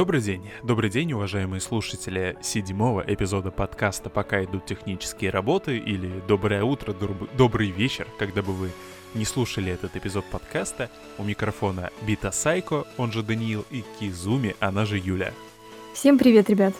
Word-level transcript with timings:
Добрый 0.00 0.22
день. 0.22 0.48
Добрый 0.62 0.88
день, 0.88 1.12
уважаемые 1.12 1.60
слушатели 1.60 2.34
седьмого 2.40 3.04
эпизода 3.06 3.50
подкаста 3.50 4.08
«Пока 4.08 4.42
идут 4.42 4.64
технические 4.64 5.28
работы» 5.28 5.76
или 5.76 6.22
«Доброе 6.26 6.64
утро, 6.64 6.94
доб- 6.94 7.28
добрый 7.36 7.68
вечер», 7.68 8.06
когда 8.18 8.40
бы 8.40 8.54
вы 8.54 8.70
не 9.12 9.26
слушали 9.26 9.70
этот 9.70 9.94
эпизод 9.96 10.24
подкаста. 10.24 10.90
У 11.18 11.22
микрофона 11.22 11.90
Бита 12.00 12.30
Сайко, 12.30 12.86
он 12.96 13.12
же 13.12 13.22
Даниил, 13.22 13.66
и 13.70 13.84
Кизуми, 13.98 14.56
она 14.58 14.86
же 14.86 14.96
Юля. 14.96 15.34
Всем 15.92 16.16
привет, 16.16 16.48
ребят. 16.48 16.72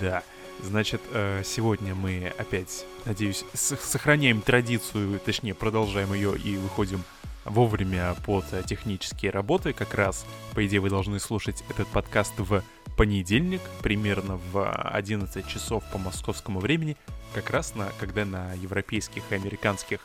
Да, 0.00 0.22
значит, 0.62 1.00
э, 1.12 1.42
сегодня 1.44 1.96
мы 1.96 2.32
опять, 2.38 2.86
надеюсь, 3.04 3.44
сохраняем 3.52 4.42
традицию, 4.42 5.18
точнее, 5.24 5.54
продолжаем 5.54 6.14
ее 6.14 6.38
и 6.38 6.56
выходим 6.56 7.02
вовремя 7.48 8.14
под 8.24 8.44
технические 8.66 9.30
работы. 9.30 9.72
Как 9.72 9.94
раз, 9.94 10.26
по 10.54 10.66
идее, 10.66 10.80
вы 10.80 10.90
должны 10.90 11.20
слушать 11.20 11.64
этот 11.68 11.88
подкаст 11.88 12.34
в 12.38 12.62
понедельник, 12.96 13.60
примерно 13.82 14.40
в 14.52 14.70
11 14.70 15.46
часов 15.46 15.84
по 15.92 15.98
московскому 15.98 16.60
времени, 16.60 16.96
как 17.34 17.50
раз 17.50 17.74
на, 17.74 17.90
когда 17.98 18.24
на 18.24 18.52
европейских 18.54 19.22
и 19.30 19.34
американских 19.34 20.00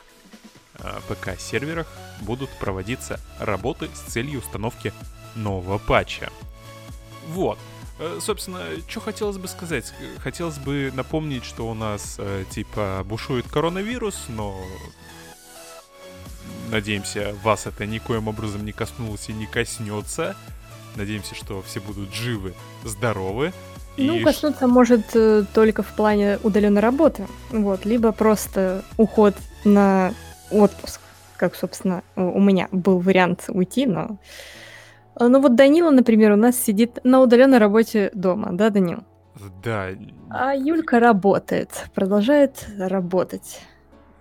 э, 0.78 1.00
ПК-серверах 1.08 1.88
будут 2.20 2.50
проводиться 2.60 3.20
работы 3.40 3.88
с 3.94 4.12
целью 4.12 4.40
установки 4.40 4.92
нового 5.34 5.78
патча. 5.78 6.30
Вот. 7.28 7.58
Э, 7.98 8.18
собственно, 8.20 8.60
что 8.88 9.00
хотелось 9.00 9.38
бы 9.38 9.48
сказать? 9.48 9.92
Хотелось 10.18 10.58
бы 10.58 10.92
напомнить, 10.94 11.44
что 11.44 11.68
у 11.68 11.74
нас, 11.74 12.16
э, 12.18 12.44
типа, 12.50 13.02
бушует 13.04 13.48
коронавирус, 13.48 14.26
но 14.28 14.64
Надеемся, 16.70 17.34
вас 17.42 17.66
это 17.66 17.86
никоим 17.86 18.28
образом 18.28 18.64
не 18.64 18.72
коснулось 18.72 19.28
и 19.28 19.32
не 19.32 19.46
коснется. 19.46 20.34
Надеемся, 20.96 21.34
что 21.34 21.62
все 21.62 21.80
будут 21.80 22.12
живы, 22.12 22.54
здоровы. 22.84 23.52
Ну, 23.96 24.16
и... 24.16 24.24
коснуться 24.24 24.66
может 24.66 25.14
э, 25.14 25.44
только 25.54 25.82
в 25.82 25.92
плане 25.94 26.38
удаленной 26.42 26.80
работы. 26.80 27.26
Вот, 27.50 27.84
либо 27.84 28.12
просто 28.12 28.84
уход 28.96 29.34
на 29.64 30.12
отпуск. 30.50 31.00
Как, 31.36 31.54
собственно, 31.54 32.02
у 32.16 32.40
меня 32.40 32.68
был 32.72 32.98
вариант 32.98 33.44
уйти, 33.48 33.86
но... 33.86 34.18
Э, 35.18 35.26
ну 35.28 35.40
вот 35.40 35.54
Данила, 35.54 35.90
например, 35.90 36.32
у 36.32 36.36
нас 36.36 36.56
сидит 36.56 36.98
на 37.04 37.20
удаленной 37.20 37.58
работе 37.58 38.10
дома, 38.14 38.50
да, 38.52 38.70
Данил? 38.70 39.04
Да. 39.62 39.88
А 40.30 40.54
Юлька 40.54 41.00
работает, 41.00 41.86
продолжает 41.94 42.66
работать 42.78 43.60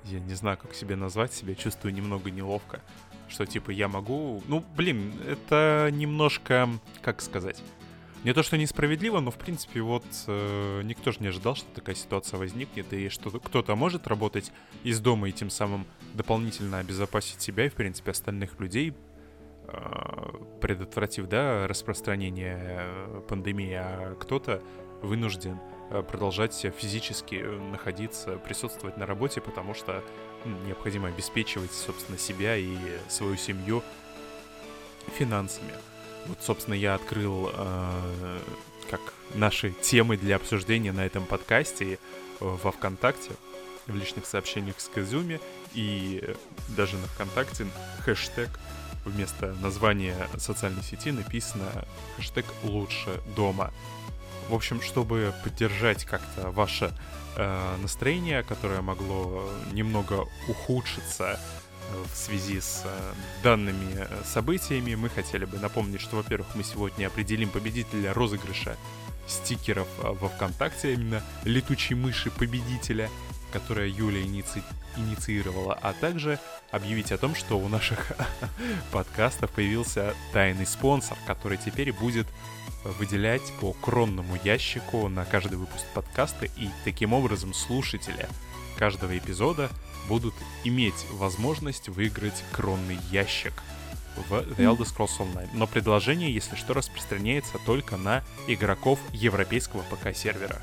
я 0.05 0.19
не 0.19 0.33
знаю, 0.33 0.57
как 0.57 0.73
себе 0.73 0.95
назвать, 0.95 1.33
себя 1.33 1.55
чувствую 1.55 1.93
немного 1.93 2.31
неловко. 2.31 2.81
Что 3.27 3.45
типа 3.45 3.71
я 3.71 3.87
могу... 3.87 4.43
Ну, 4.47 4.63
блин, 4.75 5.13
это 5.27 5.89
немножко, 5.91 6.69
как 7.01 7.21
сказать... 7.21 7.61
Не 8.23 8.33
то, 8.33 8.41
что 8.41 8.57
несправедливо, 8.57 9.19
но 9.19 9.31
в 9.31 9.35
принципе 9.35 9.81
вот 9.81 10.05
э, 10.27 10.81
никто 10.85 11.11
же 11.11 11.17
не 11.19 11.27
ожидал, 11.27 11.55
что 11.55 11.67
такая 11.75 11.93
ситуация 11.93 12.37
возникнет, 12.37 12.93
и 12.93 13.09
что 13.09 13.29
кто-то 13.31 13.75
может 13.75 14.07
работать 14.07 14.53
из 14.83 15.01
дома 15.01 15.27
и 15.27 15.33
тем 15.33 15.49
самым 15.49 15.85
дополнительно 16.13 16.79
обезопасить 16.79 17.41
себя 17.41 17.65
и, 17.65 17.69
в 17.69 17.73
принципе, 17.73 18.11
остальных 18.11 18.57
людей, 18.61 18.93
э, 19.67 20.29
предотвратив, 20.61 21.27
да, 21.27 21.67
распространение 21.67 22.59
э, 22.61 23.21
пандемии, 23.27 23.73
а 23.73 24.15
кто-то 24.15 24.63
вынужден 25.01 25.59
продолжать 26.01 26.65
физически 26.77 27.35
э, 27.35 27.59
находиться, 27.71 28.37
присутствовать 28.37 28.97
на 28.97 29.05
работе, 29.05 29.41
потому 29.41 29.73
что 29.73 30.03
необходимо 30.65 31.07
обеспечивать, 31.07 31.71
собственно, 31.71 32.17
себя 32.17 32.55
и 32.57 32.75
свою 33.09 33.37
семью 33.37 33.83
финансами. 35.17 35.73
Вот, 36.25 36.37
собственно, 36.41 36.75
я 36.75 36.95
открыл 36.95 37.51
э, 37.53 38.39
как 38.89 39.01
наши 39.35 39.71
темы 39.71 40.17
для 40.17 40.37
обсуждения 40.37 40.91
на 40.91 41.05
этом 41.05 41.25
подкасте 41.25 41.93
э, 41.93 41.97
во 42.39 42.71
ВКонтакте, 42.71 43.31
в 43.87 43.95
личных 43.95 44.25
сообщениях 44.25 44.79
с 44.79 44.87
Казуми, 44.87 45.39
и 45.73 46.35
даже 46.69 46.97
на 46.97 47.07
ВКонтакте 47.07 47.67
хэштег 48.05 48.49
вместо 49.05 49.53
названия 49.55 50.15
социальной 50.37 50.83
сети 50.83 51.11
написано 51.11 51.85
хэштег 52.15 52.45
«Лучше 52.63 53.21
дома». 53.35 53.71
В 54.49 54.53
общем, 54.53 54.81
чтобы 54.81 55.33
поддержать 55.43 56.05
как-то 56.05 56.51
ваше 56.51 56.93
э, 57.35 57.75
настроение, 57.81 58.43
которое 58.43 58.81
могло 58.81 59.49
немного 59.71 60.27
ухудшиться 60.47 61.39
э, 61.39 62.03
в 62.13 62.15
связи 62.15 62.59
с 62.59 62.83
э, 62.85 63.13
данными 63.43 63.95
э, 63.95 64.21
событиями, 64.25 64.95
мы 64.95 65.09
хотели 65.09 65.45
бы 65.45 65.57
напомнить, 65.59 66.01
что, 66.01 66.17
во-первых, 66.17 66.47
мы 66.55 66.63
сегодня 66.63 67.07
определим 67.07 67.49
победителя 67.49 68.13
розыгрыша 68.13 68.77
стикеров 69.27 69.87
во 69.97 70.27
ВКонтакте, 70.27 70.93
именно 70.93 71.23
летучей 71.45 71.95
мыши 71.95 72.29
победителя, 72.29 73.09
которая 73.53 73.87
Юля 73.87 74.21
иници... 74.21 74.63
инициировала, 74.97 75.77
а 75.79 75.93
также 75.93 76.39
объявить 76.71 77.11
о 77.11 77.19
том, 77.19 77.35
что 77.35 77.59
у 77.59 77.69
наших 77.69 78.13
подкастов 78.91 79.51
появился 79.51 80.15
тайный 80.33 80.65
спонсор, 80.65 81.17
который 81.27 81.59
теперь 81.59 81.93
будет 81.93 82.25
выделять 82.83 83.43
по 83.61 83.73
кронному 83.73 84.37
ящику 84.43 85.07
на 85.07 85.23
каждый 85.23 85.57
выпуск 85.59 85.85
подкаста, 85.93 86.45
и 86.45 86.67
таким 86.83 87.13
образом 87.13 87.53
слушатели 87.53 88.27
каждого 88.77 89.15
эпизода 89.15 89.69
будут 90.09 90.33
иметь 90.63 91.05
возможность 91.11 91.87
выиграть 91.89 92.43
кронный 92.51 92.97
ящик 93.11 93.53
в 94.27 94.33
The 94.33 94.57
Elder 94.57 94.79
Scrolls 94.79 95.19
Online. 95.19 95.49
Но 95.53 95.67
предложение, 95.67 96.33
если 96.33 96.55
что, 96.55 96.73
распространяется 96.73 97.59
только 97.65 97.97
на 97.97 98.23
игроков 98.47 98.99
европейского 99.11 99.83
ПК-сервера. 99.83 100.59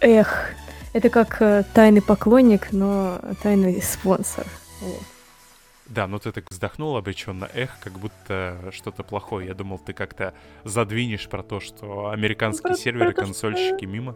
Эх, 0.00 0.54
это 0.92 1.10
как 1.10 1.40
э, 1.40 1.64
тайный 1.74 2.02
поклонник, 2.02 2.72
но 2.72 3.20
тайный 3.42 3.80
спонсор. 3.82 4.46
Вот. 4.80 5.02
Да, 5.88 6.06
ну 6.06 6.18
ты 6.18 6.32
так 6.32 6.44
вздохнул 6.50 6.96
обреченно, 6.96 7.48
эх, 7.54 7.70
как 7.82 7.94
будто 7.94 8.58
что-то 8.72 9.02
плохое. 9.02 9.46
Я 9.46 9.54
думал, 9.54 9.78
ты 9.78 9.94
как-то 9.94 10.34
задвинешь 10.64 11.28
про 11.28 11.42
то, 11.42 11.60
что 11.60 12.10
американские 12.10 12.74
про, 12.74 12.78
серверы, 12.78 13.12
про 13.12 13.22
консольщики 13.22 13.84
что... 13.84 13.86
мимо. 13.86 14.14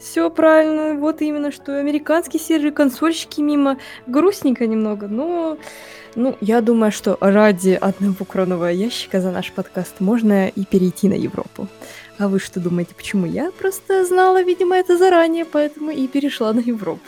Все 0.00 0.30
правильно, 0.30 0.94
вот 0.94 1.20
именно, 1.22 1.50
что 1.50 1.76
американские 1.76 2.40
серверы, 2.40 2.70
консольщики 2.70 3.40
мимо. 3.40 3.78
Грустненько 4.06 4.66
немного, 4.66 5.08
но... 5.08 5.58
Ну, 6.14 6.36
я 6.40 6.60
думаю, 6.62 6.90
что 6.90 7.18
ради 7.20 7.70
одного 7.70 8.24
кронового 8.24 8.68
ящика 8.68 9.20
за 9.20 9.30
наш 9.30 9.52
подкаст 9.52 10.00
можно 10.00 10.48
и 10.48 10.64
перейти 10.64 11.08
на 11.08 11.14
Европу. 11.14 11.68
А 12.18 12.26
вы 12.26 12.40
что 12.40 12.58
думаете, 12.58 12.94
почему? 12.96 13.26
Я 13.26 13.52
просто 13.52 14.04
знала, 14.04 14.42
видимо, 14.42 14.76
это 14.76 14.98
заранее, 14.98 15.44
поэтому 15.44 15.90
и 15.90 16.08
перешла 16.08 16.52
на 16.52 16.58
Европу. 16.60 17.06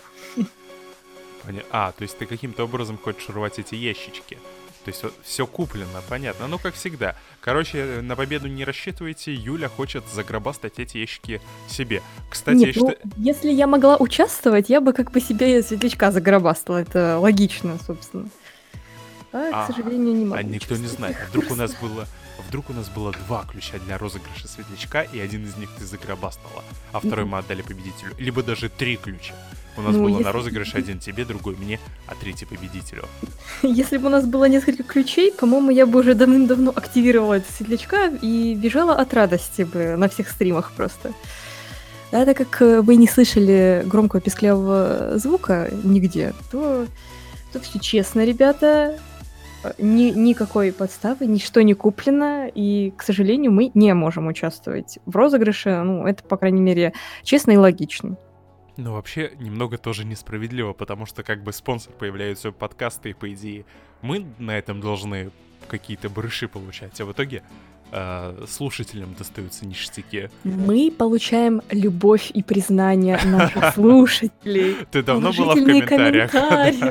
Поня... 1.44 1.62
А, 1.70 1.92
то 1.92 2.02
есть 2.02 2.16
ты 2.16 2.26
каким-то 2.26 2.64
образом 2.64 2.96
хочешь 2.96 3.28
рвать 3.28 3.58
эти 3.58 3.74
ящички. 3.74 4.38
То 4.84 4.90
есть 4.90 5.04
все 5.22 5.46
куплено, 5.46 6.00
понятно. 6.08 6.46
Ну, 6.46 6.58
как 6.58 6.74
всегда. 6.74 7.14
Короче, 7.40 8.00
на 8.02 8.16
победу 8.16 8.48
не 8.48 8.64
рассчитывайте. 8.64 9.34
Юля 9.34 9.68
хочет 9.68 10.04
загробастать 10.14 10.78
эти 10.78 10.98
ящики 10.98 11.40
себе. 11.68 12.02
Кстати, 12.30 12.56
Нет, 12.56 12.76
я 12.76 12.82
ну, 12.82 12.90
считаю... 12.90 13.12
если 13.16 13.50
я 13.50 13.66
могла 13.66 13.96
участвовать, 13.96 14.70
я 14.70 14.80
бы 14.80 14.92
как 14.92 15.10
бы 15.10 15.20
себе 15.20 15.62
светлячка 15.62 16.12
загробастала. 16.12 16.78
Это 16.78 17.18
логично, 17.18 17.78
собственно. 17.86 18.28
А, 19.32 19.50
а 19.52 19.64
к 19.66 19.74
сожалению, 19.74 20.14
не 20.14 20.24
могу. 20.24 20.40
А 20.40 20.42
никто 20.42 20.76
не 20.76 20.86
знает. 20.86 21.16
Вдруг 21.28 21.50
у 21.50 21.56
нас 21.56 21.74
было 21.82 22.06
вдруг 22.50 22.70
у 22.70 22.72
нас 22.72 22.88
было 22.88 23.12
два 23.12 23.44
ключа 23.44 23.78
для 23.86 23.96
розыгрыша 23.96 24.48
светлячка, 24.48 25.02
и 25.02 25.20
один 25.20 25.44
из 25.44 25.56
них 25.56 25.70
ты 25.78 25.86
загробастала, 25.86 26.64
а 26.92 26.98
второй 26.98 27.24
мы 27.24 27.38
отдали 27.38 27.62
победителю. 27.62 28.12
Либо 28.18 28.42
даже 28.42 28.68
три 28.68 28.96
ключа. 28.96 29.34
У 29.76 29.82
нас 29.82 29.94
ну, 29.94 30.02
было 30.02 30.08
если... 30.08 30.24
на 30.24 30.32
розыгрыше 30.32 30.76
один 30.76 30.98
тебе, 30.98 31.24
другой 31.24 31.54
мне, 31.54 31.78
а 32.08 32.16
третий 32.16 32.46
победителю. 32.46 33.04
Если 33.62 33.98
бы 33.98 34.06
у 34.06 34.10
нас 34.10 34.26
было 34.26 34.46
несколько 34.46 34.82
ключей, 34.82 35.32
по-моему, 35.32 35.70
я 35.70 35.86
бы 35.86 36.00
уже 36.00 36.14
давным-давно 36.14 36.72
активировала 36.74 37.40
светлячка 37.56 38.08
и 38.20 38.56
бежала 38.56 38.96
от 38.96 39.14
радости 39.14 39.62
бы 39.62 39.94
на 39.96 40.08
всех 40.08 40.28
стримах 40.28 40.72
просто. 40.72 41.12
Да, 42.10 42.24
так 42.24 42.36
как 42.36 42.62
э, 42.62 42.80
вы 42.80 42.96
не 42.96 43.06
слышали 43.06 43.84
громкого 43.86 44.20
песклявого 44.20 45.12
звука 45.18 45.70
нигде, 45.84 46.34
то, 46.50 46.88
то 47.52 47.60
все 47.60 47.78
честно, 47.78 48.24
ребята. 48.24 48.98
Ни, 49.78 50.10
никакой 50.10 50.72
подставы, 50.72 51.26
ничто 51.26 51.60
не 51.62 51.74
куплено, 51.74 52.48
и, 52.48 52.92
к 52.96 53.02
сожалению, 53.02 53.52
мы 53.52 53.70
не 53.74 53.92
можем 53.94 54.26
участвовать 54.26 54.98
в 55.06 55.14
розыгрыше. 55.14 55.82
Ну, 55.82 56.06
это, 56.06 56.22
по 56.24 56.36
крайней 56.36 56.60
мере, 56.60 56.92
честно 57.22 57.52
и 57.52 57.56
логично. 57.56 58.16
Ну, 58.76 58.94
вообще, 58.94 59.32
немного 59.38 59.76
тоже 59.76 60.06
несправедливо, 60.06 60.72
потому 60.72 61.04
что 61.04 61.22
как 61.22 61.42
бы 61.42 61.52
спонсор 61.52 61.92
появляются 61.92 62.52
подкасты, 62.52 63.10
и 63.10 63.12
по 63.12 63.30
идее 63.32 63.66
мы 64.00 64.24
на 64.38 64.56
этом 64.56 64.80
должны 64.80 65.30
какие-то 65.68 66.08
брыши 66.08 66.48
получать, 66.48 66.98
а 67.00 67.04
в 67.04 67.12
итоге 67.12 67.42
э, 67.92 68.44
слушателям 68.48 69.14
достаются 69.18 69.66
ништяки. 69.66 70.30
Мы 70.44 70.92
получаем 70.96 71.62
любовь 71.70 72.30
и 72.32 72.42
признание 72.42 73.18
наших 73.24 73.74
слушателей. 73.74 74.76
Ты 74.90 75.02
давно 75.02 75.32
была 75.32 75.54
в 75.54 75.64
комментариях? 75.64 76.32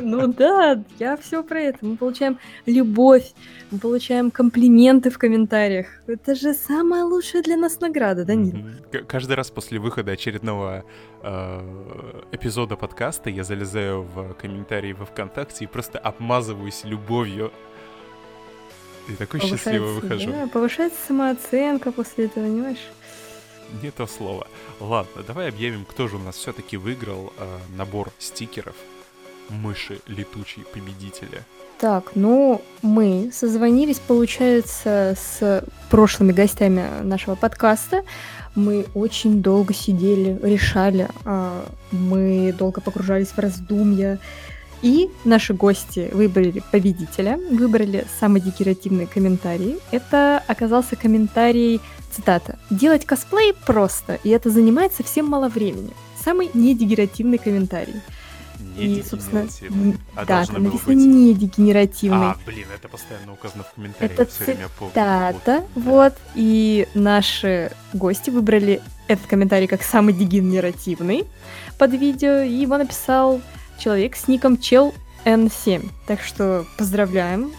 Ну 0.01 0.27
да, 0.27 0.83
я 0.99 1.17
все 1.17 1.43
про 1.43 1.61
это. 1.61 1.79
Мы 1.81 1.97
получаем 1.97 2.37
любовь, 2.65 3.33
мы 3.71 3.79
получаем 3.79 4.31
комплименты 4.31 5.09
в 5.09 5.17
комментариях. 5.17 5.87
Это 6.07 6.35
же 6.35 6.53
самая 6.53 7.03
лучшая 7.03 7.43
для 7.43 7.57
нас 7.57 7.79
награда, 7.79 8.25
да, 8.25 8.35
Нил? 8.35 8.65
Каждый 9.07 9.33
раз 9.33 9.51
после 9.51 9.79
выхода 9.79 10.11
очередного 10.11 10.83
э, 11.21 12.21
эпизода 12.31 12.75
подкаста 12.75 13.29
я 13.29 13.43
залезаю 13.43 14.03
в 14.03 14.33
комментарии 14.33 14.93
во 14.93 15.05
ВКонтакте 15.05 15.65
и 15.65 15.67
просто 15.67 15.99
обмазываюсь 15.99 16.83
любовью 16.83 17.51
и 19.09 19.15
такой 19.15 19.39
счастливый 19.41 19.93
выхожу. 19.93 20.31
Да, 20.31 20.47
повышается 20.47 20.97
самооценка 21.07 21.91
после 21.91 22.25
этого, 22.25 22.45
понимаешь? 22.45 22.87
Не 23.83 23.91
то 23.91 24.07
слово. 24.07 24.47
Ладно, 24.79 25.23
давай 25.27 25.49
объявим, 25.49 25.85
кто 25.85 26.07
же 26.07 26.15
у 26.15 26.19
нас 26.19 26.35
все-таки 26.35 26.77
выиграл 26.77 27.33
э, 27.37 27.57
набор 27.77 28.11
стикеров 28.17 28.75
мыши 29.49 29.99
летучей 30.07 30.63
победителя. 30.73 31.43
Так, 31.79 32.11
ну, 32.15 32.61
мы 32.81 33.31
созвонились, 33.33 33.99
получается, 33.99 35.15
с 35.17 35.63
прошлыми 35.89 36.33
гостями 36.33 36.83
нашего 37.03 37.35
подкаста. 37.35 38.03
Мы 38.55 38.85
очень 38.93 39.41
долго 39.41 39.73
сидели, 39.73 40.37
решали, 40.43 41.07
а, 41.23 41.65
мы 41.91 42.53
долго 42.57 42.81
погружались 42.81 43.29
в 43.29 43.37
раздумья, 43.37 44.19
и 44.81 45.09
наши 45.25 45.53
гости 45.53 46.09
выбрали 46.13 46.63
победителя, 46.71 47.39
выбрали 47.51 48.05
самый 48.19 48.41
декоративный 48.41 49.05
комментарий. 49.05 49.77
Это 49.91 50.43
оказался 50.47 50.95
комментарий, 50.95 51.81
цитата, 52.11 52.57
«Делать 52.69 53.05
косплей 53.05 53.53
просто, 53.53 54.19
и 54.23 54.29
это 54.29 54.49
занимает 54.49 54.93
совсем 54.93 55.27
мало 55.27 55.49
времени». 55.49 55.91
Самый 56.23 56.49
недегенеративный 56.53 57.37
комментарий. 57.37 58.01
Не 58.59 58.99
и, 58.99 59.03
собственно, 59.03 59.47
а 60.15 60.25
да, 60.25 60.45
там 60.45 60.63
написано 60.63 60.95
быть... 60.95 61.05
не 61.05 61.33
дегенеративный. 61.33 62.31
А, 62.31 62.37
блин, 62.45 62.67
это 62.75 62.89
постоянно 62.89 63.33
указано 63.33 63.63
в 63.63 63.73
комментариях. 63.73 64.19
Это 64.19 64.25
цитата, 64.25 65.63
вот. 65.75 65.83
вот. 65.83 66.13
И 66.35 66.87
наши 66.93 67.71
гости 67.93 68.29
выбрали 68.29 68.81
этот 69.07 69.27
комментарий 69.27 69.67
как 69.67 69.81
самый 69.81 70.13
дегенеративный 70.13 71.25
под 71.77 71.91
видео, 71.93 72.41
и 72.41 72.53
его 72.53 72.77
написал 72.77 73.41
человек 73.79 74.15
с 74.15 74.27
ником 74.27 74.59
чел 74.59 74.93
N7. 75.25 75.89
Так 76.05 76.21
что 76.21 76.65
поздравляем. 76.77 77.51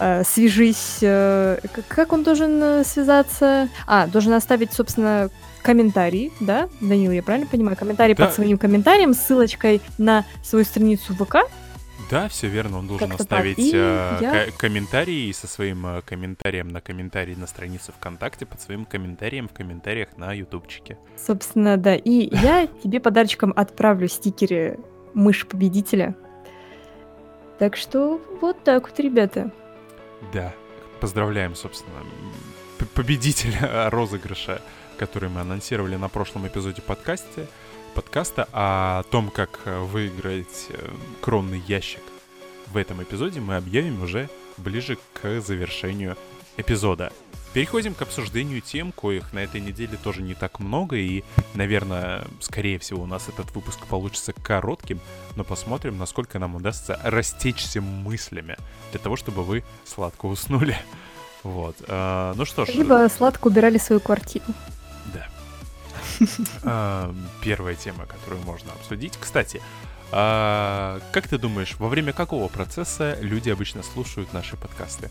Э, 0.00 0.24
свяжись. 0.24 0.98
Э, 1.02 1.58
как 1.88 2.12
он 2.12 2.24
должен 2.24 2.62
э, 2.62 2.84
связаться? 2.84 3.68
А, 3.86 4.06
должен 4.06 4.32
оставить, 4.32 4.72
собственно, 4.72 5.30
комментарий, 5.62 6.32
да, 6.40 6.68
Данил, 6.80 7.12
я 7.12 7.22
правильно 7.22 7.46
понимаю? 7.46 7.76
Комментарий 7.76 8.14
да. 8.14 8.26
под 8.26 8.34
своим 8.34 8.58
комментарием, 8.58 9.14
ссылочкой 9.14 9.80
на 9.98 10.24
свою 10.42 10.64
страницу 10.64 11.14
ВК. 11.14 11.36
Да, 12.10 12.28
все 12.28 12.48
верно, 12.48 12.78
он 12.78 12.88
должен 12.88 13.08
Как-то 13.08 13.22
оставить 13.22 13.58
и 13.58 13.72
э, 13.74 14.18
я... 14.20 14.46
комментарий 14.58 15.32
со 15.32 15.46
своим 15.46 15.86
э, 15.86 16.02
комментарием 16.02 16.68
на 16.68 16.82
комментарий 16.82 17.34
на 17.34 17.46
странице 17.46 17.90
ВКонтакте 17.92 18.44
под 18.44 18.60
своим 18.60 18.84
комментарием 18.84 19.48
в 19.48 19.54
комментариях 19.54 20.18
на 20.18 20.34
ютубчике. 20.34 20.98
Собственно, 21.16 21.78
да. 21.78 21.94
И 21.94 22.28
я 22.36 22.68
тебе 22.82 23.00
подарочком 23.00 23.54
отправлю 23.56 24.08
стикеры 24.08 24.78
мышь 25.14 25.46
победителя. 25.46 26.14
Так 27.58 27.76
что 27.76 28.20
вот 28.40 28.62
так 28.64 28.88
вот, 28.88 28.98
ребята. 28.98 29.52
Да, 30.32 30.54
поздравляем, 31.00 31.54
собственно, 31.54 31.98
победителя 32.94 33.90
розыгрыша, 33.90 34.62
который 34.98 35.28
мы 35.28 35.40
анонсировали 35.40 35.96
на 35.96 36.08
прошлом 36.08 36.46
эпизоде 36.46 36.82
подкасте, 36.82 37.46
подкаста 37.94 38.48
о 38.52 39.02
том, 39.10 39.30
как 39.30 39.60
выиграть 39.66 40.66
э, 40.70 40.90
кронный 41.20 41.62
ящик. 41.66 42.02
В 42.68 42.76
этом 42.76 43.02
эпизоде 43.02 43.40
мы 43.40 43.56
объявим 43.56 44.02
уже 44.02 44.28
ближе 44.56 44.98
к 45.12 45.40
завершению 45.40 46.16
эпизода. 46.56 47.12
Переходим 47.52 47.92
к 47.94 48.00
обсуждению 48.00 48.62
тем, 48.62 48.92
коих 48.92 49.34
на 49.34 49.40
этой 49.40 49.60
неделе 49.60 49.98
тоже 50.02 50.22
не 50.22 50.32
так 50.34 50.58
много, 50.58 50.96
и, 50.96 51.22
наверное, 51.52 52.24
скорее 52.40 52.78
всего, 52.78 53.02
у 53.02 53.06
нас 53.06 53.28
этот 53.28 53.54
выпуск 53.54 53.86
получится 53.86 54.32
коротким, 54.32 55.00
но 55.36 55.44
посмотрим, 55.44 55.98
насколько 55.98 56.38
нам 56.38 56.54
удастся 56.54 56.98
растечься 57.02 57.82
мыслями 57.82 58.56
для 58.90 59.00
того, 59.00 59.16
чтобы 59.16 59.44
вы 59.44 59.64
сладко 59.84 60.26
уснули. 60.26 60.76
Вот. 61.42 61.76
А, 61.88 62.32
ну 62.36 62.46
что 62.46 62.64
ж. 62.64 62.70
Либо 62.70 63.06
сладко 63.14 63.48
убирали 63.48 63.76
свою 63.76 64.00
квартиру. 64.00 64.46
Да. 65.12 65.28
А, 66.64 67.14
первая 67.42 67.74
тема, 67.74 68.06
которую 68.06 68.40
можно 68.42 68.72
обсудить. 68.72 69.18
Кстати, 69.20 69.60
а, 70.10 71.00
как 71.12 71.28
ты 71.28 71.36
думаешь, 71.36 71.76
во 71.78 71.88
время 71.88 72.12
какого 72.12 72.48
процесса 72.48 73.18
люди 73.20 73.50
обычно 73.50 73.82
слушают 73.82 74.32
наши 74.32 74.56
подкасты? 74.56 75.10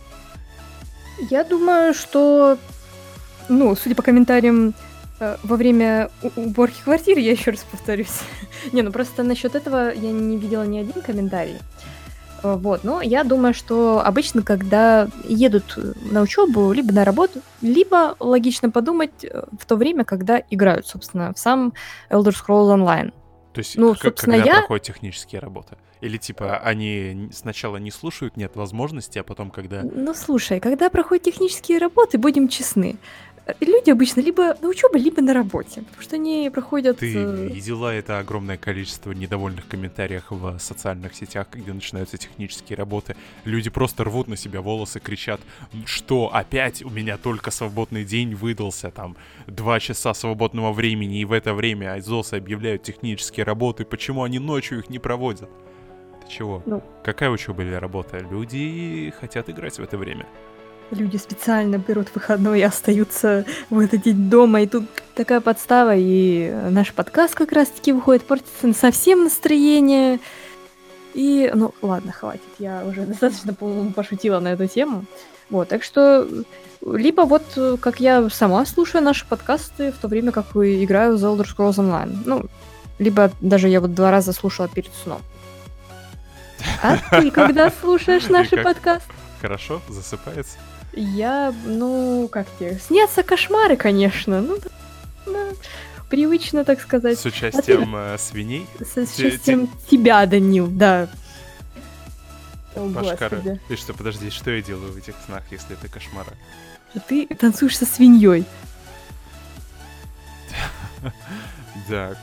Я 1.29 1.43
думаю, 1.43 1.93
что, 1.93 2.57
ну, 3.47 3.75
судя 3.75 3.95
по 3.95 4.01
комментариям, 4.01 4.73
э, 5.19 5.37
во 5.43 5.55
время 5.55 6.09
уборки 6.35 6.81
квартиры, 6.83 7.21
я 7.21 7.31
еще 7.31 7.51
раз 7.51 7.65
повторюсь. 7.69 8.21
не, 8.71 8.81
ну 8.81 8.91
просто 8.91 9.23
насчет 9.23 9.55
этого 9.55 9.93
я 9.93 10.11
не 10.11 10.37
видела 10.37 10.63
ни 10.63 10.79
один 10.79 11.01
комментарий. 11.01 11.57
Э, 12.43 12.55
вот, 12.55 12.83
но 12.83 13.01
я 13.01 13.23
думаю, 13.23 13.53
что 13.53 14.01
обычно, 14.03 14.41
когда 14.41 15.07
едут 15.23 15.77
на 16.11 16.21
учебу, 16.21 16.71
либо 16.71 16.91
на 16.91 17.05
работу, 17.05 17.41
либо 17.61 18.15
логично 18.19 18.71
подумать 18.71 19.23
э, 19.23 19.43
в 19.59 19.65
то 19.65 19.75
время, 19.75 20.03
когда 20.03 20.41
играют, 20.49 20.87
собственно, 20.87 21.33
в 21.33 21.39
сам 21.39 21.73
Elder 22.09 22.33
Scrolls 22.33 22.75
Online. 22.75 23.13
То 23.53 23.59
есть, 23.59 23.77
ну, 23.77 23.93
собственно, 23.95 24.37
когда 24.37 24.53
я... 24.53 24.59
проходят 24.59 24.85
технические 24.85 25.41
работы? 25.41 25.77
Или 26.01 26.17
типа 26.17 26.57
они 26.57 27.29
сначала 27.31 27.77
не 27.77 27.91
слушают, 27.91 28.35
нет 28.35 28.55
возможности, 28.55 29.19
а 29.19 29.23
потом 29.23 29.51
когда... 29.51 29.83
Ну 29.83 30.13
слушай, 30.15 30.59
когда 30.59 30.89
проходят 30.89 31.23
технические 31.23 31.77
работы, 31.77 32.17
будем 32.17 32.47
честны, 32.47 32.97
э, 33.45 33.53
люди 33.59 33.91
обычно 33.91 34.21
либо 34.21 34.57
на 34.61 34.67
учебе, 34.67 34.99
либо 34.99 35.21
на 35.21 35.35
работе, 35.35 35.83
потому 35.83 36.01
что 36.01 36.15
они 36.15 36.49
проходят... 36.51 36.97
Ты 36.97 37.15
э, 37.15 37.47
видела 37.49 37.93
это 37.93 38.17
огромное 38.17 38.57
количество 38.57 39.11
недовольных 39.11 39.67
комментариев 39.67 40.25
в 40.31 40.57
социальных 40.57 41.13
сетях, 41.13 41.47
где 41.53 41.71
начинаются 41.71 42.17
технические 42.17 42.77
работы. 42.77 43.15
Люди 43.45 43.69
просто 43.69 44.03
рвут 44.03 44.27
на 44.27 44.37
себя 44.37 44.61
волосы, 44.61 44.99
кричат, 44.99 45.39
что 45.85 46.31
опять 46.33 46.81
у 46.81 46.89
меня 46.89 47.17
только 47.17 47.51
свободный 47.51 48.05
день 48.05 48.33
выдался, 48.33 48.89
там, 48.89 49.15
два 49.45 49.79
часа 49.79 50.15
свободного 50.15 50.73
времени, 50.73 51.19
и 51.19 51.25
в 51.25 51.31
это 51.31 51.53
время 51.53 51.93
Айзосы 51.93 52.33
объявляют 52.33 52.81
технические 52.81 53.45
работы, 53.45 53.85
почему 53.85 54.23
они 54.23 54.39
ночью 54.39 54.79
их 54.79 54.89
не 54.89 54.97
проводят? 54.97 55.49
Чего? 56.31 56.63
Ну, 56.65 56.81
Какая 57.03 57.29
учеба 57.29 57.61
или 57.63 57.73
работа? 57.73 58.19
Люди 58.19 59.13
хотят 59.19 59.49
играть 59.49 59.77
в 59.77 59.83
это 59.83 59.97
время. 59.97 60.25
Люди 60.91 61.17
специально 61.17 61.77
берут 61.77 62.07
выходной 62.15 62.59
и 62.59 62.63
остаются 62.63 63.45
в 63.69 63.79
этот 63.79 64.03
день 64.03 64.29
дома, 64.29 64.61
и 64.61 64.67
тут 64.67 64.85
такая 65.13 65.41
подстава, 65.41 65.95
и 65.95 66.49
наш 66.69 66.93
подкаст 66.93 67.35
как 67.35 67.51
раз-таки 67.51 67.91
выходит, 67.91 68.23
портится 68.23 68.73
совсем 68.73 69.23
настроение. 69.23 70.19
И, 71.13 71.51
ну, 71.53 71.73
ладно, 71.81 72.11
хватит, 72.13 72.41
я 72.59 72.83
уже 72.85 73.01
достаточно, 73.05 73.53
по-моему, 73.53 73.91
пошутила 73.91 74.39
на 74.39 74.53
эту 74.53 74.67
тему. 74.67 75.05
Вот, 75.49 75.67
так 75.67 75.83
что, 75.83 76.27
либо 76.85 77.21
вот, 77.21 77.43
как 77.81 77.99
я 77.99 78.29
сама 78.29 78.65
слушаю 78.65 79.03
наши 79.03 79.25
подкасты, 79.27 79.91
в 79.91 79.97
то 79.97 80.07
время 80.07 80.31
как 80.31 80.55
играю 80.55 81.17
в 81.17 81.23
The 81.23 81.35
Elder 81.35 81.45
Scrolls 81.45 81.75
Online. 81.75 82.17
Ну, 82.25 82.45
либо 82.99 83.31
даже 83.41 83.67
я 83.67 83.81
вот 83.81 83.93
два 83.93 84.11
раза 84.11 84.31
слушала 84.31 84.69
перед 84.69 84.93
сном. 85.03 85.21
А 86.81 86.97
ты 86.97 87.31
когда 87.31 87.71
слушаешь 87.71 88.27
наши 88.27 88.57
подкасты? 88.57 89.11
Хорошо, 89.41 89.81
засыпается. 89.87 90.57
Я, 90.93 91.53
ну, 91.65 92.27
как 92.31 92.47
тебе, 92.59 92.77
снятся 92.79 93.23
кошмары, 93.23 93.77
конечно. 93.77 94.41
Ну, 94.41 94.57
да, 95.25 95.49
привычно, 96.09 96.65
так 96.65 96.81
сказать. 96.81 97.17
С 97.17 97.25
участием 97.25 97.95
а 97.95 98.09
ты... 98.09 98.15
Э, 98.15 98.17
свиней? 98.17 98.67
С, 98.79 98.97
участием 98.97 99.69
тебя, 99.89 100.25
Данил, 100.25 100.67
да. 100.67 101.07
Машкара. 102.75 103.59
И 103.69 103.75
что, 103.75 103.93
подожди, 103.93 104.29
что 104.29 104.51
я 104.51 104.61
делаю 104.61 104.91
в 104.91 104.97
этих 104.97 105.15
снах, 105.25 105.43
если 105.51 105.75
это 105.75 105.87
кошмары? 105.87 106.31
Ты 107.07 107.27
танцуешь 107.27 107.77
со 107.77 107.85
свиньей. 107.85 108.45
Да. 111.89 112.15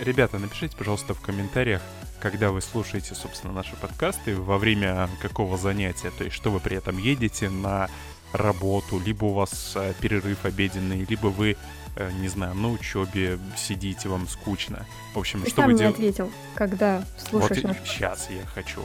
Ребята, 0.00 0.38
напишите, 0.38 0.74
пожалуйста, 0.76 1.12
в 1.12 1.20
комментариях, 1.20 1.82
когда 2.24 2.52
вы 2.52 2.62
слушаете, 2.62 3.14
собственно, 3.14 3.52
наши 3.52 3.76
подкасты, 3.76 4.34
во 4.34 4.56
время 4.56 5.10
какого 5.20 5.58
занятия, 5.58 6.10
то 6.10 6.24
есть 6.24 6.34
что 6.34 6.50
вы 6.50 6.58
при 6.58 6.78
этом 6.78 6.96
едете 6.96 7.50
на 7.50 7.90
работу, 8.32 8.98
либо 8.98 9.26
у 9.26 9.34
вас 9.34 9.74
э, 9.76 9.92
перерыв 10.00 10.46
обеденный, 10.46 11.04
либо 11.04 11.26
вы, 11.26 11.54
э, 11.96 12.10
не 12.12 12.28
знаю, 12.28 12.54
на 12.54 12.70
учебе 12.70 13.38
сидите, 13.58 14.08
вам 14.08 14.26
скучно. 14.26 14.86
В 15.14 15.18
общем, 15.18 15.42
Ты 15.42 15.50
что 15.50 15.56
сам 15.56 15.66
вы 15.66 15.78
делаете? 15.78 15.96
ответил, 15.96 16.32
когда 16.54 17.04
слушаешь 17.28 17.62
вот 17.62 17.76
наш... 17.78 17.90
сейчас 17.90 18.30
я 18.30 18.46
хочу 18.46 18.80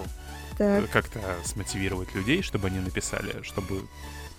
так. 0.57 0.89
как-то 0.89 1.21
смотивировать 1.45 2.13
людей, 2.15 2.41
чтобы 2.41 2.67
они 2.67 2.79
написали, 2.79 3.41
чтобы 3.43 3.87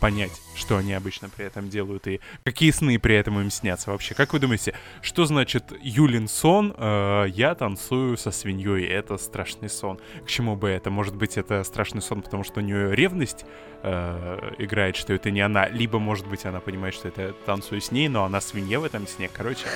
понять, 0.00 0.32
что 0.56 0.78
они 0.78 0.94
обычно 0.94 1.28
при 1.28 1.44
этом 1.46 1.68
делают 1.68 2.06
и 2.06 2.20
какие 2.44 2.70
сны 2.70 2.98
при 2.98 3.14
этом 3.14 3.38
им 3.40 3.50
снятся 3.50 3.90
вообще. 3.90 4.14
Как 4.14 4.32
вы 4.32 4.38
думаете, 4.38 4.74
что 5.02 5.26
значит 5.26 5.72
Юлин 5.82 6.26
сон? 6.26 6.74
Э, 6.76 7.26
я 7.28 7.54
танцую 7.54 8.16
со 8.16 8.30
свиньей, 8.30 8.86
это 8.86 9.18
страшный 9.18 9.68
сон. 9.68 10.00
К 10.24 10.28
чему 10.28 10.56
бы 10.56 10.68
это? 10.68 10.90
Может 10.90 11.14
быть, 11.14 11.36
это 11.36 11.62
страшный 11.64 12.02
сон, 12.02 12.22
потому 12.22 12.42
что 12.42 12.60
у 12.60 12.62
нее 12.62 12.96
ревность 12.96 13.44
э, 13.82 14.54
играет, 14.58 14.96
что 14.96 15.12
это 15.12 15.30
не 15.30 15.42
она, 15.42 15.68
либо, 15.68 15.98
может 15.98 16.26
быть, 16.26 16.44
она 16.46 16.60
понимает, 16.60 16.94
что 16.94 17.08
это 17.08 17.34
танцую 17.44 17.80
с 17.80 17.92
ней, 17.92 18.08
но 18.08 18.24
она 18.24 18.40
свинья 18.40 18.80
в 18.80 18.84
этом 18.84 19.06
сне. 19.06 19.30
Короче, 19.32 19.66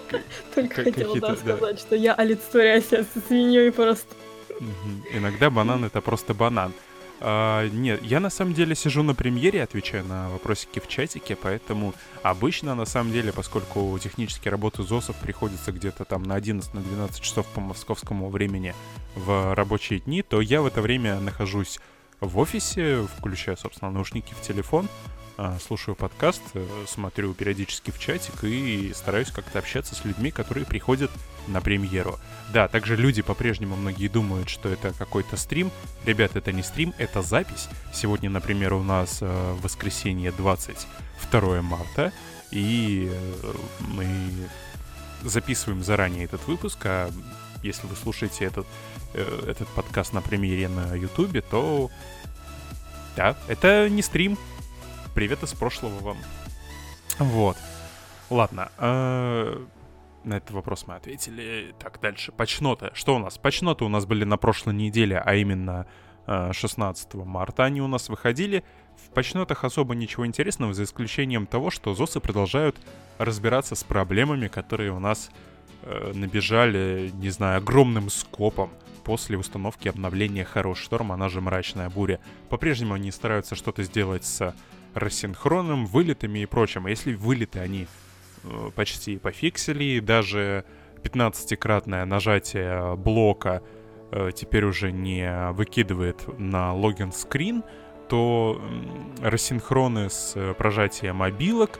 только 0.54 0.84
хотела 0.84 1.20
да, 1.20 1.36
сказать, 1.36 1.78
что 1.78 1.94
я 1.94 2.14
олицетворяю 2.14 2.82
себя 2.82 3.04
со 3.04 3.20
свиньей 3.20 3.70
просто. 3.70 4.14
Иногда 5.12 5.50
банан 5.50 5.84
это 5.84 6.00
просто 6.00 6.34
банан. 6.34 6.72
А, 7.24 7.68
нет, 7.68 8.02
я 8.02 8.18
на 8.18 8.30
самом 8.30 8.52
деле 8.52 8.74
сижу 8.74 9.04
на 9.04 9.14
премьере, 9.14 9.62
отвечаю 9.62 10.04
на 10.04 10.28
вопросики 10.30 10.80
в 10.80 10.88
чатике, 10.88 11.36
поэтому 11.36 11.94
обычно, 12.24 12.74
на 12.74 12.84
самом 12.84 13.12
деле, 13.12 13.32
поскольку 13.32 13.96
технические 14.02 14.50
работы 14.50 14.82
ЗОСов 14.82 15.14
приходится 15.14 15.70
где-то 15.70 16.04
там 16.04 16.24
на 16.24 16.36
11-12 16.36 16.96
на 16.96 17.08
часов 17.20 17.46
по 17.46 17.60
московскому 17.60 18.28
времени 18.28 18.74
в 19.14 19.54
рабочие 19.54 20.00
дни, 20.00 20.22
то 20.22 20.40
я 20.40 20.62
в 20.62 20.66
это 20.66 20.82
время 20.82 21.20
нахожусь 21.20 21.78
в 22.20 22.38
офисе, 22.38 23.06
включаю, 23.16 23.56
собственно, 23.56 23.92
наушники 23.92 24.34
в 24.34 24.40
телефон, 24.40 24.88
а, 25.38 25.58
слушаю 25.64 25.94
подкаст, 25.94 26.42
э, 26.54 26.66
смотрю 26.88 27.34
периодически 27.34 27.90
в 27.92 27.98
чатик 28.00 28.42
и 28.42 28.92
стараюсь 28.94 29.30
как-то 29.30 29.60
общаться 29.60 29.94
с 29.94 30.04
людьми, 30.04 30.32
которые 30.32 30.66
приходят 30.66 31.10
на 31.46 31.60
премьеру. 31.60 32.18
Да, 32.52 32.68
также 32.68 32.96
люди 32.96 33.22
по-прежнему 33.22 33.76
многие 33.76 34.08
думают, 34.08 34.48
что 34.48 34.68
это 34.68 34.92
какой-то 34.92 35.36
стрим. 35.36 35.70
Ребят, 36.04 36.36
это 36.36 36.52
не 36.52 36.62
стрим, 36.62 36.94
это 36.98 37.22
запись. 37.22 37.68
Сегодня, 37.92 38.30
например, 38.30 38.74
у 38.74 38.82
нас 38.82 39.18
э, 39.20 39.56
воскресенье 39.62 40.32
22 40.32 41.62
марта, 41.62 42.12
и 42.50 43.10
э, 43.10 43.52
мы 43.80 44.06
записываем 45.22 45.82
заранее 45.82 46.24
этот 46.24 46.46
выпуск, 46.46 46.78
а 46.84 47.10
если 47.62 47.86
вы 47.86 47.94
слушаете 47.94 48.44
этот, 48.44 48.66
этот 49.14 49.68
подкаст 49.68 50.12
на 50.12 50.20
премьере 50.20 50.68
на 50.68 50.94
ютубе, 50.94 51.42
то 51.42 51.90
да, 53.14 53.36
это 53.46 53.88
не 53.88 54.02
стрим, 54.02 54.36
Привет 55.14 55.42
из 55.42 55.52
прошлого 55.52 55.98
вам. 56.00 56.16
Вот. 57.18 57.58
Ладно. 58.30 58.70
Э, 58.78 59.62
на 60.24 60.34
этот 60.34 60.52
вопрос 60.52 60.86
мы 60.86 60.94
ответили. 60.94 61.74
Так, 61.78 62.00
дальше. 62.00 62.32
Пачноты. 62.32 62.90
Что 62.94 63.16
у 63.16 63.18
нас? 63.18 63.38
Пачноты 63.38 63.84
у 63.84 63.88
нас 63.88 64.06
были 64.06 64.24
на 64.24 64.36
прошлой 64.36 64.74
неделе, 64.74 65.18
а 65.18 65.34
именно 65.34 65.86
16 66.26 67.14
э, 67.14 67.18
марта 67.18 67.64
они 67.64 67.80
у 67.80 67.88
нас 67.88 68.08
выходили. 68.08 68.64
В 68.96 69.10
пачнотах 69.10 69.64
особо 69.64 69.94
ничего 69.94 70.26
интересного, 70.26 70.74
за 70.74 70.84
исключением 70.84 71.46
того, 71.46 71.70
что 71.70 71.94
ЗОСы 71.94 72.20
продолжают 72.20 72.76
разбираться 73.18 73.74
с 73.74 73.84
проблемами, 73.84 74.48
которые 74.48 74.92
у 74.92 74.98
нас 74.98 75.30
э, 75.82 76.12
набежали, 76.14 77.10
не 77.14 77.30
знаю, 77.30 77.58
огромным 77.58 78.10
скопом 78.10 78.70
после 79.04 79.36
установки 79.36 79.88
обновления 79.88 80.44
Хорош 80.44 80.78
Шторм, 80.80 81.10
она 81.10 81.28
же 81.28 81.40
Мрачная 81.40 81.90
Буря. 81.90 82.20
По-прежнему 82.48 82.94
они 82.94 83.10
стараются 83.10 83.56
что-то 83.56 83.82
сделать 83.82 84.24
с 84.24 84.54
рассинхроном, 84.94 85.86
вылетами 85.86 86.40
и 86.40 86.46
прочим. 86.46 86.86
А 86.86 86.90
если 86.90 87.14
вылеты 87.14 87.58
они 87.58 87.88
почти 88.74 89.18
пофиксили, 89.18 90.00
даже 90.00 90.64
15-кратное 91.02 92.04
нажатие 92.04 92.96
блока 92.96 93.62
э, 94.10 94.30
теперь 94.34 94.64
уже 94.64 94.92
не 94.92 95.50
выкидывает 95.52 96.26
на 96.38 96.74
логин 96.74 97.12
скрин, 97.12 97.62
то 98.08 98.60
рассинхроны 99.20 100.10
с 100.10 100.32
э, 100.34 100.54
прожатием 100.54 101.16
мобилок 101.16 101.78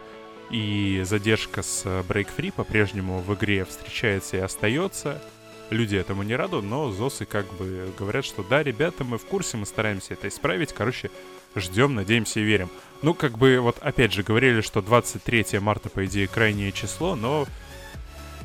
и 0.51 1.03
задержка 1.05 1.63
с 1.63 1.85
Break 1.87 2.29
Free 2.37 2.53
по-прежнему 2.53 3.21
в 3.21 3.35
игре 3.35 3.65
встречается 3.65 4.37
и 4.37 4.41
остается. 4.41 5.23
Люди 5.71 5.97
этому 5.97 6.23
не 6.23 6.37
рады, 6.37 6.61
но 6.61 6.91
ЗОСы 6.91 7.25
как 7.25 7.51
бы 7.55 7.91
говорят, 7.99 8.27
что 8.27 8.43
да, 8.43 8.63
ребята, 8.63 9.05
мы 9.05 9.17
в 9.17 9.25
курсе, 9.25 9.57
мы 9.57 9.65
стараемся 9.65 10.13
это 10.13 10.29
исправить. 10.29 10.75
Короче, 10.75 11.11
ждем, 11.57 11.95
надеемся 11.95 12.41
и 12.41 12.43
верим. 12.43 12.69
Ну, 13.03 13.15
как 13.15 13.37
бы, 13.37 13.59
вот 13.61 13.79
опять 13.81 14.13
же, 14.13 14.23
говорили, 14.23 14.61
что 14.61 14.81
23 14.81 15.59
марта, 15.61 15.89
по 15.89 16.05
идее, 16.07 16.29
крайнее 16.29 16.71
число, 16.73 17.17
но 17.17 17.47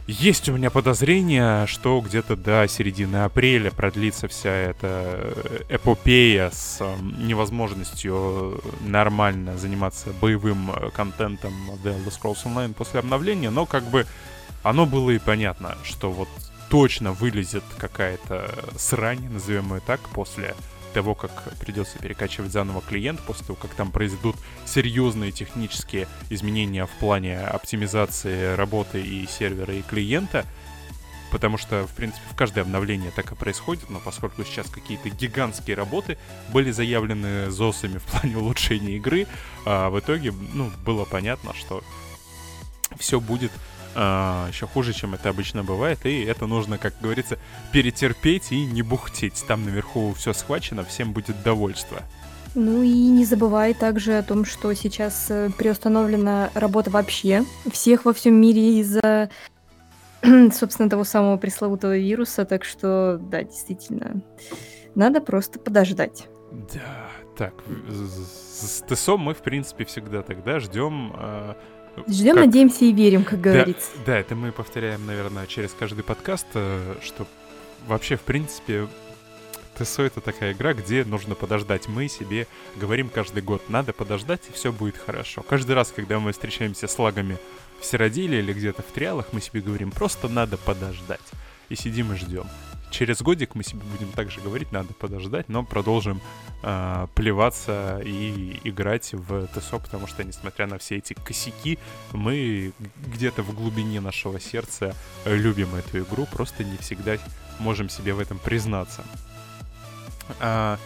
есть 0.08 0.48
у 0.48 0.54
меня 0.54 0.72
подозрение, 0.72 1.68
что 1.68 2.00
где-то 2.00 2.38
до 2.38 2.66
середины 2.70 3.18
апреля 3.18 3.72
продлится 3.72 4.30
вся 4.30 4.52
эта 4.52 5.34
эпопея 5.68 6.50
с 6.50 6.82
невозможностью 7.02 8.62
нормально 8.80 9.58
заниматься 9.58 10.12
боевым 10.22 10.72
э, 10.72 10.92
контентом 10.92 11.54
The 11.84 11.94
Elder 11.94 12.08
Scrolls 12.08 12.46
Online 12.46 12.74
после 12.74 13.02
обновления, 13.02 13.50
но 13.50 13.66
как 13.66 13.84
бы 13.84 14.08
оно 14.64 14.86
было 14.86 15.12
и 15.12 15.20
понятно, 15.20 15.78
что 15.84 16.10
вот 16.10 16.30
точно 16.70 17.12
вылезет 17.12 17.64
какая-то 17.78 18.50
срань, 18.78 19.30
назовем 19.30 19.74
ее 19.74 19.82
так, 19.86 20.00
после 20.14 20.56
того, 20.98 21.14
как 21.14 21.44
придется 21.60 22.00
перекачивать 22.00 22.52
заново 22.52 22.82
клиент, 22.82 23.22
после 23.22 23.46
того, 23.46 23.60
как 23.62 23.70
там 23.76 23.92
произойдут 23.92 24.36
серьезные 24.66 25.32
технические 25.32 26.08
изменения 26.32 26.88
в 26.88 26.90
плане 27.00 27.40
оптимизации 27.40 28.56
работы 28.56 29.00
и 29.00 29.28
сервера, 29.28 29.76
и 29.76 29.84
клиента, 29.84 30.44
потому 31.32 31.60
что, 31.60 31.86
в 31.86 31.94
принципе, 31.94 32.24
в 32.32 32.36
каждое 32.36 32.62
обновление 32.62 33.12
так 33.12 33.32
и 33.32 33.36
происходит, 33.36 33.92
но 33.92 34.00
поскольку 34.00 34.44
сейчас 34.44 34.72
какие-то 34.72 35.10
гигантские 35.10 35.78
работы 35.78 36.18
были 36.50 36.72
заявлены 36.72 37.52
ЗОСами 37.52 38.00
в 38.00 38.04
плане 38.06 38.38
улучшения 38.38 38.96
игры, 38.96 39.28
а 39.66 39.92
в 39.92 40.00
итоге, 40.00 40.32
ну, 40.32 40.72
было 40.84 41.06
понятно, 41.06 41.54
что 41.54 41.84
все 42.98 43.20
будет 43.20 43.52
а, 44.00 44.48
еще 44.50 44.68
хуже, 44.68 44.94
чем 44.94 45.16
это 45.16 45.30
обычно 45.30 45.64
бывает, 45.64 46.06
и 46.06 46.24
это 46.24 46.46
нужно, 46.46 46.78
как 46.78 46.94
говорится, 47.02 47.40
перетерпеть 47.72 48.52
и 48.52 48.64
не 48.64 48.84
бухтеть. 48.84 49.44
Там 49.48 49.66
наверху 49.66 50.14
все 50.14 50.34
схвачено, 50.34 50.84
всем 50.84 51.14
будет 51.14 51.42
довольство. 51.42 52.04
Ну 52.54 52.84
и 52.84 52.94
не 52.94 53.26
забывай 53.26 53.74
также 53.74 54.20
о 54.20 54.24
том, 54.24 54.46
что 54.46 54.72
сейчас 54.76 55.32
э, 55.32 55.50
приустановлена 55.58 56.52
работа 56.54 56.92
вообще 56.92 57.44
всех 57.72 58.06
во 58.06 58.14
всем 58.14 58.36
мире 58.36 58.80
из-за, 58.82 59.32
собственно, 60.54 60.92
того 60.92 61.04
самого 61.04 61.38
пресловутого 61.38 61.98
вируса, 61.98 62.46
так 62.46 62.66
что, 62.66 63.18
да, 63.20 63.42
действительно, 63.44 64.22
надо 64.94 65.22
просто 65.22 65.58
подождать. 65.58 66.28
Да, 66.72 67.10
так, 67.36 67.54
с 67.90 68.84
ТСО 68.88 69.18
мы, 69.18 69.34
в 69.34 69.42
принципе, 69.42 69.86
всегда 69.86 70.22
тогда 70.22 70.60
ждем 70.60 71.14
э, 71.16 71.56
Ждем, 72.08 72.36
как... 72.36 72.46
надеемся 72.46 72.86
и 72.86 72.94
верим, 72.94 73.24
как 73.24 73.42
говорится. 73.42 73.90
Да, 74.06 74.18
это 74.18 74.36
мы 74.36 74.52
повторяем, 74.52 75.06
наверное, 75.06 75.48
через 75.48 75.72
каждый 75.72 76.04
подкаст, 76.04 76.48
э, 76.54 76.96
что 77.02 77.28
вообще, 77.88 78.16
в 78.16 78.22
принципе, 78.22 78.88
ТСО 79.78 80.04
это 80.04 80.22
такая 80.22 80.54
игра, 80.54 80.74
где 80.74 81.04
нужно 81.04 81.36
подождать. 81.36 81.88
Мы 81.88 82.08
себе 82.08 82.48
говорим 82.76 83.10
каждый 83.10 83.42
год, 83.42 83.70
надо 83.70 83.94
подождать, 83.94 84.42
и 84.50 84.54
все 84.54 84.72
будет 84.72 84.98
хорошо. 84.98 85.44
Каждый 85.44 85.76
раз, 85.76 85.94
когда 85.96 86.20
мы 86.20 86.32
встречаемся 86.32 86.88
с 86.88 87.00
лагами 87.00 87.38
в 87.80 87.86
Сиротделе 87.86 88.40
или 88.40 88.54
где-то 88.54 88.82
в 88.82 88.92
Триалах, 88.92 89.28
мы 89.32 89.42
себе 89.42 89.62
говорим, 89.62 89.92
просто 89.92 90.28
надо 90.28 90.58
подождать. 90.58 91.22
И 91.70 91.76
сидим 91.76 92.14
и 92.14 92.16
ждем 92.16 92.48
через 92.92 93.22
годик 93.22 93.56
мы 93.56 93.64
себе 93.64 93.82
будем 93.92 94.12
также 94.12 94.42
говорить, 94.42 94.72
надо 94.72 94.94
подождать, 94.94 95.50
но 95.50 95.64
продолжим 95.64 96.22
э, 96.64 97.08
плеваться 97.16 98.02
и 98.04 98.60
играть 98.64 99.14
в 99.14 99.48
ТСО, 99.48 99.80
потому 99.80 100.08
что, 100.08 100.24
несмотря 100.24 100.68
на 100.68 100.78
все 100.78 100.98
эти 100.98 101.14
косяки, 101.14 101.80
мы 102.14 102.74
где-то 103.06 103.44
в 103.44 103.54
глубине 103.54 104.02
нашего 104.02 104.40
сердца 104.40 104.96
любим 105.26 105.76
эту 105.76 106.00
игру, 106.00 106.26
просто 106.26 106.64
не 106.64 106.78
всегда 106.78 107.18
можем 107.60 107.90
себе 107.90 108.14
в 108.14 108.20
этом 108.20 108.40
признаться. 108.40 109.04
А, 110.40 110.78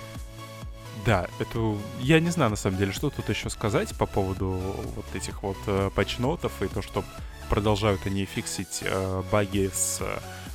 да, 1.06 1.28
это... 1.40 1.78
Я 2.00 2.20
не 2.20 2.30
знаю, 2.30 2.52
на 2.52 2.56
самом 2.56 2.78
деле, 2.78 2.92
что 2.92 3.10
тут 3.10 3.30
еще 3.30 3.50
сказать 3.50 3.96
по 3.98 4.06
поводу 4.06 4.60
вот 4.96 5.06
этих 5.14 5.44
вот 5.44 5.58
э, 5.68 5.90
патчнотов 5.96 6.62
и 6.62 6.68
то, 6.68 6.82
что 6.82 7.04
продолжают 7.50 8.06
они 8.06 8.26
фиксить 8.26 8.80
э, 8.82 9.24
баги 9.32 9.70
с 9.74 10.02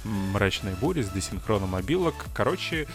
мрачной 0.06 0.74
бури, 0.74 1.02
с 1.02 1.10
десинхроном 1.10 1.70
мобилок. 1.70 2.14
Короче, 2.34 2.86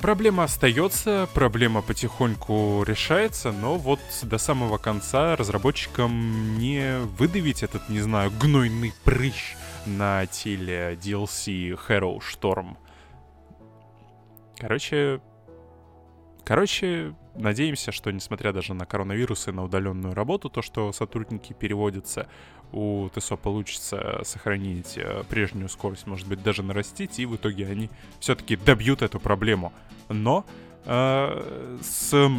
проблема 0.00 0.44
остается, 0.44 1.28
проблема 1.34 1.82
потихоньку 1.82 2.82
решается, 2.86 3.52
но 3.52 3.76
вот 3.76 4.00
до 4.22 4.38
самого 4.38 4.78
конца 4.78 5.36
разработчикам 5.36 6.58
не 6.58 6.98
выдавить 7.18 7.62
этот, 7.62 7.88
не 7.88 8.00
знаю, 8.00 8.30
гнойный 8.40 8.92
прыщ 9.04 9.56
на 9.86 10.26
теле 10.26 10.98
DLC 11.02 11.78
Hero 11.88 12.18
Storm. 12.18 12.76
Короче, 14.58 15.20
Короче, 16.50 17.14
надеемся, 17.36 17.92
что 17.92 18.10
несмотря 18.10 18.52
даже 18.52 18.74
на 18.74 18.84
коронавирус 18.84 19.46
и 19.46 19.52
на 19.52 19.62
удаленную 19.62 20.14
работу, 20.14 20.50
то, 20.50 20.62
что 20.62 20.90
сотрудники 20.92 21.52
переводятся, 21.52 22.26
у 22.72 23.08
ТСО 23.14 23.36
получится 23.36 24.20
сохранить 24.24 24.96
э, 24.96 25.24
прежнюю 25.28 25.68
скорость, 25.68 26.06
может 26.06 26.26
быть, 26.26 26.42
даже 26.42 26.62
нарастить, 26.62 27.18
и 27.18 27.26
в 27.26 27.36
итоге 27.36 27.66
они 27.66 27.90
все-таки 28.20 28.56
добьют 28.56 29.02
эту 29.02 29.18
проблему. 29.18 29.72
Но 30.08 30.44
э, 30.84 31.78
с 31.82 32.30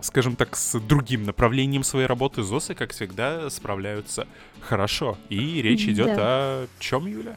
скажем 0.00 0.36
так, 0.36 0.56
с 0.56 0.78
другим 0.78 1.24
направлением 1.24 1.82
своей 1.82 2.06
работы 2.06 2.42
ЗОСы, 2.42 2.74
как 2.74 2.92
всегда, 2.92 3.50
справляются 3.50 4.26
хорошо. 4.60 5.16
И 5.28 5.62
речь 5.62 5.82
идет 5.82 6.06
да. 6.06 6.16
о 6.18 6.66
чем, 6.78 7.06
Юля? 7.06 7.36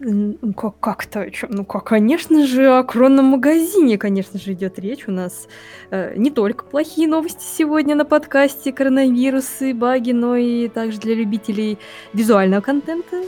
Ну, 0.00 0.52
как, 0.52 0.78
как-то, 0.78 1.26
ну, 1.48 1.64
как, 1.64 1.84
конечно 1.84 2.46
же, 2.46 2.68
о 2.68 2.84
кронном 2.84 3.26
магазине, 3.26 3.98
конечно 3.98 4.38
же, 4.38 4.52
идет 4.52 4.78
речь. 4.78 5.08
У 5.08 5.10
нас 5.10 5.48
э, 5.90 6.14
не 6.16 6.30
только 6.30 6.64
плохие 6.64 7.08
новости 7.08 7.42
сегодня 7.42 7.96
на 7.96 8.04
подкасте, 8.04 8.72
коронавирусы, 8.72 9.74
баги, 9.74 10.12
но 10.12 10.36
и 10.36 10.68
также 10.68 10.98
для 11.00 11.14
любителей 11.14 11.78
визуального 12.12 12.60
контента. 12.60 13.24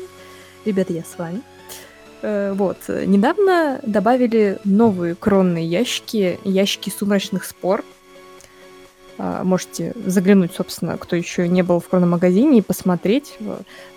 Ребята, 0.64 0.92
я 0.92 1.02
с 1.02 1.18
вами. 1.18 1.40
Э, 2.22 2.52
вот, 2.52 2.76
недавно 2.88 3.80
добавили 3.82 4.58
новые 4.62 5.16
кронные 5.16 5.66
ящики, 5.66 6.38
ящики 6.44 6.90
сумрачных 6.90 7.44
спор. 7.44 7.84
А, 9.22 9.44
можете 9.44 9.92
заглянуть, 10.06 10.54
собственно, 10.54 10.96
кто 10.96 11.14
еще 11.14 11.46
не 11.46 11.60
был 11.60 11.78
в 11.78 11.90
хрономагазине 11.90 12.58
и 12.58 12.62
посмотреть. 12.62 13.36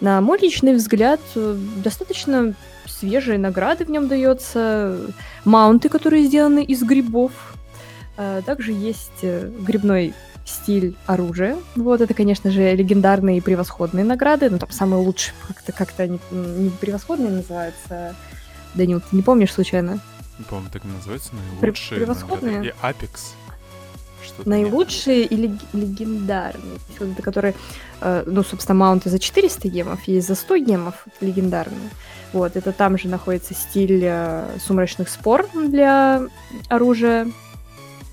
На 0.02 0.20
мой 0.20 0.38
личный 0.38 0.74
взгляд, 0.74 1.22
э, 1.36 1.58
достаточно 1.78 2.54
свежие 2.86 3.38
награды 3.38 3.86
в 3.86 3.90
нем 3.90 4.10
дается, 4.10 4.98
маунты, 5.46 5.88
которые 5.88 6.26
сделаны 6.26 6.62
из 6.62 6.84
грибов. 6.84 7.32
А, 8.18 8.42
также 8.42 8.74
есть 8.74 9.20
э, 9.22 9.50
грибной 9.62 10.14
стиль 10.46 10.94
оружия. 11.06 11.56
Вот 11.78 12.02
это, 12.02 12.14
конечно 12.14 12.52
же, 12.52 12.76
легендарные 12.76 13.38
и 13.38 13.42
превосходные 13.42 14.04
награды. 14.04 14.50
Ну, 14.50 14.60
там 14.60 14.72
самые 14.72 15.02
лучшие, 15.02 15.34
как-то 15.48 15.72
как-то 15.72 16.04
они 16.04 16.20
не 16.32 16.70
превосходные 16.70 17.32
называются. 17.32 18.14
Данил, 18.76 19.00
ты 19.00 19.16
не 19.16 19.22
помнишь 19.22 19.54
случайно? 19.54 20.02
Не 20.38 20.44
помню, 20.44 20.70
так 20.70 20.84
называется, 20.84 21.30
наилучшие. 21.34 22.00
Превосходные? 22.02 22.58
Награды. 22.58 22.68
И 22.68 22.86
Apex 22.86 23.36
что-то 24.24 24.50
Наилучшие 24.50 25.24
и 25.24 25.36
лег- 25.36 25.62
легендарные. 25.74 26.80
Которые, 27.22 27.54
э, 28.02 28.24
ну, 28.26 28.44
собственно, 28.44 28.78
маунты 28.78 29.10
за 29.10 29.20
400 29.20 29.68
гемов, 29.68 30.04
есть 30.08 30.28
за 30.28 30.36
100 30.36 30.58
гемов 30.58 31.06
легендарные. 31.22 31.90
Вот, 32.32 32.56
это 32.56 32.72
там 32.72 32.98
же 32.98 33.08
находится 33.08 33.54
стиль 33.54 34.02
э, 34.04 34.58
сумрачных 34.60 35.10
спор 35.10 35.48
для 35.54 36.24
оружия. 36.68 37.28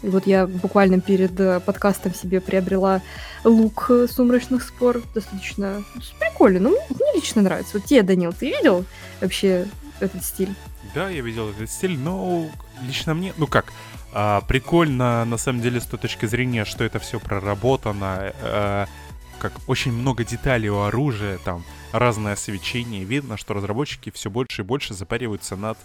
И 0.02 0.08
вот 0.08 0.26
я 0.26 0.46
буквально 0.46 1.00
перед 1.00 1.38
э, 1.40 1.60
подкастом 1.60 2.14
себе 2.14 2.40
приобрела 2.40 3.02
лук 3.44 3.90
сумрачных 4.10 4.62
спор. 4.62 5.02
Достаточно 5.14 5.82
прикольно. 6.18 6.60
Ну, 6.60 6.70
мне 6.70 7.14
лично 7.14 7.42
нравится. 7.42 7.72
Вот 7.78 7.84
тебе, 7.84 8.02
Данил, 8.02 8.32
ты 8.32 8.46
видел 8.50 8.84
вообще 9.20 9.66
этот 10.02 10.24
стиль? 10.24 10.54
Да, 10.94 11.08
я 11.08 11.20
видел 11.22 11.50
этот 11.50 11.70
стиль, 11.70 11.98
но 11.98 12.48
лично 12.82 13.14
мне, 13.14 13.32
ну 13.36 13.46
как, 13.46 13.72
а, 14.12 14.40
прикольно, 14.42 15.24
на 15.24 15.36
самом 15.36 15.60
деле, 15.60 15.80
с 15.80 15.86
той 15.86 15.98
точки 15.98 16.26
зрения, 16.26 16.64
что 16.64 16.84
это 16.84 16.98
все 16.98 17.20
проработано, 17.20 18.32
а, 18.42 18.86
как 19.38 19.52
очень 19.66 19.92
много 19.92 20.24
деталей 20.24 20.68
у 20.68 20.80
оружия, 20.80 21.38
там 21.38 21.64
разное 21.92 22.34
освещение. 22.34 23.04
Видно, 23.04 23.36
что 23.36 23.54
разработчики 23.54 24.10
все 24.10 24.30
больше 24.30 24.62
и 24.62 24.64
больше 24.64 24.94
запариваются 24.94 25.56
над 25.56 25.78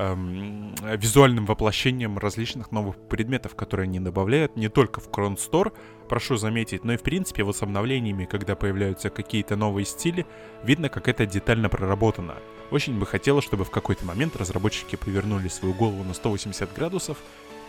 эм, 0.00 0.74
визуальным 0.96 1.46
воплощением 1.46 2.18
различных 2.18 2.72
новых 2.72 2.96
предметов, 3.08 3.54
которые 3.54 3.84
они 3.84 4.00
добавляют 4.00 4.56
не 4.56 4.68
только 4.68 5.00
в 5.00 5.08
Cron 5.08 5.36
Store, 5.36 5.72
прошу 6.08 6.36
заметить, 6.36 6.84
но 6.84 6.94
и 6.94 6.96
в 6.96 7.02
принципе 7.02 7.50
с 7.52 7.62
обновлениями, 7.62 8.24
когда 8.24 8.56
появляются 8.56 9.10
какие-то 9.10 9.56
новые 9.56 9.84
стили, 9.84 10.26
видно, 10.64 10.88
как 10.88 11.08
это 11.08 11.26
детально 11.26 11.68
проработано. 11.68 12.34
Очень 12.70 12.98
бы 12.98 13.06
хотелось, 13.06 13.44
чтобы 13.44 13.64
в 13.64 13.70
какой-то 13.70 14.04
момент 14.04 14.36
разработчики 14.36 14.96
повернули 14.96 15.48
свою 15.48 15.74
голову 15.74 16.04
на 16.04 16.14
180 16.14 16.72
градусов 16.74 17.18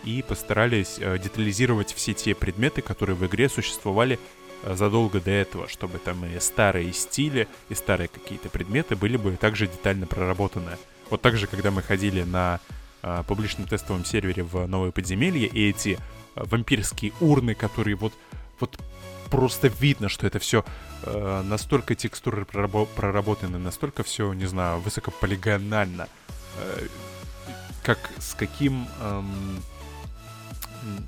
и 0.04 0.24
постарались 0.28 0.98
э, 1.00 1.18
детализировать 1.18 1.94
все 1.94 2.14
те 2.14 2.34
предметы, 2.34 2.82
которые 2.82 3.16
в 3.16 3.26
игре 3.26 3.50
существовали 3.50 4.20
э, 4.64 4.76
задолго 4.76 5.20
до 5.20 5.32
этого, 5.32 5.68
чтобы 5.68 5.98
там 5.98 6.26
и 6.26 6.40
старые 6.40 6.94
стили, 6.94 7.48
и 7.70 7.76
старые 7.76 8.08
какие-то 8.08 8.50
предметы 8.50 8.96
были 8.96 9.18
бы 9.18 9.36
также 9.38 9.68
детально 9.68 10.08
проработаны. 10.08 10.78
Вот 11.12 11.22
так 11.22 11.38
же, 11.38 11.46
когда 11.46 11.70
мы 11.72 11.84
ходили 11.84 12.24
на 12.24 12.60
э, 13.04 13.24
публичном 13.28 13.68
тестовом 13.68 14.06
сервере 14.06 14.44
в 14.44 14.66
новое 14.66 14.92
подземелье, 14.92 15.46
и 15.46 15.70
эти 15.70 16.00
э, 16.36 16.44
вампирские 16.46 17.12
урны, 17.20 17.54
которые 17.54 17.96
вот, 17.96 18.14
вот 18.62 18.80
просто 19.30 19.68
видно, 19.68 20.08
что 20.08 20.26
это 20.26 20.40
все 20.40 20.64
э, 21.04 21.42
настолько 21.44 21.96
текстуры 21.96 22.44
прорабо- 22.44 22.88
проработаны, 22.96 23.58
настолько 23.58 24.04
все, 24.04 24.32
не 24.34 24.46
знаю, 24.46 24.80
высокополигонально. 24.80 26.08
Э, 26.58 26.88
как 27.84 28.12
с 28.18 28.34
каким 28.34 28.88
эм, 29.02 29.62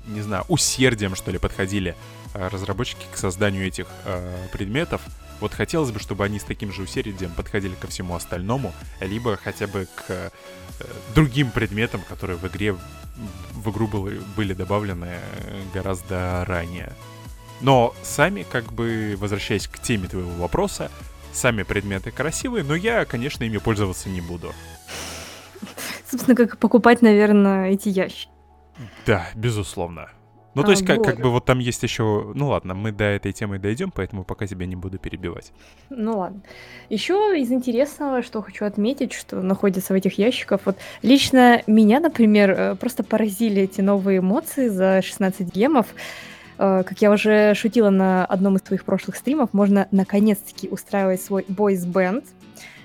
не 0.06 0.20
знаю, 0.20 0.44
усердием, 0.48 1.14
что 1.14 1.30
ли, 1.30 1.38
подходили 1.38 1.94
э, 2.34 2.48
разработчики 2.48 3.06
к 3.12 3.16
созданию 3.16 3.66
этих 3.66 3.86
э, 4.04 4.48
предметов. 4.52 5.00
Вот 5.40 5.52
хотелось 5.52 5.90
бы, 5.90 5.98
чтобы 5.98 6.24
они 6.24 6.38
с 6.38 6.44
таким 6.44 6.72
же 6.72 6.82
усердием 6.82 7.30
подходили 7.32 7.74
ко 7.74 7.86
всему 7.86 8.14
остальному, 8.14 8.72
либо 9.00 9.36
хотя 9.36 9.66
бы 9.66 9.86
к 9.94 10.04
э, 10.08 10.30
другим 11.14 11.50
предметам, 11.50 12.02
которые 12.08 12.36
в 12.36 12.46
игре 12.46 12.76
в 13.52 13.70
игру 13.70 13.86
были, 13.86 14.20
были 14.36 14.54
добавлены 14.54 15.08
э, 15.10 15.62
гораздо 15.72 16.44
ранее. 16.46 16.92
Но 17.60 17.94
сами, 18.02 18.44
как 18.50 18.72
бы, 18.72 19.16
возвращаясь 19.18 19.68
к 19.68 19.78
теме 19.78 20.08
твоего 20.08 20.30
вопроса, 20.32 20.90
сами 21.32 21.62
предметы 21.62 22.10
красивые, 22.10 22.64
но 22.64 22.74
я, 22.74 23.04
конечно, 23.04 23.44
ими 23.44 23.58
пользоваться 23.58 24.08
не 24.08 24.20
буду. 24.20 24.52
Собственно, 26.10 26.36
как 26.36 26.58
покупать, 26.58 27.02
наверное, 27.02 27.70
эти 27.70 27.88
ящики. 27.88 28.30
Да, 29.06 29.28
безусловно. 29.34 30.10
Ну, 30.54 30.62
то 30.62 30.68
а, 30.68 30.70
есть, 30.70 30.86
как, 30.86 31.02
как 31.02 31.20
бы 31.20 31.30
вот 31.30 31.44
там 31.44 31.58
есть 31.58 31.82
еще... 31.82 32.32
Ну 32.34 32.48
ладно, 32.48 32.74
мы 32.74 32.92
до 32.92 33.04
этой 33.04 33.32
темы 33.32 33.58
дойдем, 33.58 33.90
поэтому 33.90 34.24
пока 34.24 34.46
тебя 34.46 34.66
не 34.66 34.76
буду 34.76 34.98
перебивать. 34.98 35.52
Ну 35.90 36.18
ладно. 36.18 36.42
Еще 36.90 37.40
из 37.40 37.50
интересного, 37.50 38.22
что 38.22 38.40
хочу 38.40 38.64
отметить, 38.64 39.12
что 39.12 39.42
находится 39.42 39.92
в 39.92 39.96
этих 39.96 40.18
ящиках. 40.18 40.60
Вот 40.64 40.76
лично 41.02 41.62
меня, 41.66 42.00
например, 42.00 42.50
э, 42.50 42.74
просто 42.76 43.02
поразили 43.02 43.62
эти 43.62 43.80
новые 43.80 44.18
эмоции 44.18 44.68
за 44.68 45.02
16 45.02 45.52
гемов. 45.54 45.86
Э, 46.58 46.82
как 46.84 47.00
я 47.02 47.10
уже 47.10 47.54
шутила 47.54 47.90
на 47.90 48.24
одном 48.24 48.56
из 48.56 48.62
твоих 48.62 48.84
прошлых 48.84 49.16
стримов, 49.16 49.52
можно 49.52 49.88
наконец-таки 49.90 50.68
устраивать 50.68 51.20
свой 51.20 51.44
бойс-бенд 51.48 52.24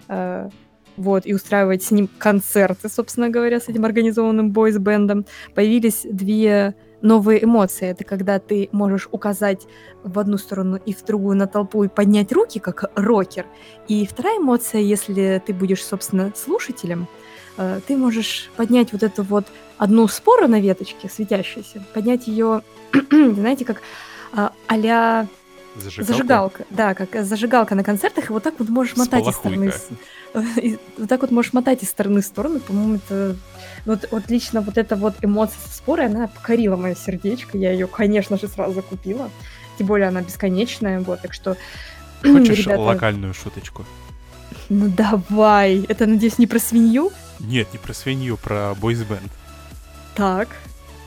э, 0.07 0.49
вот, 0.97 1.25
и 1.25 1.33
устраивать 1.33 1.83
с 1.83 1.91
ним 1.91 2.09
концерты, 2.17 2.89
собственно 2.89 3.29
говоря, 3.29 3.59
с 3.59 3.69
этим 3.69 3.85
организованным 3.85 4.51
бойс-бендом. 4.51 5.25
Появились 5.53 6.05
две 6.09 6.75
новые 7.01 7.43
эмоции. 7.43 7.87
Это 7.87 8.03
когда 8.03 8.39
ты 8.39 8.69
можешь 8.71 9.07
указать 9.11 9.67
в 10.03 10.19
одну 10.19 10.37
сторону 10.37 10.79
и 10.85 10.93
в 10.93 11.03
другую 11.03 11.37
на 11.37 11.47
толпу 11.47 11.83
и 11.83 11.87
поднять 11.87 12.31
руки, 12.31 12.59
как 12.59 12.91
рокер. 12.95 13.45
И 13.87 14.05
вторая 14.05 14.37
эмоция, 14.37 14.81
если 14.81 15.41
ты 15.45 15.53
будешь, 15.53 15.83
собственно, 15.83 16.31
слушателем, 16.35 17.07
э, 17.57 17.79
ты 17.87 17.97
можешь 17.97 18.49
поднять 18.55 18.91
вот 18.93 19.03
эту 19.03 19.23
вот 19.23 19.45
одну 19.77 20.07
спору 20.07 20.47
на 20.47 20.59
веточке 20.59 21.09
светящуюся, 21.09 21.83
поднять 21.93 22.27
ее, 22.27 22.61
знаете, 23.11 23.65
как 23.65 23.81
а, 24.31 24.53
а 24.67 24.77
Зажигалка? 25.79 26.13
зажигалка. 26.13 26.65
Да, 26.69 26.93
как 26.93 27.25
зажигалка 27.25 27.75
на 27.75 27.83
концертах, 27.83 28.29
и 28.29 28.33
вот 28.33 28.43
так 28.43 28.55
вот 28.59 28.69
можешь 28.69 28.95
мотать 28.95 29.27
из 29.27 29.35
стороны 29.35 29.71
вот 30.33 31.09
так 31.09 31.21
вот 31.21 31.31
можешь 31.31 31.53
мотать 31.53 31.83
из 31.83 31.89
стороны 31.89 32.21
в 32.21 32.25
сторону, 32.25 32.59
по-моему, 32.59 32.95
это... 32.95 33.35
Вот, 33.85 34.07
вот 34.11 34.29
лично 34.29 34.61
вот 34.61 34.77
эта 34.77 34.95
вот 34.95 35.15
эмоция 35.21 35.57
со 35.65 35.75
спорой, 35.75 36.07
она 36.07 36.27
покорила 36.27 36.75
мое 36.75 36.95
сердечко, 36.95 37.57
я 37.57 37.71
ее, 37.71 37.87
конечно 37.87 38.37
же, 38.37 38.47
сразу 38.47 38.81
купила, 38.81 39.29
тем 39.77 39.87
более 39.87 40.09
она 40.09 40.21
бесконечная, 40.21 40.99
вот, 40.99 41.21
так 41.21 41.33
что... 41.33 41.57
Хочешь 42.21 42.65
ребята... 42.65 42.81
локальную 42.81 43.33
шуточку? 43.33 43.85
Ну 44.67 44.87
давай, 44.87 45.83
это, 45.83 46.05
надеюсь, 46.05 46.37
не 46.37 46.47
про 46.47 46.59
свинью? 46.59 47.11
Нет, 47.39 47.67
не 47.71 47.79
про 47.79 47.93
свинью, 47.93 48.37
про 48.37 48.75
бойсбенд. 48.75 49.31
Так. 50.15 50.49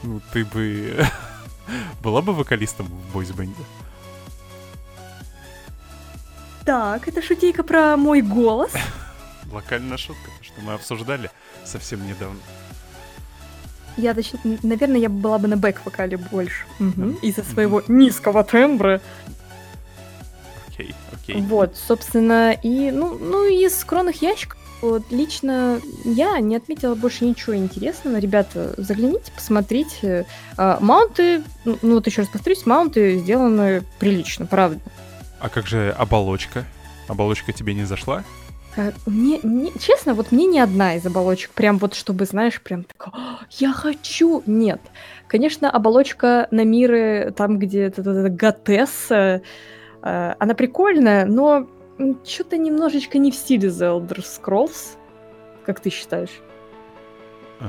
Ну, 0.03 0.21
ты 0.33 0.45
бы... 0.45 1.07
Была 2.03 2.23
бы 2.23 2.33
вокалистом 2.33 2.87
в 2.87 3.15
бойсбенде? 3.15 3.63
Так, 6.65 7.09
это 7.09 7.23
шутейка 7.23 7.63
про 7.63 7.97
мой 7.97 8.21
голос. 8.23 8.73
локальная 9.53 9.97
шутка, 9.97 10.31
что 10.41 10.61
мы 10.63 10.75
обсуждали 10.75 11.31
совсем 11.65 12.07
недавно. 12.07 12.41
Я, 13.97 14.15
точнее, 14.15 14.59
наверное, 14.63 14.99
я 14.99 15.09
была 15.09 15.39
бы 15.39 15.49
на 15.49 15.57
бэк-вокале 15.57 16.17
больше. 16.17 16.65
Угу. 16.81 17.19
Из-за 17.23 17.45
своего 17.45 17.83
низкого 17.89 18.43
тембра. 18.43 19.01
Окей, 20.69 20.95
окей. 21.13 21.43
Вот, 21.43 21.77
собственно, 21.77 22.53
и, 22.53 22.91
ну, 22.91 23.19
ну 23.19 23.45
из 23.45 23.79
скромных 23.79 24.23
ящиков 24.23 24.59
Вот 24.81 25.03
лично 25.11 25.79
я 26.05 26.39
не 26.41 26.57
отметила 26.57 26.95
больше 26.95 27.27
ничего 27.27 27.55
интересного. 27.55 28.17
Ребята, 28.17 28.75
загляните, 28.79 29.31
посмотрите. 29.35 30.25
А, 30.57 30.79
маунты, 30.81 31.43
ну, 31.67 31.79
ну 31.83 31.95
вот 31.97 32.07
еще 32.07 32.23
раз 32.23 32.31
повторюсь, 32.31 32.65
маунты 32.65 33.19
сделаны 33.19 33.83
прилично, 33.99 34.47
правда. 34.47 34.81
А 35.43 35.49
как 35.49 35.67
же 35.67 35.91
оболочка? 35.99 36.65
Оболочка 37.09 37.53
тебе 37.53 37.75
не 37.75 37.83
зашла? 37.85 38.23
А, 38.77 38.93
Мне, 39.07 39.41
мне- 39.43 39.73
честно, 39.79 40.15
вот 40.15 40.31
мне 40.31 40.47
ни 40.47 40.59
одна 40.59 40.95
из 40.95 41.05
оболочек, 41.05 41.51
прям 41.51 41.79
вот 41.79 41.95
чтобы, 41.95 42.27
знаешь, 42.27 42.61
прям 42.63 42.85
такая, 42.85 43.13
«А, 43.13 43.39
я 43.51 43.73
хочу, 43.73 44.45
нет. 44.47 44.81
Конечно, 45.27 45.69
оболочка 45.69 46.47
на 46.53 46.65
миры, 46.65 47.35
там, 47.37 47.59
где 47.59 47.93
Готесса, 47.97 49.43
э, 50.03 50.35
она 50.39 50.55
прикольная, 50.55 51.27
но 51.27 51.67
что-то 52.25 52.57
немножечко 52.57 53.19
не 53.19 53.33
в 53.33 53.35
стиле 53.35 53.69
The 53.69 53.99
Elder 53.99 54.25
Scrolls, 54.25 54.97
как 55.67 55.81
ты 55.81 55.91
считаешь? 55.91 56.41
А 57.61 57.67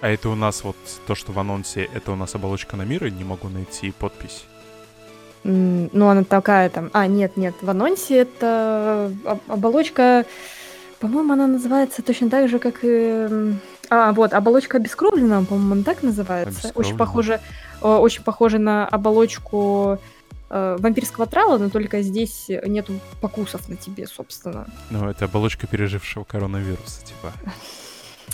а 0.00 0.08
это 0.08 0.28
у 0.28 0.34
нас 0.34 0.64
вот 0.64 0.76
то, 1.06 1.14
что 1.14 1.32
в 1.32 1.38
анонсе, 1.38 1.88
это 1.94 2.12
у 2.12 2.16
нас 2.16 2.34
оболочка 2.34 2.76
на 2.76 2.82
мира, 2.82 3.06
не 3.06 3.24
могу 3.24 3.48
найти 3.48 3.90
подпись. 3.90 4.44
Ну, 5.44 6.08
она 6.08 6.24
такая 6.24 6.70
там... 6.70 6.90
А, 6.92 7.06
нет, 7.06 7.36
нет, 7.36 7.54
в 7.60 7.70
анонсе 7.70 8.18
это 8.18 9.12
об- 9.24 9.52
оболочка... 9.52 10.24
По-моему, 11.00 11.34
она 11.34 11.46
называется 11.46 12.02
точно 12.02 12.30
так 12.30 12.48
же, 12.48 12.58
как 12.58 12.76
и... 12.82 13.28
А, 13.90 14.12
вот, 14.12 14.32
оболочка 14.32 14.78
обескровленная, 14.78 15.44
по-моему, 15.44 15.74
она 15.74 15.82
так 15.82 16.02
называется. 16.02 16.72
Очень 16.74 16.96
похоже, 16.96 17.40
очень 17.82 18.22
похоже 18.22 18.58
на 18.58 18.86
оболочку 18.88 19.98
э, 20.48 20.76
вампирского 20.78 21.26
трала, 21.26 21.58
но 21.58 21.68
только 21.68 22.00
здесь 22.00 22.46
нету 22.48 22.98
покусов 23.20 23.68
на 23.68 23.76
тебе, 23.76 24.06
собственно. 24.06 24.66
Ну, 24.88 25.06
это 25.06 25.26
оболочка 25.26 25.66
пережившего 25.66 26.24
коронавируса, 26.24 27.04
типа. 27.04 27.32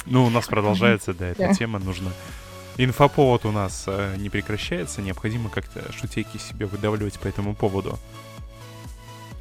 Ну, 0.06 0.26
у 0.26 0.30
нас 0.30 0.46
продолжается, 0.46 1.12
да, 1.12 1.26
эта 1.26 1.52
тема, 1.54 1.80
нужно... 1.80 2.10
Инфоповод 2.84 3.44
у 3.44 3.50
нас 3.50 3.84
э, 3.86 4.16
не 4.16 4.30
прекращается, 4.30 5.02
необходимо 5.02 5.50
как-то 5.50 5.92
шутейки 5.92 6.38
себе 6.38 6.66
выдавливать 6.66 7.18
по 7.18 7.28
этому 7.28 7.54
поводу. 7.54 7.98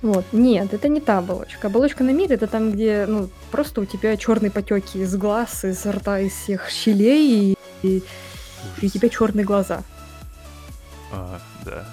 Вот, 0.02 0.26
нет, 0.32 0.74
это 0.74 0.88
не 0.88 1.02
та 1.02 1.18
оболочка. 1.18 1.68
Оболочка 1.68 2.04
на 2.04 2.12
мире 2.12 2.36
это 2.36 2.48
там, 2.48 2.72
где, 2.72 3.06
ну, 3.08 3.30
просто 3.52 3.82
у 3.82 3.86
тебя 3.86 4.16
черные 4.18 4.52
потеки 4.52 4.98
из 5.00 5.16
глаз, 5.16 5.66
из 5.66 5.86
рта, 5.86 6.20
из 6.20 6.34
всех 6.34 6.70
щелей, 6.70 7.54
и, 7.54 7.58
и 7.88 8.04
и 8.82 8.86
у 8.86 8.90
тебя 8.90 9.10
черные 9.10 9.46
глаза. 9.46 9.84
А, 11.12 11.40
да. 11.66 11.86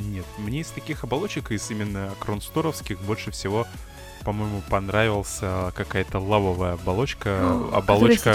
Нет, 0.00 0.24
мне 0.38 0.60
из 0.60 0.68
таких 0.68 1.04
оболочек, 1.04 1.50
из 1.50 1.70
именно 1.70 2.10
кронсторовских, 2.18 3.00
больше 3.02 3.30
всего, 3.30 3.66
по-моему, 4.24 4.62
понравился 4.70 5.72
какая-то 5.76 6.18
лавовая 6.18 6.74
оболочка. 6.74 7.30
О, 7.42 7.76
оболочка 7.78 8.30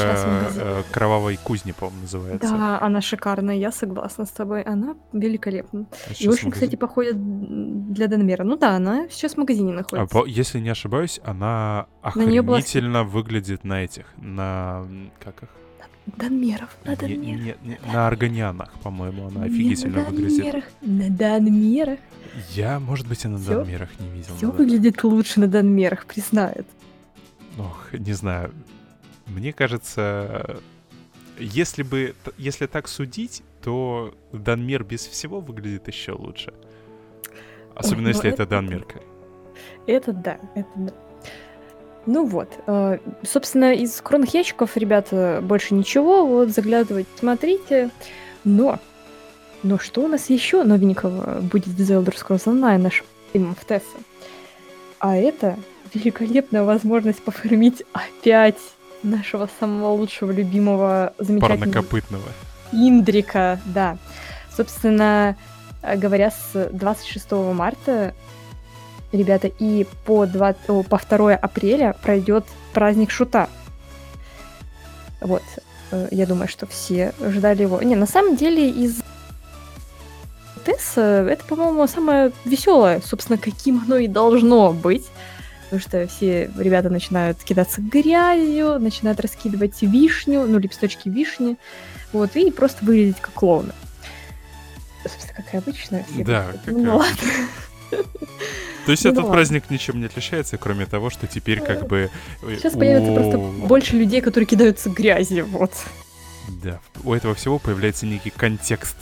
э, 0.55 0.83
кровавой 0.91 1.37
кузни, 1.43 1.71
по-моему, 1.71 2.01
называется. 2.01 2.49
Да, 2.49 2.79
она 2.81 3.01
шикарная, 3.01 3.55
я 3.55 3.71
согласна 3.71 4.25
с 4.25 4.29
тобой. 4.31 4.61
Она 4.63 4.95
великолепна. 5.13 5.85
А 5.91 6.11
И 6.19 6.27
очень, 6.27 6.51
кстати, 6.51 6.75
магазин- 6.75 6.79
походит 6.79 7.15
м, 7.15 7.93
для 7.93 8.07
Данмера. 8.07 8.43
Ну 8.43 8.57
да, 8.57 8.75
она 8.75 9.07
сейчас 9.09 9.33
в 9.33 9.37
магазине 9.37 9.71
А, 9.73 9.75
находится. 9.77 10.07
по- 10.19 10.25
если 10.25 10.59
не 10.59 10.69
ошибаюсь, 10.69 11.19
она 11.23 11.87
На 12.15 12.23
неё 12.23 12.43
была 12.43 12.57
охренительно 12.57 13.03
выглядит 13.03 13.63
на 13.63 13.83
этих, 13.83 14.05
на... 14.17 14.85
как 15.23 15.43
их? 15.43 15.49
Данмеров, 16.15 16.75
на 16.85 16.91
Не- 16.91 16.95
Данмерах. 16.95 17.21
не- 17.63 17.69
не- 17.69 17.79
на 17.93 18.07
органианах, 18.07 18.71
по-моему, 18.83 19.27
она 19.27 19.41
Не 19.47 19.53
офигительно 19.53 19.97
на 20.03 20.09
выглядит. 20.09 20.37
Данмерах, 20.37 20.63
на 20.81 21.09
Данмерах. 21.09 21.99
Я, 22.51 22.79
может 22.79 23.07
быть, 23.07 23.25
и 23.25 23.27
на 23.27 23.37
Всё- 23.37 23.59
Данмерах 23.59 23.89
не 23.99 24.09
видел. 24.09 24.35
Все 24.37 24.51
выглядит 24.51 25.03
лучше 25.03 25.39
на 25.41 25.47
Данмерах, 25.47 26.05
признает. 26.05 26.65
Ох, 27.59 27.91
не 27.93 28.13
знаю. 28.13 28.53
Мне 29.25 29.51
кажется, 29.51 30.61
если 31.39 31.83
бы, 31.83 32.15
если 32.37 32.67
так 32.67 32.87
судить, 32.87 33.43
то 33.61 34.13
Данмер 34.31 34.83
без 34.83 35.05
всего 35.05 35.41
выглядит 35.41 35.87
еще 35.87 36.13
лучше. 36.13 36.53
Особенно 37.75 38.03
ну 38.03 38.09
если 38.09 38.29
это 38.31 38.43
это 38.43 38.49
да. 38.49 38.55
Данмерка. 38.61 39.01
Это 39.87 40.13
да, 40.13 40.39
это 40.55 40.69
да. 40.75 40.93
Ну 42.07 42.25
вот, 42.25 42.47
э, 42.67 42.99
собственно, 43.23 43.73
из 43.73 43.97
скромных 43.97 44.33
ящиков, 44.33 44.77
ребята, 44.77 45.39
больше 45.43 45.73
ничего. 45.73 46.25
Вот, 46.25 46.49
заглядывать, 46.49 47.05
смотрите. 47.19 47.89
Но, 48.45 48.79
но 49.61 49.77
что 49.77 50.05
у 50.05 50.07
нас 50.07 50.29
еще 50.29 50.63
новенького 50.63 51.41
будет 51.41 51.67
в 51.67 51.77
The 51.77 52.01
Elder 52.01 52.15
Scrolls 52.15 52.45
Online, 52.45 52.77
наш 52.77 53.03
стримом 53.27 53.55
в 53.55 53.65
Тессе? 53.65 53.85
А 54.99 55.17
это 55.17 55.57
великолепная 55.93 56.63
возможность 56.63 57.21
пофармить 57.21 57.83
опять 57.91 58.57
нашего 59.03 59.49
самого 59.59 59.91
лучшего, 59.91 60.31
любимого, 60.31 61.13
замечательного 61.17 61.59
Парнокопытного. 61.59 62.23
Индрика, 62.71 63.59
да. 63.65 63.97
Собственно 64.55 65.35
э, 65.81 65.97
говоря, 65.97 66.31
с 66.31 66.69
26 66.71 67.31
марта, 67.53 68.13
ребята, 69.11 69.47
и 69.47 69.85
по, 70.05 70.25
20 70.25 70.69
о, 70.69 70.83
по 70.83 70.99
2 70.99 71.35
апреля 71.35 71.95
пройдет 72.01 72.45
праздник 72.73 73.11
Шута. 73.11 73.49
Вот. 75.21 75.43
э, 75.91 76.07
Я 76.11 76.25
думаю, 76.25 76.47
что 76.47 76.67
все 76.67 77.13
ждали 77.21 77.63
его. 77.63 77.81
Не, 77.81 77.95
на 77.95 78.07
самом 78.07 78.35
деле 78.35 78.69
из 78.69 79.01
Тесса 80.65 81.25
это, 81.29 81.43
по-моему, 81.45 81.87
самое 81.87 82.31
веселое, 82.43 83.01
собственно, 83.01 83.37
каким 83.37 83.83
оно 83.85 83.97
и 83.97 84.07
должно 84.07 84.73
быть. 84.73 85.05
Потому 85.63 85.81
что 85.81 86.07
все 86.07 86.49
ребята 86.57 86.89
начинают 86.89 87.43
кидаться 87.43 87.81
грязью, 87.81 88.79
начинают 88.79 89.19
раскидывать 89.19 89.81
вишню, 89.81 90.45
ну, 90.47 90.59
лепесточки 90.59 91.09
вишни, 91.09 91.57
вот, 92.13 92.37
и 92.37 92.51
просто 92.51 92.85
выглядеть 92.85 93.19
как 93.19 93.33
клоуны. 93.33 93.73
Собственно, 95.03 95.33
как 95.35 95.53
и 95.53 95.57
обычно. 95.57 96.05
все 96.09 96.23
Да, 96.23 96.45
как 96.65 96.73
ну 96.73 96.97
ладно. 96.97 97.17
То 97.89 98.91
есть 98.91 99.03
Ну 99.03 99.11
этот 99.11 99.23
ладно. 99.23 99.33
праздник 99.33 99.69
ничем 99.69 99.99
не 99.99 100.05
отличается, 100.05 100.57
кроме 100.57 100.85
того, 100.85 101.09
что 101.09 101.27
теперь 101.27 101.59
как 101.59 101.87
бы... 101.87 102.09
э, 102.41 102.55
Сейчас 102.55 102.73
появится 102.73 103.13
просто 103.13 103.37
больше 103.37 103.95
людей, 103.97 104.21
которые 104.21 104.47
кидаются 104.47 104.89
грязью, 104.89 105.45
вот. 105.47 105.71
Да, 106.63 106.79
у 107.03 107.13
этого 107.13 107.35
всего 107.35 107.59
появляется 107.59 108.05
некий 108.05 108.29
контекст. 108.29 108.95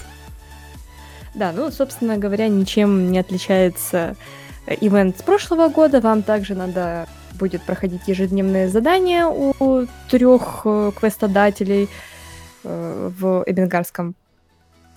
Да, 1.35 1.51
ну, 1.51 1.69
собственно 1.69 2.17
говоря, 2.17 2.47
ничем 2.47 3.11
не 3.11 3.19
отличается 3.19 4.15
э, 4.65 4.75
ивент 4.81 5.19
с 5.19 5.21
прошлого 5.21 5.67
года. 5.69 6.01
Вам 6.01 6.23
также 6.23 6.55
надо 6.55 7.07
будет 7.33 7.61
проходить 7.61 8.07
ежедневные 8.07 8.69
задания 8.69 9.27
у 9.27 9.85
трех 10.09 10.61
э, 10.65 10.91
квестодателей 10.97 11.89
в 12.63 13.43
Эбенгарском 13.45 14.15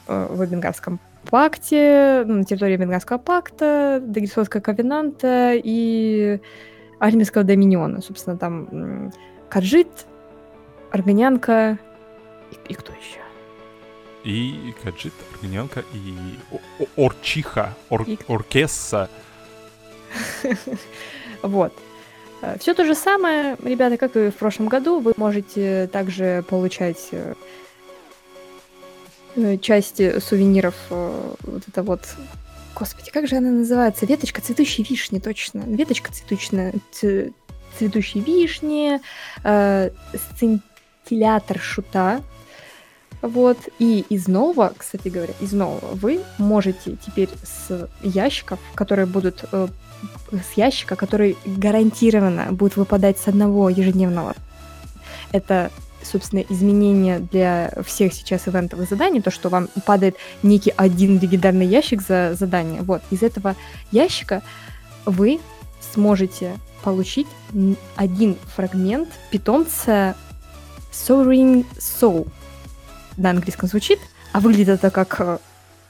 в 0.06 0.42
Эбенгарском 0.42 0.98
пакте, 1.30 2.24
ну, 2.26 2.36
на 2.36 2.44
территории 2.44 2.76
Эбенгарского 2.76 3.18
пакта, 3.18 4.00
Дагерсонского 4.02 4.60
ковенанта 4.60 5.52
и 5.54 6.40
Альмирского 6.98 7.44
доминиона. 7.44 8.00
Собственно, 8.02 8.36
там 8.36 9.12
Каджит, 9.48 10.06
Аргонянка 10.90 11.78
и, 12.50 12.72
и 12.72 12.74
кто 12.74 12.92
еще? 12.92 13.20
И 14.24 14.74
Каджит, 14.82 15.12
Аргонянка, 15.34 15.84
и 15.92 16.14
Орчиха, 16.96 17.74
Ор- 17.90 18.02
И- 18.06 18.18
Оркесса. 18.28 19.08
Вот. 21.42 21.72
Все 22.58 22.74
то 22.74 22.84
же 22.84 22.94
самое, 22.94 23.56
ребята, 23.62 23.96
как 23.96 24.16
и 24.16 24.30
в 24.30 24.34
прошлом 24.34 24.68
году. 24.68 25.00
Вы 25.00 25.12
можете 25.16 25.88
также 25.92 26.44
получать 26.48 27.08
э, 27.12 27.34
э, 27.34 27.34
части 29.60 30.18
сувениров. 30.20 30.74
э, 30.90 31.34
Вот 31.42 31.62
это 31.68 31.82
вот... 31.82 32.00
Господи, 32.74 33.10
как 33.10 33.26
же 33.26 33.36
она 33.36 33.50
называется? 33.50 34.06
Веточка 34.06 34.40
цветущей 34.40 34.84
вишни, 34.88 35.18
точно. 35.18 35.60
Веточка 35.66 36.12
цветущная, 36.12 36.74
ц- 36.92 37.30
цветущей 37.78 38.20
вишни, 38.20 39.00
э, 39.44 39.90
сцинтиллятор 40.14 41.58
шута. 41.58 42.20
Вот. 43.20 43.58
И 43.80 44.04
из 44.08 44.28
нового, 44.28 44.72
кстати 44.76 45.08
говоря, 45.08 45.34
из 45.40 45.52
нового 45.52 45.94
вы 45.94 46.20
можете 46.38 46.96
теперь 47.04 47.28
с 47.42 47.88
ящиков, 48.02 48.60
которые 48.74 49.06
будут 49.06 49.44
э, 49.50 49.66
с 50.30 50.56
ящика, 50.56 50.94
который 50.94 51.36
гарантированно 51.44 52.52
будет 52.52 52.76
выпадать 52.76 53.18
с 53.18 53.26
одного 53.26 53.68
ежедневного. 53.70 54.36
Это, 55.32 55.72
собственно, 56.02 56.40
изменение 56.48 57.18
для 57.18 57.72
всех 57.84 58.12
сейчас 58.12 58.48
ивентовых 58.48 58.88
заданий, 58.88 59.20
то, 59.20 59.30
что 59.30 59.48
вам 59.48 59.68
падает 59.86 60.16
некий 60.42 60.72
один 60.76 61.18
легендарный 61.18 61.66
ящик 61.66 62.02
за 62.02 62.34
задание. 62.34 62.82
Вот, 62.82 63.02
из 63.10 63.22
этого 63.22 63.56
ящика 63.90 64.42
вы 65.04 65.40
сможете 65.92 66.56
получить 66.82 67.26
один 67.96 68.36
фрагмент 68.54 69.08
питомца 69.30 70.16
Soaring 70.92 71.66
Soul. 71.78 72.28
На 73.16 73.30
английском 73.30 73.68
звучит, 73.68 73.98
а 74.32 74.40
выглядит 74.40 74.68
это 74.68 74.90
как 74.90 75.20
э, 75.20 75.38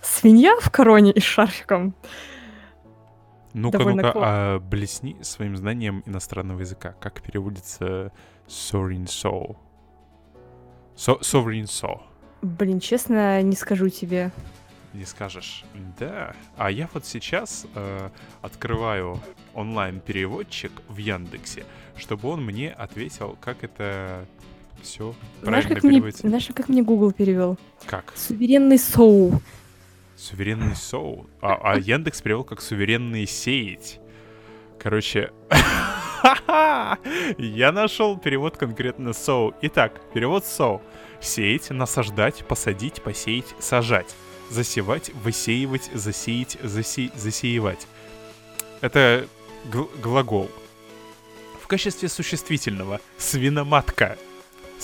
свинья 0.03 0.55
в 0.61 0.71
короне 0.71 1.13
и 1.13 1.21
с 1.21 1.25
шарфиком. 1.25 1.95
Ну-ка, 3.53 3.79
ну-ка, 3.79 4.13
а 4.15 4.59
блесни 4.61 5.17
своим 5.23 5.57
знанием 5.57 6.03
иностранного 6.07 6.61
языка. 6.61 6.95
Как 7.01 7.21
переводится 7.23 8.13
sovereign 8.47 9.07
soul? 9.07 9.57
So, 10.99 11.21
sovereign 11.21 11.67
soul. 11.67 12.01
Блин, 12.43 12.81
честно, 12.81 13.41
не 13.43 13.55
скажу 13.55 13.89
тебе. 13.89 14.33
Не 14.95 15.05
скажешь. 15.05 15.65
Да. 15.99 16.35
А 16.57 16.73
я 16.73 16.89
вот 16.93 17.07
сейчас 17.07 17.67
э, 17.77 18.11
открываю 18.43 19.21
онлайн-переводчик 19.55 20.73
в 20.89 20.97
Яндексе, 20.97 21.65
чтобы 21.97 22.29
он 22.29 22.45
мне 22.45 22.73
ответил, 22.73 23.39
как 23.41 23.63
это 23.63 24.27
все 24.83 25.15
Знаешь 25.43 25.65
правильно 25.65 25.75
как, 25.75 25.85
мне, 25.85 25.93
переводится. 25.93 26.29
знаешь, 26.29 26.49
как 26.53 26.69
мне 26.69 26.83
Google 26.83 27.13
перевел? 27.13 27.57
Как? 27.87 28.13
Суверенный 28.17 28.79
соу. 28.79 29.41
Суверенный 30.17 30.75
соу. 30.75 31.29
А, 31.41 31.75
а 31.75 31.79
Яндекс 31.79 32.23
перевел 32.23 32.43
как 32.43 32.61
суверенный 32.61 33.27
сеять. 33.27 34.01
Короче, 34.81 35.31
я 37.39 37.73
нашел 37.73 38.19
перевод 38.19 38.57
конкретно 38.57 39.13
соу. 39.13 39.55
Итак, 39.63 40.01
перевод 40.13 40.45
соу. 40.45 40.83
Сеять, 41.21 41.71
насаждать, 41.71 42.45
посадить, 42.47 43.03
посеять, 43.03 43.55
сажать. 43.59 44.15
Засевать, 44.51 45.11
высеивать, 45.15 45.91
засеять, 45.93 46.57
засе... 46.63 47.11
засеивать. 47.15 47.87
Это 48.81 49.29
гл- 49.67 49.91
глагол. 50.03 50.51
В 51.61 51.67
качестве 51.67 52.09
существительного 52.09 53.01
свиноматка. 53.19 54.17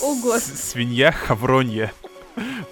О, 0.01 0.15
С-. 0.37 0.71
Свинья 0.71 1.11
хавронья. 1.11 1.91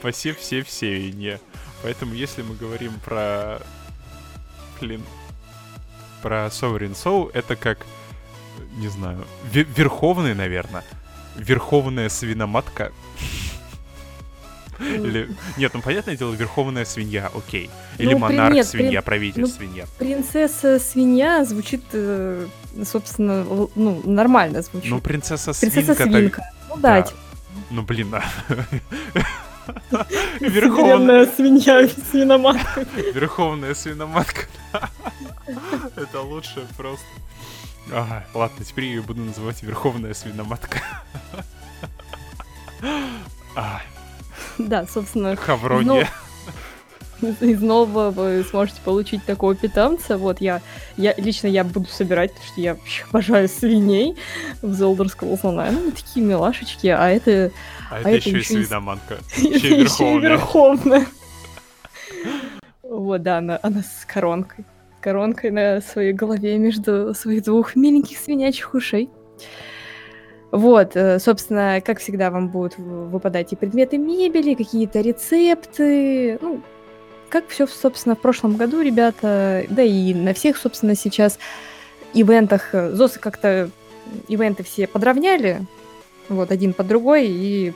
Посев 0.01 0.37
все 0.37 0.61
все 0.61 1.39
Поэтому 1.81 2.13
если 2.13 2.41
мы 2.41 2.55
говорим 2.55 2.93
про... 3.03 3.61
Блин. 4.79 5.03
Про 6.21 6.47
Sovereign 6.47 6.93
Soul, 6.93 7.31
это 7.33 7.55
как... 7.55 7.85
Не 8.77 8.87
знаю. 8.87 9.25
ве- 9.51 9.67
верховный, 9.75 10.33
наверное. 10.33 10.83
Верховная 11.35 12.09
свиноматка. 12.09 12.91
Или... 14.79 15.29
Нет, 15.57 15.71
ну 15.73 15.81
понятное 15.81 16.17
дело, 16.17 16.33
верховная 16.33 16.83
свинья, 16.85 17.29
окей. 17.33 17.69
Или 17.99 18.13
Ну, 18.13 18.19
монарх 18.19 18.53
нет, 18.53 18.67
свинья, 18.67 19.01
при- 19.01 19.05
правитель 19.05 19.41
ну, 19.41 19.47
свинья. 19.47 19.85
Принцесса 19.99 20.79
свинья 20.79 21.45
звучит, 21.45 21.83
э, 21.93 22.47
собственно, 22.83 23.43
ну, 23.75 24.01
нормально 24.03 24.61
звучит. 24.61 24.89
Ну, 24.89 24.99
принцесса 24.99 25.53
Принцесса 25.59 25.93
свинка... 25.95 26.03
свинка. 26.17 26.41
Ну 26.69 26.75
да, 26.77 26.81
Да. 26.81 27.01
типа, 27.03 27.19
Ну, 27.69 27.81
блин, 27.83 28.13
а. 28.15 28.23
Верховная, 30.39 31.25
свинья 31.27 31.87
свиноматка. 32.11 32.85
верховная 33.13 33.73
свиноматка. 33.75 34.47
Это 35.95 36.21
лучше 36.21 36.67
просто. 36.75 37.05
Ага, 37.91 38.25
ладно, 38.33 38.63
теперь 38.65 38.85
я 38.85 38.91
ее 38.95 39.01
буду 39.01 39.21
называть 39.21 39.61
Верховная 39.63 40.13
свиноматка. 40.13 40.79
А, 43.55 43.81
Да, 44.57 44.85
собственно, 44.87 45.35
Хавронья. 45.35 46.09
из 47.21 47.61
нового 47.61 48.09
вы 48.11 48.43
сможете 48.49 48.81
получить 48.83 49.23
такого 49.25 49.55
питомца. 49.55 50.17
Вот 50.17 50.41
я, 50.41 50.61
я 50.97 51.13
лично 51.17 51.47
я 51.47 51.63
буду 51.63 51.87
собирать, 51.87 52.31
потому 52.33 52.47
что 52.51 52.61
я 52.61 52.73
вообще 52.75 53.03
обожаю 53.09 53.47
свиней 53.49 54.17
в 54.61 54.73
Scrolls 55.07 55.41
Online. 55.41 55.71
Ну, 55.85 55.91
такие 55.91 56.25
милашечки, 56.25 56.87
а 56.87 57.09
это 57.09 57.51
А 57.89 57.99
это 57.99 58.09
это 58.09 58.17
еще 58.17 58.29
и 58.31 58.39
еще 58.39 58.53
и 58.59 58.63
с- 58.63 58.67
свиноматка. 58.67 59.17
еще 59.37 59.67
и 59.69 59.81
и 59.81 60.19
верховная. 60.19 61.05
Вот, 62.83 63.23
да, 63.23 63.39
она, 63.39 63.59
она 63.63 63.81
с 63.81 64.05
коронкой. 64.05 64.65
Коронкой 65.03 65.51
на 65.51 65.81
своей 65.81 66.13
голове 66.13 66.57
между 66.57 67.13
своих 67.13 67.43
двух 67.43 67.75
миленьких 67.75 68.17
свинячьих 68.17 68.73
ушей. 68.73 69.09
Вот, 70.51 70.95
э, 70.95 71.19
собственно, 71.19 71.81
как 71.83 71.99
всегда, 71.99 72.29
вам 72.31 72.47
будут 72.49 72.77
выпадать 72.77 73.51
и 73.51 73.55
предметы 73.55 73.97
мебели, 73.97 74.53
какие-то 74.53 75.01
рецепты, 75.01 76.37
ну, 76.41 76.61
как 77.29 77.47
все, 77.47 77.65
собственно, 77.67 78.15
в 78.15 78.19
прошлом 78.21 78.55
году, 78.55 78.81
ребята, 78.81 79.65
да 79.69 79.81
и 79.81 80.13
на 80.13 80.33
всех, 80.33 80.57
собственно, 80.57 80.95
сейчас 80.95 81.39
ивентах. 82.13 82.69
э, 82.73 82.91
Зосы 82.91 83.19
как-то 83.19 83.69
ивенты 84.27 84.63
все 84.63 84.85
подровняли, 84.87 85.61
вот, 86.29 86.51
один 86.51 86.73
под 86.73 86.87
другой, 86.87 87.25
и 87.27 87.73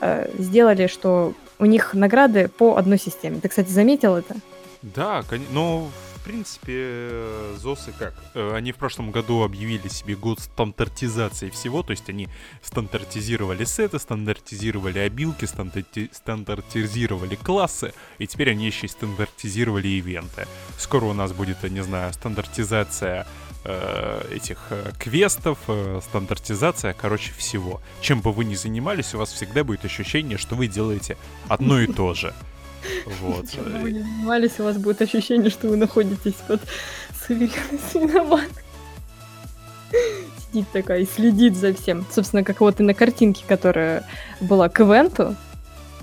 э, 0.00 0.30
сделали, 0.38 0.86
что 0.86 1.34
у 1.58 1.66
них 1.66 1.94
награды 1.94 2.48
по 2.48 2.76
одной 2.76 2.98
системе. 2.98 3.38
Ты, 3.40 3.48
кстати, 3.48 3.68
заметил 3.70 4.16
это? 4.16 4.34
Да, 4.82 5.22
коне- 5.30 5.46
ну, 5.52 5.88
принципе, 6.24 6.72
э, 6.72 7.56
ЗОСы 7.58 7.92
как? 7.98 8.14
Э, 8.34 8.54
Они 8.54 8.72
в 8.72 8.76
прошлом 8.76 9.10
году 9.10 9.42
объявили 9.42 9.88
себе 9.88 10.16
год 10.16 10.40
стандартизации 10.40 11.50
всего, 11.50 11.82
то 11.82 11.90
есть 11.92 12.08
они 12.08 12.28
стандартизировали 12.62 13.64
сеты, 13.64 13.98
стандартизировали 13.98 14.98
обилки, 14.98 15.44
стандарти- 15.44 16.10
стандартизировали 16.12 17.36
классы, 17.36 17.92
и 18.18 18.26
теперь 18.26 18.50
они 18.50 18.66
еще 18.66 18.86
и 18.86 18.88
стандартизировали 18.88 19.88
ивенты. 19.88 20.46
Скоро 20.78 21.04
у 21.06 21.12
нас 21.12 21.32
будет, 21.32 21.58
я 21.62 21.68
не 21.68 21.82
знаю, 21.82 22.12
стандартизация 22.12 23.26
э, 23.64 24.34
этих 24.34 24.58
э, 24.70 24.92
квестов, 24.98 25.58
э, 25.68 26.00
стандартизация, 26.02 26.92
короче, 26.92 27.32
всего. 27.32 27.80
Чем 28.00 28.20
бы 28.20 28.32
вы 28.32 28.44
ни 28.44 28.54
занимались, 28.54 29.14
у 29.14 29.18
вас 29.18 29.32
всегда 29.32 29.64
будет 29.64 29.84
ощущение, 29.84 30.38
что 30.38 30.54
вы 30.54 30.66
делаете 30.68 31.16
одно 31.48 31.80
и 31.80 31.86
то 31.86 32.14
же. 32.14 32.34
Вот. 33.20 33.50
Чем 33.50 33.64
вы 33.80 33.92
ни 33.92 33.98
занимались, 34.00 34.58
у 34.58 34.64
вас 34.64 34.76
будет 34.78 35.00
ощущение, 35.02 35.50
что 35.50 35.68
вы 35.68 35.76
находитесь 35.76 36.34
под 36.46 36.60
суверенной 37.26 37.80
свиноматкой. 37.90 38.64
Сидит 40.50 40.66
такая 40.72 41.00
и 41.00 41.06
следит 41.06 41.56
за 41.56 41.72
всем. 41.74 42.04
Собственно, 42.10 42.44
как 42.44 42.60
вот 42.60 42.80
и 42.80 42.82
на 42.82 42.94
картинке, 42.94 43.44
которая 43.46 44.04
была 44.40 44.68
к 44.68 44.80
ивенту. 44.80 45.36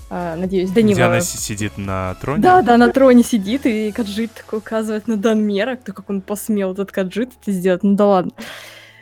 А, 0.10 0.36
надеюсь, 0.36 0.70
Данила... 0.72 0.94
Где 0.96 1.04
она 1.04 1.22
си- 1.22 1.38
сидит 1.38 1.78
на 1.78 2.15
троне? 2.15 2.41
Да, 2.41 2.62
да, 2.62 2.78
на 2.78 2.91
троне 2.91 3.24
сидит, 3.24 3.65
и 3.65 3.91
Каджит 3.94 4.32
такой 4.34 4.60
указывает 4.60 5.08
на 5.08 5.15
Данмера, 5.15 5.78
то 5.78 5.94
как 5.94 6.10
он 6.10 6.22
посмел, 6.22 6.74
этот 6.74 6.91
Каджит, 6.91 7.30
это 7.41 7.52
сделать. 7.54 7.82
Ну 7.84 7.96
да 7.96 8.06
ладно. 8.06 8.32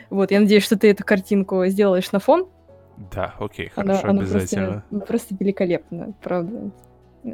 Вот, 0.08 0.30
я 0.30 0.38
надеюсь, 0.38 0.62
что 0.64 0.76
ты 0.78 0.88
эту 0.90 1.04
картинку 1.04 1.66
сделаешь 1.66 2.12
на 2.12 2.20
фон. 2.20 2.46
Да, 3.12 3.34
окей, 3.40 3.72
Она, 3.74 3.94
хорошо, 3.94 4.08
она 4.08 4.20
обязательно. 4.22 4.84
просто, 4.90 5.06
просто 5.06 5.36
великолепна, 5.40 6.12
правда. 6.22 6.70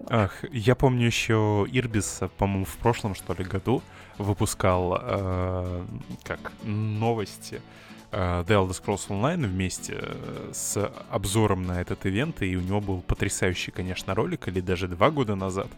Ах, 0.09 0.45
я 0.51 0.75
помню 0.75 1.07
еще 1.07 1.67
Ирбис, 1.71 2.21
по-моему, 2.39 2.65
в 2.65 2.77
прошлом, 2.77 3.15
что 3.15 3.35
ли, 3.35 3.45
году 3.45 3.83
выпускал 4.19 4.99
э, 5.01 5.85
как 6.25 6.53
новости 6.65 7.63
э, 8.11 8.45
The 8.47 8.49
Elder 8.49 8.71
Scrolls 8.71 9.09
Online 9.09 9.47
вместе 9.47 9.99
э, 10.01 10.51
с 10.53 10.91
обзором 11.11 11.67
на 11.67 11.81
этот 11.81 12.05
ивент, 12.05 12.43
и 12.43 12.57
у 12.57 12.61
него 12.61 12.81
был 12.81 13.01
потрясающий, 13.03 13.71
конечно, 13.71 14.15
ролик, 14.15 14.49
или 14.49 14.61
даже 14.61 14.89
два 14.89 15.11
года 15.11 15.37
назад. 15.37 15.69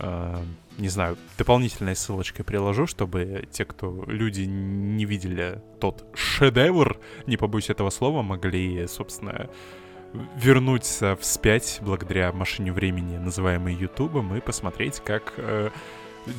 Э, 0.00 0.42
не 0.78 0.88
знаю, 0.88 1.16
дополнительной 1.38 1.94
ссылочкой 1.94 2.44
приложу, 2.44 2.88
чтобы 2.88 3.46
те, 3.52 3.64
кто 3.64 4.04
люди 4.06 4.42
не 4.42 5.04
видели 5.04 5.62
тот 5.78 6.04
шедевр, 6.14 6.98
не 7.26 7.36
побоюсь 7.36 7.70
этого 7.70 7.90
слова, 7.90 8.22
могли, 8.22 8.88
собственно, 8.88 9.48
вернуться 10.36 11.16
вспять 11.20 11.78
благодаря 11.82 12.32
машине 12.32 12.72
времени, 12.72 13.16
называемой 13.16 13.74
Ютубом, 13.74 14.34
и 14.34 14.40
посмотреть, 14.40 15.00
как 15.04 15.34
э, 15.36 15.70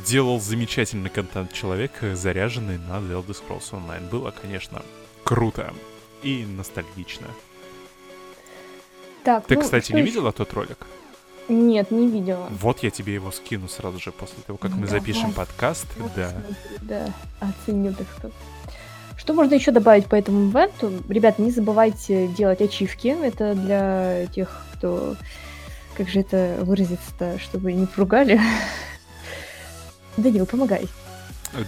делал 0.06 0.40
замечательный 0.40 1.10
контент 1.10 1.54
человек, 1.54 1.92
заряженный 2.14 2.78
на 2.78 2.98
The 3.00 3.24
Elder 3.24 3.36
Scrolls 3.38 3.72
Online. 3.72 4.10
Было, 4.10 4.32
конечно, 4.32 4.82
круто 5.24 5.74
и 6.24 6.46
ностальгично. 6.46 7.28
Так, 9.24 9.46
Ты, 9.46 9.56
ну, 9.56 9.62
кстати, 9.62 9.92
не 9.92 10.00
ещё? 10.00 10.08
видела 10.08 10.32
тот 10.32 10.52
ролик? 10.54 10.78
Нет, 11.48 11.92
не 11.92 12.08
видела. 12.08 12.48
Вот 12.50 12.82
я 12.82 12.90
тебе 12.92 13.14
его 13.14 13.32
скину 13.32 13.68
сразу 13.68 14.00
же 14.00 14.12
после 14.12 14.42
того, 14.46 14.58
как 14.58 14.72
мы 14.72 14.86
Давай. 14.88 15.00
запишем 15.00 15.34
подкаст. 15.34 15.86
Вот 15.98 16.12
Да. 16.16 16.30
смотри, 16.32 16.56
Да, 16.82 17.14
оценю 17.40 17.94
так 17.94 18.08
что. 18.18 18.32
Что 19.22 19.34
можно 19.36 19.54
еще 19.54 19.70
добавить 19.70 20.08
по 20.08 20.16
этому 20.16 20.50
ивенту? 20.50 20.92
Ребята, 21.08 21.44
не 21.44 21.52
забывайте 21.52 22.26
делать 22.28 22.60
ачивки. 22.60 23.10
Это 23.10 23.54
для 23.54 24.26
тех, 24.34 24.66
кто... 24.74 25.16
Как 25.96 26.10
же 26.10 26.22
это 26.22 26.58
выразиться-то, 26.62 27.38
чтобы 27.38 27.72
не 27.74 27.86
поругали? 27.86 28.42
Данил, 30.18 30.48
помогай. 30.48 30.88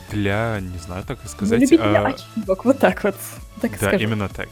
Для, 0.09 0.57
не 0.61 0.79
знаю, 0.79 1.03
так 1.07 1.23
и 1.23 1.27
сказать. 1.27 1.59
любителя 1.61 2.05
а, 2.05 2.07
ачивок, 2.07 2.65
вот 2.65 2.79
так 2.79 3.03
вот. 3.03 3.15
Так 3.61 3.71
да, 3.79 3.87
скажу. 3.89 4.03
именно 4.03 4.29
так. 4.29 4.49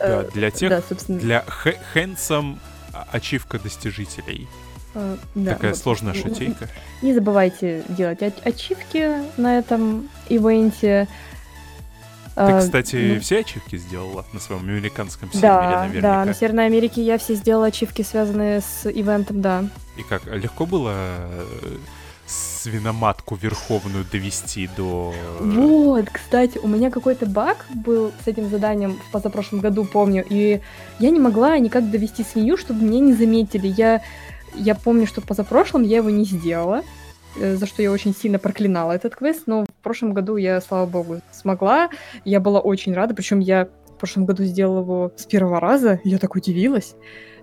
Э, 0.00 0.22
Да, 0.24 0.30
для 0.30 0.50
тех, 0.50 0.68
Да, 0.68 0.82
собственно. 0.86 1.18
для 1.18 1.42
хэ- 1.46 1.78
handsome 1.94 2.58
а- 2.92 3.06
ачивка 3.12 3.58
достижителей. 3.58 4.46
э, 4.94 5.16
да, 5.36 5.54
Такая 5.54 5.70
вот. 5.70 5.80
сложная 5.80 6.12
Не- 6.12 6.20
шутейка. 6.20 6.68
Не 7.00 7.14
забывайте 7.14 7.82
делать 7.88 8.20
ач- 8.20 8.42
ачивки 8.44 9.22
на 9.40 9.56
этом 9.58 10.10
ивенте. 10.28 11.08
Ты, 12.36 12.42
А, 12.42 12.60
кстати, 12.60 13.14
ну, 13.14 13.20
все 13.20 13.38
ачивки 13.38 13.76
сделала 13.78 14.26
на 14.34 14.40
своем 14.40 14.60
американском 14.68 15.30
сервере, 15.32 15.48
Да, 15.48 15.80
наверняка. 15.86 16.00
да, 16.02 16.24
на 16.26 16.34
Северной 16.34 16.66
Америке 16.66 17.02
я 17.02 17.16
все 17.16 17.34
сделала 17.34 17.68
ачивки, 17.68 18.02
связанные 18.02 18.60
с 18.60 18.84
ивентом, 18.84 19.40
да. 19.40 19.64
И 19.96 20.02
как, 20.02 20.26
легко 20.26 20.66
было 20.66 20.92
э, 20.94 21.44
свиноматку 22.26 23.36
верховную 23.36 24.04
довести 24.12 24.68
до... 24.76 25.14
Вот, 25.40 26.10
кстати, 26.10 26.58
у 26.58 26.68
меня 26.68 26.90
какой-то 26.90 27.24
баг 27.24 27.64
был 27.74 28.12
с 28.22 28.28
этим 28.28 28.50
заданием 28.50 28.98
в 29.08 29.10
позапрошлом 29.12 29.60
году, 29.60 29.86
помню, 29.86 30.22
и 30.28 30.60
я 30.98 31.10
не 31.10 31.20
могла 31.20 31.58
никак 31.58 31.90
довести 31.90 32.22
свинью, 32.22 32.58
чтобы 32.58 32.84
меня 32.84 33.00
не 33.00 33.12
заметили. 33.14 33.68
Я, 33.68 34.02
я 34.54 34.74
помню, 34.74 35.06
что 35.06 35.22
позапрошлом 35.22 35.84
я 35.84 35.96
его 35.98 36.10
не 36.10 36.24
сделала, 36.24 36.82
э, 36.82 36.82
за 37.38 37.66
что 37.66 37.82
я 37.82 37.92
очень 37.92 38.14
сильно 38.14 38.38
проклинала 38.38 38.92
этот 38.92 39.16
квест, 39.16 39.44
но 39.46 39.64
в 39.64 39.82
прошлом 39.82 40.12
году 40.12 40.36
я, 40.36 40.60
слава 40.60 40.86
богу, 40.86 41.20
смогла. 41.32 41.90
Я 42.24 42.40
была 42.40 42.60
очень 42.60 42.94
рада, 42.94 43.14
причем 43.14 43.40
я 43.40 43.68
в 43.96 43.98
прошлом 43.98 44.26
году 44.26 44.44
сделала 44.44 44.80
его 44.80 45.12
с 45.16 45.24
первого 45.24 45.60
раза, 45.60 46.00
я 46.04 46.18
так 46.18 46.34
удивилась. 46.34 46.96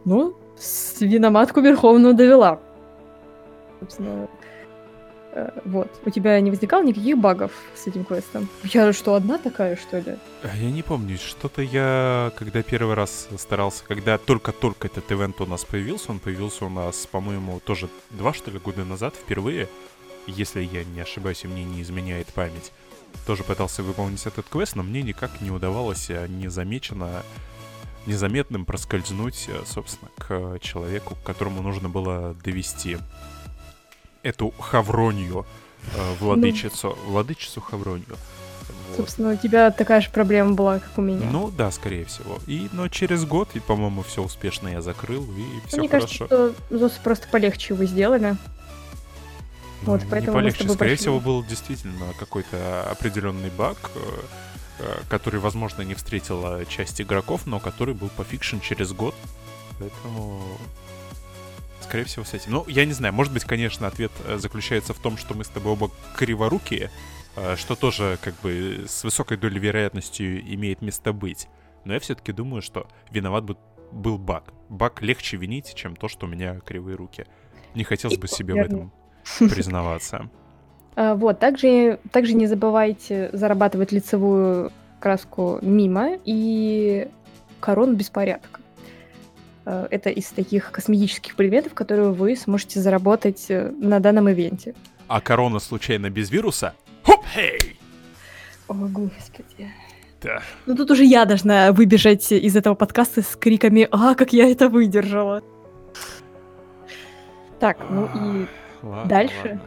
Ну, 0.05 0.35
свиноматку 0.57 1.61
верховную 1.61 2.13
довела. 2.13 2.59
Собственно, 3.79 4.23
э, 4.23 4.27
вот. 5.65 5.89
У 6.05 6.09
тебя 6.09 6.39
не 6.41 6.51
возникало 6.51 6.83
никаких 6.83 7.17
багов 7.17 7.51
с 7.75 7.87
этим 7.87 8.05
квестом? 8.05 8.47
Я 8.63 8.93
что, 8.93 9.15
одна 9.15 9.37
такая, 9.37 9.75
что 9.75 9.99
ли? 9.99 10.17
А 10.43 10.55
Я 10.55 10.69
не 10.69 10.83
помню, 10.83 11.17
что-то 11.17 11.61
я, 11.61 12.31
когда 12.37 12.61
первый 12.61 12.93
раз 12.95 13.27
старался, 13.37 13.83
когда 13.83 14.17
только-только 14.17 14.87
этот 14.87 15.11
ивент 15.11 15.41
у 15.41 15.45
нас 15.45 15.65
появился, 15.65 16.11
он 16.11 16.19
появился 16.19 16.65
у 16.65 16.69
нас, 16.69 17.07
по-моему, 17.07 17.59
тоже 17.59 17.89
два, 18.11 18.33
что 18.33 18.51
ли, 18.51 18.59
года 18.59 18.85
назад 18.85 19.15
впервые, 19.15 19.67
если 20.27 20.61
я 20.61 20.83
не 20.83 21.01
ошибаюсь, 21.01 21.43
и 21.43 21.47
мне 21.47 21.63
не 21.63 21.81
изменяет 21.81 22.27
память. 22.27 22.71
Тоже 23.25 23.43
пытался 23.43 23.83
выполнить 23.83 24.25
этот 24.25 24.47
квест, 24.47 24.75
но 24.75 24.83
мне 24.83 25.01
никак 25.01 25.41
не 25.41 25.51
удавалось 25.51 26.09
э, 26.09 26.27
незамеченно, 26.27 27.23
незаметным 28.05 28.65
проскользнуть, 28.65 29.47
э, 29.47 29.63
собственно, 29.65 30.11
к 30.17 30.59
человеку, 30.59 31.15
которому 31.23 31.61
нужно 31.61 31.89
было 31.89 32.35
довести 32.43 32.97
эту 34.23 34.51
хавронью, 34.59 35.45
э, 35.95 36.13
владычицу, 36.19 36.97
владычицу 37.07 37.61
хавронью. 37.61 38.17
Вот. 38.89 38.97
Собственно, 38.97 39.33
у 39.33 39.35
тебя 39.35 39.71
такая 39.71 40.01
же 40.01 40.09
проблема 40.09 40.53
была, 40.53 40.79
как 40.79 40.97
у 40.97 41.01
меня. 41.01 41.27
Ну 41.29 41.51
да, 41.51 41.71
скорее 41.71 42.05
всего. 42.05 42.39
И, 42.47 42.69
но 42.71 42.87
через 42.87 43.25
год, 43.25 43.49
и, 43.53 43.59
по-моему, 43.59 44.03
все 44.03 44.23
успешно 44.23 44.69
я 44.69 44.81
закрыл, 44.81 45.23
и 45.23 45.67
все 45.67 45.77
Мне 45.77 45.89
хорошо. 45.89 46.25
кажется, 46.27 46.53
что 46.69 46.77
Зосу 46.77 46.99
просто 47.03 47.27
полегче 47.27 47.73
вы 47.73 47.85
сделали. 47.85 48.37
Ну, 49.85 49.91
вот, 49.91 50.03
не 50.03 50.09
поэтому 50.09 50.31
с 50.31 50.41
полегче. 50.41 50.63
Скорее 50.63 50.77
пошли. 50.77 50.95
всего, 50.95 51.19
был 51.19 51.43
действительно 51.43 52.13
какой-то 52.17 52.89
определенный 52.89 53.49
баг, 53.49 53.77
э, 53.95 53.99
э, 54.79 54.97
который, 55.09 55.39
возможно, 55.39 55.81
не 55.81 55.93
встретила 55.93 56.65
часть 56.65 57.01
игроков, 57.01 57.45
но 57.45 57.59
который 57.59 57.93
был 57.93 58.09
пофикшен 58.09 58.61
через 58.61 58.93
год. 58.93 59.15
Поэтому, 59.79 60.41
скорее 61.83 62.05
всего, 62.05 62.25
с 62.25 62.33
этим. 62.33 62.51
Ну, 62.51 62.65
я 62.67 62.85
не 62.85 62.93
знаю, 62.93 63.13
может 63.13 63.33
быть, 63.33 63.43
конечно, 63.43 63.87
ответ 63.87 64.11
э, 64.25 64.37
заключается 64.37 64.93
в 64.93 64.99
том, 64.99 65.17
что 65.17 65.33
мы 65.33 65.43
с 65.43 65.49
тобой 65.49 65.73
оба 65.73 65.91
криворукие, 66.15 66.89
э, 67.35 67.55
что 67.55 67.75
тоже, 67.75 68.17
как 68.21 68.33
бы, 68.41 68.85
с 68.87 69.03
высокой 69.03 69.37
долей 69.37 69.59
вероятностью 69.59 70.39
имеет 70.53 70.81
место 70.81 71.13
быть. 71.13 71.47
Но 71.85 71.93
я 71.93 71.99
все-таки 71.99 72.31
думаю, 72.31 72.61
что 72.61 72.87
виноват 73.11 73.43
бы- 73.43 73.57
был 73.91 74.17
баг. 74.17 74.53
Баг 74.69 75.01
легче 75.01 75.37
винить, 75.37 75.73
чем 75.75 75.95
то, 75.95 76.07
что 76.07 76.25
у 76.25 76.29
меня 76.29 76.59
кривые 76.59 76.95
руки. 76.95 77.25
Не 77.75 77.83
хотелось 77.83 78.17
бы 78.17 78.27
себе 78.27 78.53
в 78.53 78.57
этом 78.57 78.91
признаваться. 79.39 80.29
А, 80.95 81.15
Вот, 81.15 81.39
также, 81.39 81.99
также 82.11 82.33
не 82.33 82.47
забывайте 82.47 83.29
зарабатывать 83.33 83.91
лицевую 83.91 84.71
краску 84.99 85.59
мимо 85.61 86.17
и 86.23 87.07
корону 87.59 87.93
беспорядка. 87.93 88.61
А, 89.65 89.87
Это 89.91 90.09
из 90.09 90.27
таких 90.27 90.71
косметических 90.71 91.35
предметов, 91.35 91.73
которые 91.73 92.11
вы 92.11 92.35
сможете 92.35 92.79
заработать 92.79 93.45
э, 93.49 93.71
на 93.79 93.99
данном 93.99 94.29
ивенте. 94.29 94.75
А 95.07 95.21
корона 95.21 95.59
случайно 95.59 96.09
без 96.09 96.31
вируса? 96.31 96.73
Хоп, 97.03 97.23
хей! 97.33 97.79
О, 98.67 98.73
господи. 98.73 99.71
Да. 100.21 100.41
Ну 100.65 100.75
тут 100.75 100.91
уже 100.91 101.03
я 101.03 101.25
должна 101.25 101.71
выбежать 101.73 102.31
из 102.31 102.55
этого 102.55 102.75
подкаста 102.75 103.21
с 103.21 103.35
криками 103.35 103.87
«А, 103.91 104.15
как 104.15 104.31
я 104.33 104.49
это 104.49 104.69
выдержала!» 104.69 105.41
Так, 107.59 107.77
ну 107.89 108.05
и... 108.05 108.47
Ладно, 108.81 109.09
дальше? 109.09 109.35
ладно. 109.43 109.61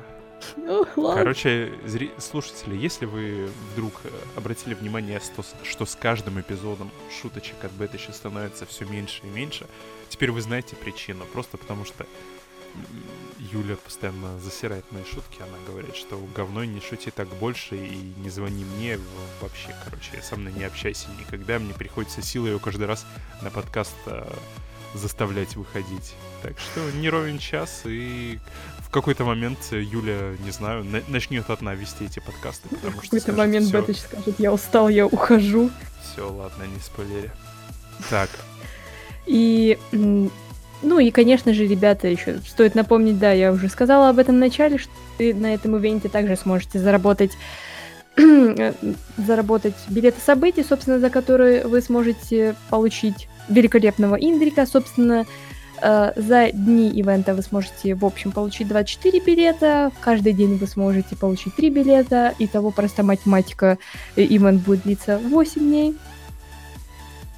Ну. 0.57 0.87
Короче, 0.95 1.73
зри- 1.85 2.13
слушатели, 2.21 2.77
если 2.77 3.07
вы 3.07 3.49
вдруг 3.73 4.01
э, 4.05 4.11
обратили 4.37 4.75
внимание, 4.75 5.21
что, 5.21 5.45
что 5.65 5.87
с 5.87 5.95
каждым 5.95 6.41
эпизодом 6.41 6.91
шуточек 7.21 7.65
от 7.65 7.73
Бетыча 7.73 8.13
становится 8.13 8.67
все 8.67 8.85
меньше 8.85 9.23
и 9.25 9.27
меньше, 9.27 9.67
теперь 10.09 10.31
вы 10.31 10.41
знаете 10.41 10.77
причину. 10.77 11.25
Просто 11.27 11.57
потому 11.57 11.85
что 11.85 12.07
Юля 13.39 13.77
постоянно 13.77 14.39
засирает 14.41 14.91
мои 14.93 15.05
шутки. 15.05 15.41
Она 15.41 15.59
говорит, 15.67 15.97
что 15.97 16.19
говно 16.35 16.65
не 16.65 16.81
шути 16.81 17.11
так 17.11 17.29
больше 17.29 17.77
и 17.77 18.13
не 18.19 18.31
звони 18.31 18.65
мне 18.65 18.99
вообще, 19.41 19.75
короче, 19.85 20.23
со 20.23 20.37
мной 20.37 20.53
не 20.53 20.65
общайся 20.65 21.09
никогда. 21.19 21.59
Мне 21.59 21.75
приходится 21.75 22.23
силой 22.23 22.53
ее 22.53 22.59
каждый 22.59 22.87
раз 22.87 23.07
на 23.43 23.51
подкаст 23.51 23.97
э, 24.07 24.27
заставлять 24.95 25.57
выходить. 25.57 26.15
Так 26.43 26.59
что 26.59 26.81
не 26.93 27.09
ровен 27.09 27.39
час, 27.39 27.83
и 27.85 28.39
в 28.87 28.91
какой-то 28.91 29.25
момент 29.25 29.59
э, 29.73 29.83
Юля, 29.83 30.35
не 30.45 30.51
знаю, 30.51 30.85
на- 30.85 31.03
начнет 31.09 31.49
одна 31.51 31.75
вести 31.75 32.05
эти 32.05 32.21
подкасты, 32.21 32.69
потому 32.69 32.93
В 32.93 33.05
что 33.05 33.17
какой-то 33.17 33.21
скажет, 33.21 33.39
момент 33.39 33.67
«Всё, 33.67 33.81
Бетыч 33.83 33.99
скажет 34.01 34.35
«Я 34.39 34.53
устал, 34.53 34.89
я 34.89 35.07
ухожу». 35.07 35.71
Все, 36.03 36.31
ладно, 36.31 36.65
не 36.65 36.81
спойлери. 36.81 37.31
Так, 38.11 38.29
И, 39.27 39.79
ну 39.93 40.99
и, 40.99 41.11
конечно 41.11 41.53
же, 41.55 41.67
ребята, 41.67 42.09
еще 42.09 42.39
стоит 42.47 42.75
напомнить, 42.75 43.19
да, 43.19 43.33
я 43.33 43.53
уже 43.53 43.69
сказала 43.69 44.09
об 44.11 44.19
этом 44.19 44.37
в 44.37 44.39
начале, 44.39 44.79
что 44.79 44.93
вы 45.19 45.33
на 45.35 45.53
этом 45.55 45.77
ивенте 45.77 46.09
также 46.09 46.37
сможете 46.37 46.79
заработать 46.79 47.33
э, 48.17 48.73
заработать 49.17 49.75
билеты 49.89 50.21
событий, 50.25 50.63
собственно, 50.63 50.99
за 51.01 51.11
которые 51.11 51.67
вы 51.67 51.81
сможете 51.81 52.55
получить 52.71 53.29
великолепного 53.49 54.17
индрика. 54.17 54.67
Собственно, 54.67 55.27
за 55.81 56.51
дни 56.53 56.89
ивента 56.91 57.35
вы 57.35 57.43
сможете, 57.43 57.95
в 57.95 58.05
общем, 58.05 58.33
получить 58.33 58.69
24 58.69 59.21
билета, 59.21 59.93
каждый 60.01 60.33
день 60.33 60.57
вы 60.57 60.67
сможете 60.67 61.17
получить 61.17 61.55
3 61.57 61.71
билета, 61.71 62.35
итого 62.39 62.71
просто 62.71 63.03
математика, 63.03 63.79
э, 64.17 64.23
ивент 64.23 64.63
будет 64.63 64.83
длиться 64.83 65.19
8 65.19 65.61
дней. 65.61 65.97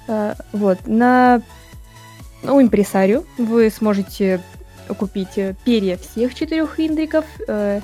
Э, 0.07 0.35
Вот, 0.53 0.87
на 0.87 1.41
у 2.43 2.61
импресарио 2.61 3.23
вы 3.37 3.69
сможете 3.69 4.41
купить 4.97 5.37
э, 5.37 5.55
перья 5.65 5.97
всех 5.97 6.33
четырех 6.33 6.79
индриков, 6.79 7.25
э, 7.47 7.79
э, 7.79 7.81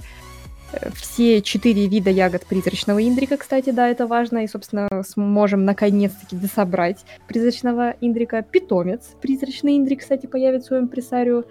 все 0.96 1.42
четыре 1.42 1.88
вида 1.88 2.10
ягод 2.10 2.46
призрачного 2.46 3.08
индрика, 3.08 3.38
кстати, 3.38 3.70
да, 3.70 3.88
это 3.88 4.08
важно, 4.08 4.44
и, 4.44 4.48
собственно, 4.48 4.88
сможем 5.08 5.66
наконец-таки 5.66 6.36
дособрать 6.36 7.06
призрачного 7.28 7.96
индрика. 8.02 8.42
Питомец, 8.42 9.12
призрачный 9.22 9.78
индрик, 9.78 10.02
кстати, 10.02 10.26
появится 10.26 10.76
у 10.76 10.80
импресарио. 10.80 11.44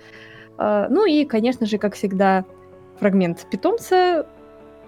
Э, 0.58 0.86
Ну 0.90 1.06
и, 1.06 1.24
конечно 1.24 1.66
же, 1.66 1.78
как 1.78 1.94
всегда, 1.94 2.44
фрагмент 2.98 3.46
питомца, 3.50 4.26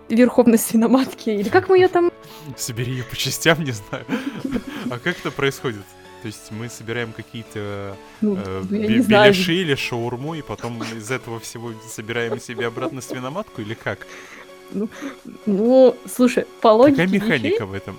верховность 0.09 0.67
свиноматки, 0.67 1.31
или 1.31 1.49
как 1.49 1.69
мы 1.69 1.79
ее 1.79 1.89
там 1.89 2.11
собери 2.57 2.93
ее 2.93 3.05
по 3.05 3.17
частям, 3.17 3.62
не 3.65 3.73
знаю. 3.73 4.05
А 4.91 4.99
как 4.99 5.19
это 5.19 5.31
происходит? 5.31 5.83
То 6.23 6.27
есть 6.29 6.51
мы 6.51 6.69
собираем 6.69 7.13
какие-то 7.13 7.97
ну, 8.21 8.37
э, 8.37 8.63
ну, 8.69 9.03
знаю, 9.03 9.33
беляши 9.33 9.55
или 9.55 9.75
шаурму, 9.75 10.35
и 10.35 10.43
потом 10.43 10.83
из 10.83 11.11
этого 11.11 11.39
всего 11.41 11.73
собираем 11.89 12.41
себе 12.41 12.67
обратно 12.67 13.01
свиноматку, 13.01 13.63
или 13.63 13.75
как? 13.75 14.07
ну, 15.47 15.97
слушай, 16.13 16.45
по 16.61 16.69
логике 16.69 17.03
Какая 17.03 17.19
вещей- 17.19 17.27
механика 17.27 17.67
в 17.67 17.73
этом? 17.75 17.97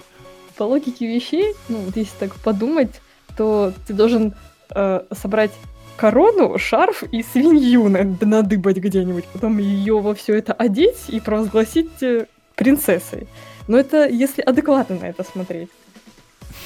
по 0.57 0.63
логике 0.63 1.07
вещей, 1.07 1.53
ну, 1.69 1.77
вот 1.77 1.95
если 1.95 2.17
так 2.19 2.33
подумать, 2.35 3.01
то 3.37 3.71
ты 3.87 3.93
должен 3.93 4.33
э, 4.75 5.01
собрать 5.11 5.51
корону, 5.95 6.57
шарф 6.57 7.03
и 7.03 7.23
свинью 7.23 7.89
на- 7.89 8.17
надыбать 8.21 8.77
где-нибудь, 8.77 9.25
потом 9.25 9.59
ее 9.59 9.99
во 9.99 10.13
все 10.15 10.35
это 10.35 10.53
одеть 10.53 11.09
и 11.09 11.19
провозгласить 11.19 12.01
э, 12.01 12.25
принцессой. 12.55 13.27
Но 13.67 13.77
это 13.77 14.07
если 14.09 14.41
адекватно 14.41 14.97
на 14.99 15.05
это 15.05 15.23
смотреть. 15.23 15.69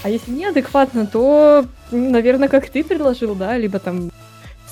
А 0.04 0.10
если 0.10 0.32
неадекватно, 0.32 1.06
то, 1.06 1.66
наверное, 1.92 2.48
как 2.50 2.70
ты 2.70 2.84
предложил, 2.84 3.36
да, 3.36 3.56
либо 3.58 3.78
там 3.80 4.12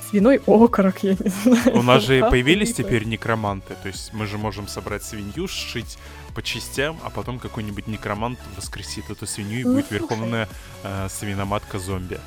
свиной 0.10 0.42
окорок, 0.48 1.04
я 1.04 1.12
не 1.12 1.30
знаю. 1.30 1.78
У 1.78 1.84
нас 1.84 2.04
же 2.04 2.28
появились 2.30 2.74
теперь 2.74 3.06
некроманты, 3.06 3.76
то 3.84 3.88
есть 3.88 4.12
мы 4.14 4.26
же 4.26 4.38
можем 4.40 4.68
собрать 4.68 5.04
свинью, 5.04 5.48
сшить 5.48 5.98
по 6.34 6.42
частям, 6.42 6.98
а 7.04 7.10
потом 7.12 7.38
какой-нибудь 7.38 7.88
некромант 7.88 8.40
воскресит 8.58 9.10
эту 9.12 9.28
свинью 9.28 9.60
и 9.60 9.64
Ну, 9.64 9.74
будет 9.74 9.88
слушай. 9.88 10.02
верховная 10.02 10.50
э, 10.84 11.08
свиноматка 11.10 11.78
зомби. 11.80 12.20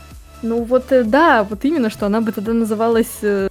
Ну 0.42 0.62
вот, 0.62 0.92
э, 0.92 1.02
да, 1.02 1.42
вот 1.44 1.64
именно, 1.64 1.90
что 1.90 2.06
она 2.06 2.20
бы 2.20 2.30
тогда 2.30 2.52
называлась 2.52 3.18
э, 3.22 3.48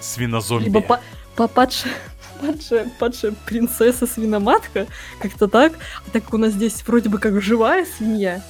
Свинозомби. 0.00 0.64
Либо 0.66 0.80
па- 0.80 1.00
па- 1.36 1.48
падшая, 1.48 1.92
падшая, 2.40 2.90
падшая 2.98 3.34
принцесса-свиноматка, 3.46 4.86
как-то 5.20 5.48
так. 5.48 5.72
А 6.06 6.10
так 6.10 6.24
как 6.24 6.34
у 6.34 6.38
нас 6.38 6.52
здесь 6.52 6.82
вроде 6.86 7.08
бы 7.08 7.18
как 7.18 7.40
живая 7.42 7.84
свинья. 7.84 8.42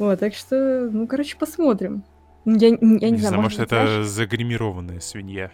Вот, 0.00 0.18
так 0.18 0.34
что, 0.34 0.88
ну, 0.90 1.06
короче, 1.06 1.36
посмотрим. 1.36 2.02
Ну, 2.46 2.56
Я, 2.56 2.68
я 2.70 2.76
не, 2.80 3.10
не 3.10 3.16
знаю, 3.18 3.42
может, 3.42 3.60
это 3.60 3.86
знаешь, 3.86 4.06
загримированная 4.06 4.98
свинья. 5.00 5.50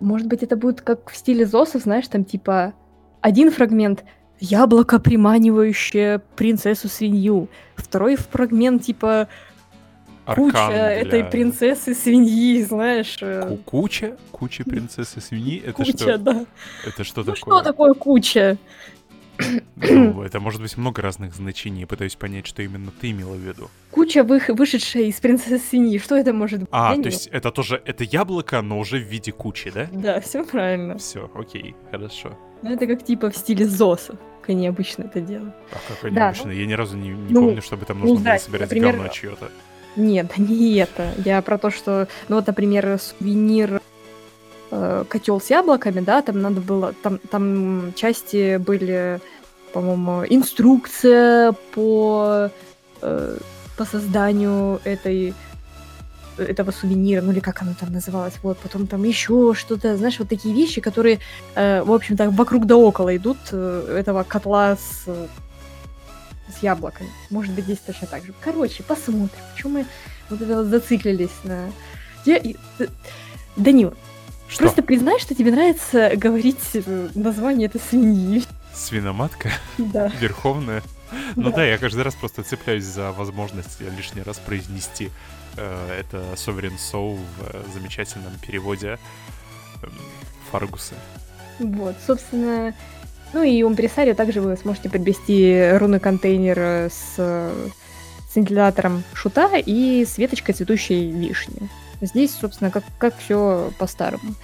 Может 0.00 0.26
быть, 0.26 0.42
это 0.42 0.56
будет 0.56 0.80
как 0.82 1.08
в 1.10 1.16
стиле 1.16 1.46
Зосов, 1.46 1.82
знаешь, 1.82 2.08
там 2.08 2.24
типа 2.24 2.74
один 3.20 3.50
фрагмент 3.52 4.04
яблоко, 4.40 4.98
приманивающее 4.98 6.20
принцессу-свинью. 6.36 7.48
Второй 7.76 8.16
фрагмент 8.16 8.82
типа 8.82 9.28
куча 10.26 10.58
Аркан 10.58 10.70
для- 10.72 10.90
этой 10.92 11.22
принцессы-свиньи, 11.24 12.62
знаешь. 12.64 13.18
э, 13.20 13.42
Ку- 13.46 13.56
Куча? 13.58 14.16
Куча 14.32 14.64
принцессы 14.64 15.20
свиньи? 15.20 15.60
Это 15.62 15.72
Куча, 15.74 15.92
что? 15.96 16.18
да. 16.18 16.46
Это 16.84 17.04
что 17.04 17.20
Ну 17.22 17.32
такое? 17.32 17.36
что 17.36 17.62
такое 17.62 17.94
куча? 17.94 18.56
Ну, 19.76 20.22
это 20.22 20.40
может 20.40 20.60
быть 20.62 20.76
много 20.76 21.02
разных 21.02 21.34
значений. 21.34 21.80
Я 21.80 21.86
пытаюсь 21.86 22.14
понять, 22.14 22.46
что 22.46 22.62
именно 22.62 22.90
ты 23.00 23.10
имела 23.10 23.34
в 23.34 23.38
виду. 23.38 23.70
Куча, 23.90 24.20
вых- 24.20 24.52
вышедшая 24.54 25.04
из 25.04 25.16
принцессы 25.20 25.58
свиньи. 25.58 25.98
Что 25.98 26.16
это 26.16 26.32
может 26.32 26.60
быть? 26.60 26.68
А, 26.72 26.90
Я 26.92 26.96
не 26.96 27.02
то 27.02 27.08
есть 27.10 27.26
это 27.28 27.50
тоже, 27.50 27.82
это 27.84 28.04
яблоко, 28.04 28.62
но 28.62 28.78
уже 28.78 28.98
в 28.98 29.02
виде 29.02 29.32
кучи, 29.32 29.70
да? 29.70 29.88
Да, 29.92 30.20
все 30.20 30.44
правильно. 30.44 30.98
Все, 30.98 31.30
окей, 31.34 31.74
хорошо. 31.90 32.36
Ну, 32.62 32.72
это 32.72 32.86
как 32.86 33.04
типа 33.04 33.30
в 33.30 33.36
стиле 33.36 33.66
Зоса, 33.66 34.16
как 34.40 34.50
они 34.50 34.66
обычно 34.68 35.04
это 35.04 35.20
делают. 35.20 35.54
А 35.72 35.76
как 35.88 36.04
они 36.04 36.14
Да, 36.14 36.28
обычно? 36.28 36.50
Я 36.50 36.66
ни 36.66 36.72
разу 36.72 36.96
не, 36.96 37.08
не 37.10 37.32
ну, 37.34 37.40
помню, 37.46 37.62
чтобы 37.62 37.84
там 37.84 38.00
ну 38.00 38.06
нужно 38.08 38.24
да, 38.24 38.30
было 38.32 38.38
собирать 38.38 38.70
например, 38.70 38.92
говно 38.94 39.08
чье-то. 39.08 39.50
Нет, 39.96 40.32
не 40.38 40.76
это. 40.76 41.12
Я 41.24 41.42
про 41.42 41.58
то, 41.58 41.70
что, 41.70 42.08
ну 42.28 42.36
вот, 42.36 42.46
например, 42.46 42.98
сувенир 42.98 43.80
котел 45.08 45.40
с 45.40 45.50
яблоками, 45.50 46.00
да, 46.00 46.22
там 46.22 46.40
надо 46.40 46.60
было, 46.60 46.94
там, 47.02 47.18
там 47.30 47.92
части 47.94 48.56
были, 48.56 49.20
по-моему, 49.72 50.24
инструкция 50.28 51.52
по, 51.74 52.50
э, 53.02 53.38
по 53.76 53.84
созданию 53.84 54.80
этой 54.84 55.34
этого 56.38 56.72
сувенира, 56.72 57.22
ну 57.22 57.32
или 57.32 57.40
как 57.40 57.62
оно 57.62 57.74
там 57.78 57.92
называлось, 57.92 58.34
вот, 58.42 58.58
потом 58.58 58.86
там 58.86 59.04
еще 59.04 59.54
что-то, 59.54 59.96
знаешь, 59.96 60.18
вот 60.18 60.28
такие 60.28 60.54
вещи, 60.54 60.80
которые, 60.80 61.20
э, 61.54 61.82
в 61.82 61.92
общем-то, 61.92 62.30
вокруг 62.30 62.66
да 62.66 62.76
около 62.76 63.16
идут 63.16 63.38
э, 63.52 63.96
этого 64.00 64.24
котла 64.24 64.76
с, 64.76 65.04
э, 65.06 65.26
с 66.58 66.62
яблоками. 66.62 67.10
Может 67.30 67.54
быть, 67.54 67.64
здесь 67.64 67.78
точно 67.78 68.08
так 68.08 68.24
же. 68.24 68.34
Короче, 68.40 68.82
посмотрим, 68.82 69.30
почему 69.54 69.78
мы 69.78 69.86
вот 70.30 70.40
это 70.42 70.56
вот 70.56 70.66
зациклились 70.66 71.30
на... 71.44 71.70
Я... 72.24 72.36
и- 72.38 72.56
д- 72.78 72.88
Данил, 73.56 73.94
Что? 74.54 74.64
просто 74.64 74.82
признай, 74.82 75.18
что 75.18 75.34
тебе 75.34 75.50
нравится 75.50 76.12
говорить 76.14 76.60
э, 76.74 77.08
название 77.14 77.66
этой 77.66 77.80
свиньи. 77.80 78.44
Свиноматка? 78.72 79.50
Да. 79.78 80.08
Верховная? 80.20 80.82
Ну 81.36 81.50
Да. 81.50 81.56
да, 81.56 81.64
я 81.64 81.78
каждый 81.78 82.02
раз 82.02 82.14
просто 82.14 82.42
цепляюсь 82.42 82.84
за 82.84 83.12
возможность 83.12 83.80
лишний 83.80 84.22
раз 84.22 84.38
произнести 84.38 85.10
э, 85.56 86.00
это 86.00 86.18
Sovereign 86.34 86.76
Soul 86.76 87.16
в 87.16 87.54
э, 87.54 87.62
замечательном 87.72 88.32
переводе 88.46 88.98
эм, 89.82 89.92
Фаргуса. 90.50 90.94
Вот, 91.58 91.96
собственно, 92.06 92.74
ну 93.32 93.42
и 93.42 93.62
у 93.62 93.70
импресарио 93.70 94.14
также 94.14 94.40
вы 94.40 94.56
сможете 94.56 94.88
приобрести 94.88 95.72
руны 95.72 95.98
контейнер 95.98 96.58
э, 96.58 96.88
с 96.90 97.14
э, 97.18 97.68
сцинтиллятором 98.28 99.02
шута 99.14 99.56
и 99.56 100.04
с 100.04 100.18
веточкой 100.18 100.54
цветущей 100.54 101.10
вишни. 101.10 101.68
Здесь, 102.00 102.34
собственно, 102.34 102.70
как, 102.70 102.84
как 102.98 103.16
все 103.16 103.70
по-старому. 103.78 104.34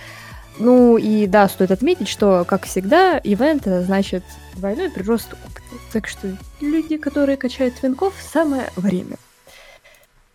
Ну 0.59 0.97
и 0.99 1.27
да, 1.27 1.49
стоит 1.49 1.71
отметить, 1.71 2.09
что, 2.09 2.45
как 2.47 2.65
всегда, 2.67 3.19
ивент 3.23 3.63
это 3.67 3.83
значит 3.83 4.23
двойной 4.57 4.91
прирост 4.91 5.33
опыта. 5.33 5.61
Так 5.93 6.07
что 6.09 6.37
люди, 6.61 6.97
которые 6.97 7.37
качают 7.37 7.75
твинков, 7.77 8.15
самое 8.21 8.69
время. 8.77 9.17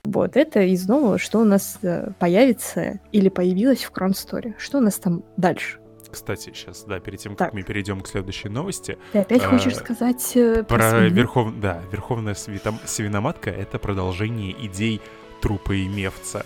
Вот, 0.04 0.38
это 0.38 0.62
из 0.62 0.88
нового, 0.88 1.18
что 1.18 1.40
у 1.40 1.44
нас 1.46 1.80
э, 1.82 2.10
появится 2.20 3.00
или 3.12 3.30
появилось 3.30 3.84
в 3.84 3.92
Кронсторе. 3.92 4.56
Что 4.60 4.78
у 4.78 4.82
нас 4.82 4.96
там 4.96 5.24
дальше? 5.36 5.80
Кстати, 6.12 6.52
сейчас, 6.56 6.84
да, 6.84 7.00
перед 7.00 7.20
тем, 7.20 7.36
Так. 7.36 7.48
как 7.48 7.54
мы 7.56 7.64
перейдем 7.64 8.02
к 8.02 8.08
следующей 8.08 8.50
новости, 8.50 8.98
Ты 9.12 9.20
опять 9.20 9.42
Э, 9.42 9.48
хочешь 9.48 9.76
сказать 9.76 10.32
э, 10.36 10.64
про, 10.64 10.78
про 10.78 11.00
верхов... 11.10 11.60
да, 11.60 11.82
Верховная 11.92 12.36
свитом- 12.36 12.80
Свиноматка— 12.86 13.50
это 13.52 13.80
продолжение 13.80 14.56
идей 14.66 15.02
трупа 15.42 15.74
и 15.74 15.88
мевца. 15.88 16.44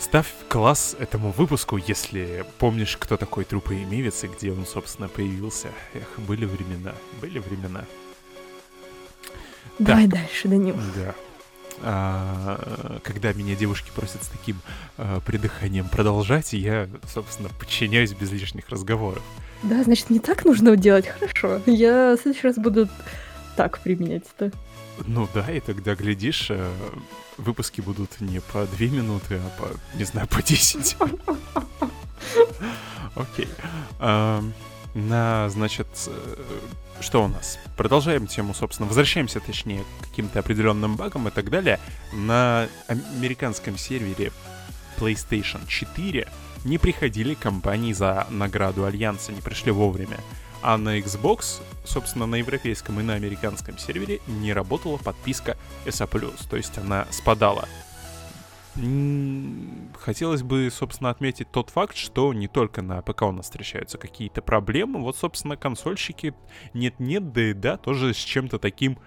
Ставь 0.00 0.32
класс 0.48 0.96
этому 0.98 1.30
выпуску, 1.30 1.76
если 1.76 2.46
помнишь, 2.58 2.96
кто 2.98 3.18
такой 3.18 3.44
трупа 3.44 3.74
и 3.74 3.84
где 3.84 4.50
он, 4.50 4.64
собственно, 4.64 5.08
появился. 5.08 5.68
Эх, 5.92 6.18
были 6.26 6.46
времена, 6.46 6.94
были 7.20 7.38
времена. 7.38 7.84
Давай 9.78 10.06
дальше, 10.06 10.48
Данил. 10.48 10.74
Да. 10.96 11.14
А, 11.82 12.98
когда 13.02 13.34
меня 13.34 13.54
девушки 13.54 13.90
просят 13.94 14.22
с 14.24 14.28
таким 14.28 14.56
а, 14.96 15.20
придыханием 15.20 15.86
продолжать, 15.86 16.54
я, 16.54 16.88
собственно, 17.06 17.50
подчиняюсь 17.50 18.14
без 18.14 18.32
лишних 18.32 18.70
разговоров. 18.70 19.22
Да, 19.62 19.84
значит, 19.84 20.08
не 20.08 20.18
так 20.18 20.46
нужно 20.46 20.76
делать, 20.76 21.08
хорошо. 21.08 21.60
Я 21.66 22.16
в 22.16 22.22
следующий 22.22 22.46
раз 22.46 22.56
буду 22.56 22.88
так 23.54 23.78
применять 23.80 24.24
это. 24.36 24.50
Ну 25.06 25.28
да, 25.34 25.50
и 25.50 25.60
тогда, 25.60 25.94
глядишь, 25.94 26.50
э, 26.50 26.70
выпуски 27.40 27.80
будут 27.80 28.20
не 28.20 28.40
по 28.40 28.66
две 28.66 28.88
минуты, 28.88 29.40
а 29.44 29.60
по, 29.60 29.68
не 29.96 30.04
знаю, 30.04 30.28
по 30.28 30.42
10. 30.42 30.96
Окей. 33.14 33.48
Ам, 33.98 34.52
На, 34.94 35.48
значит, 35.48 35.86
э, 36.06 36.36
что 37.00 37.24
у 37.24 37.28
нас? 37.28 37.58
Продолжаем 37.76 38.26
тему, 38.26 38.54
собственно, 38.54 38.88
возвращаемся, 38.88 39.40
точнее, 39.40 39.82
к 39.82 40.08
каким-то 40.08 40.40
определенным 40.40 40.96
багам 40.96 41.28
и 41.28 41.30
так 41.30 41.50
далее. 41.50 41.78
На 42.12 42.68
американском 42.88 43.78
сервере 43.78 44.32
PlayStation 44.98 45.66
4 45.66 46.28
не 46.64 46.78
приходили 46.78 47.34
компании 47.34 47.92
за 47.92 48.26
награду 48.30 48.84
Альянса, 48.84 49.32
не 49.32 49.40
пришли 49.40 49.72
вовремя. 49.72 50.18
А 50.62 50.76
на 50.76 50.98
Xbox, 50.98 51.62
собственно, 51.84 52.26
на 52.26 52.36
европейском 52.36 53.00
и 53.00 53.02
на 53.02 53.14
американском 53.14 53.78
сервере 53.78 54.20
не 54.26 54.52
работала 54.52 54.96
подписка 54.96 55.56
SA+, 55.86 56.06
то 56.48 56.56
есть 56.56 56.78
она 56.78 57.06
спадала. 57.10 57.68
Хотелось 59.98 60.42
бы, 60.42 60.70
собственно, 60.70 61.10
отметить 61.10 61.50
тот 61.50 61.70
факт, 61.70 61.96
что 61.96 62.32
не 62.32 62.46
только 62.46 62.82
на 62.82 63.02
ПК 63.02 63.22
у 63.22 63.32
нас 63.32 63.46
встречаются 63.46 63.98
какие-то 63.98 64.42
проблемы, 64.42 65.00
вот, 65.00 65.16
собственно, 65.16 65.56
консольщики 65.56 66.34
нет-нет, 66.72 67.32
да 67.32 67.50
и 67.50 67.52
да, 67.52 67.76
тоже 67.76 68.14
с 68.14 68.18
чем-то 68.18 68.58
таким 68.58 68.98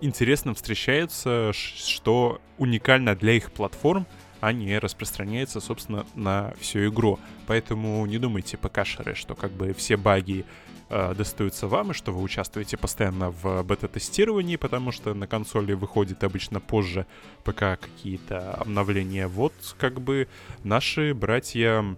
интересным 0.00 0.54
встречаются, 0.54 1.52
что 1.54 2.40
уникально 2.58 3.16
для 3.16 3.32
их 3.32 3.50
платформ, 3.52 4.06
а 4.40 4.52
не 4.52 4.78
распространяется, 4.78 5.60
собственно, 5.60 6.06
на 6.14 6.52
всю 6.60 6.88
игру. 6.88 7.18
Поэтому 7.46 8.04
не 8.04 8.18
думайте, 8.18 8.58
ПКшеры, 8.58 9.14
что 9.14 9.34
как 9.34 9.50
бы 9.52 9.72
все 9.72 9.96
баги 9.96 10.44
э, 10.88 11.14
достаются 11.14 11.68
вам, 11.68 11.90
и 11.90 11.94
что 11.94 12.12
вы 12.12 12.22
участвуете 12.22 12.76
постоянно 12.76 13.30
в 13.30 13.62
бета-тестировании, 13.62 14.56
потому 14.56 14.92
что 14.92 15.14
на 15.14 15.26
консоли 15.26 15.72
выходит 15.74 16.24
обычно 16.24 16.60
позже 16.60 17.06
ПК 17.44 17.78
какие-то 17.80 18.52
обновления. 18.54 19.28
Вот 19.28 19.52
как 19.78 20.00
бы 20.00 20.28
наши 20.64 21.14
братья 21.14 21.96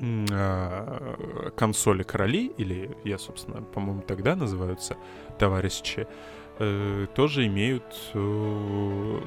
э, 0.00 1.50
консоли 1.56 2.02
короли, 2.02 2.52
или 2.58 2.96
я, 3.04 3.18
собственно, 3.18 3.62
по-моему, 3.62 4.02
тогда 4.02 4.36
называются 4.36 4.96
товарищи, 5.38 6.06
э, 6.58 7.06
тоже 7.14 7.46
имеют 7.46 7.84
э, 8.14 9.20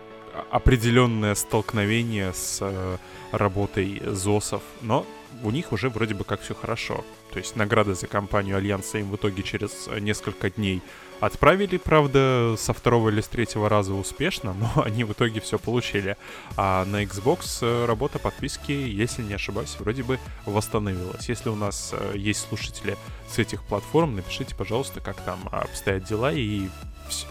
определенное 0.51 1.35
столкновение 1.35 2.33
с 2.33 2.59
э, 2.61 2.97
работой 3.31 4.01
ЗОСов, 4.05 4.61
но 4.81 5.05
у 5.43 5.51
них 5.51 5.71
уже 5.71 5.89
вроде 5.89 6.13
бы 6.13 6.23
как 6.23 6.41
все 6.41 6.53
хорошо. 6.53 7.03
То 7.31 7.39
есть 7.39 7.55
награды 7.55 7.95
за 7.95 8.07
компанию 8.07 8.57
Альянса 8.57 8.99
им 8.99 9.09
в 9.09 9.15
итоге 9.15 9.43
через 9.43 9.87
э, 9.87 9.99
несколько 9.99 10.49
дней 10.49 10.81
отправили, 11.19 11.77
правда, 11.77 12.55
со 12.57 12.73
второго 12.73 13.09
или 13.09 13.21
с 13.21 13.27
третьего 13.27 13.69
раза 13.69 13.93
успешно, 13.93 14.53
но 14.53 14.83
они 14.85 15.03
в 15.03 15.13
итоге 15.13 15.39
все 15.41 15.57
получили. 15.57 16.17
А 16.57 16.85
на 16.85 17.03
Xbox 17.03 17.59
э, 17.61 17.85
работа 17.85 18.19
подписки, 18.19 18.71
если 18.71 19.21
не 19.23 19.33
ошибаюсь, 19.33 19.75
вроде 19.79 20.03
бы 20.03 20.19
восстановилась. 20.45 21.29
Если 21.29 21.49
у 21.49 21.55
нас 21.55 21.93
э, 21.93 22.13
есть 22.15 22.47
слушатели 22.47 22.97
с 23.29 23.39
этих 23.39 23.63
платформ, 23.63 24.15
напишите, 24.15 24.55
пожалуйста, 24.55 24.99
как 24.99 25.21
там 25.21 25.39
обстоят 25.51 26.03
дела 26.03 26.31
и 26.31 26.67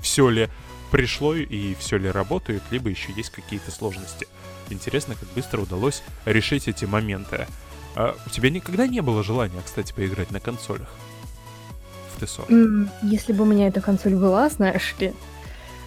все 0.00 0.28
ли 0.28 0.48
пришло 0.90 1.34
и 1.34 1.74
все 1.74 1.96
ли 1.96 2.10
работает, 2.10 2.62
либо 2.70 2.90
еще 2.90 3.12
есть 3.12 3.30
какие-то 3.30 3.70
сложности. 3.70 4.26
Интересно, 4.68 5.14
как 5.14 5.28
быстро 5.30 5.62
удалось 5.62 6.02
решить 6.24 6.68
эти 6.68 6.84
моменты. 6.84 7.46
А 7.94 8.16
у 8.26 8.30
тебя 8.30 8.50
никогда 8.50 8.86
не 8.86 9.00
было 9.00 9.22
желания, 9.22 9.60
кстати, 9.64 9.92
поиграть 9.92 10.30
на 10.30 10.40
консолях? 10.40 10.88
В 12.16 12.24
ТСО? 12.24 12.44
Если 13.02 13.32
бы 13.32 13.42
у 13.42 13.46
меня 13.46 13.68
эта 13.68 13.80
консоль 13.80 14.14
была, 14.14 14.48
знаешь 14.48 14.94
ли. 14.98 15.12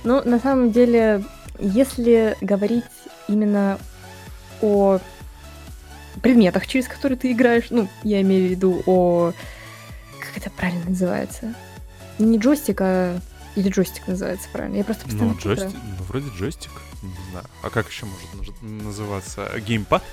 Ну, 0.04 0.22
на 0.24 0.40
самом 0.40 0.72
деле, 0.72 1.24
если 1.60 2.38
говорить 2.42 2.84
именно 3.28 3.80
о 4.62 5.00
предметах, 6.22 6.68
через 6.68 6.88
которые 6.88 7.18
ты 7.18 7.32
играешь, 7.32 7.66
ну, 7.70 7.90
я 8.04 8.22
имею 8.22 8.48
в 8.48 8.52
виду 8.52 8.84
о... 8.86 9.34
Как 10.20 10.38
это 10.38 10.50
правильно 10.52 10.90
называется? 10.90 11.56
Не 12.20 12.38
джойстик, 12.38 12.82
а... 12.82 13.20
Или 13.56 13.70
джойстик 13.70 14.08
называется 14.08 14.48
правильно? 14.52 14.78
Я 14.78 14.84
просто 14.84 15.06
постоянно 15.06 15.34
Ну, 15.34 15.40
джойстик, 15.40 15.70
ну, 15.74 16.04
вроде 16.06 16.30
джойстик, 16.38 16.72
не 17.02 17.32
знаю. 17.32 17.46
А 17.64 17.70
как 17.70 17.90
еще 17.90 18.06
может 18.06 18.62
называться? 18.62 19.50
Геймпад? 19.60 20.04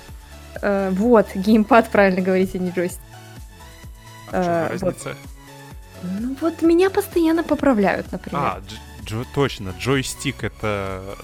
Э, 0.61 0.89
вот, 0.91 1.27
геймпад, 1.35 1.89
правильно 1.89 2.21
говорите, 2.21 2.59
не 2.59 2.71
джойстик. 2.71 3.01
А 4.31 4.67
э, 4.67 4.71
разница? 4.71 5.15
Ну 6.03 6.35
вот 6.41 6.61
меня 6.61 6.89
постоянно 6.89 7.43
поправляют, 7.43 8.11
например. 8.11 8.41
А, 8.41 8.61
джо, 9.03 9.23
точно, 9.33 9.73
джойстик 9.79 10.43
это... 10.43 11.15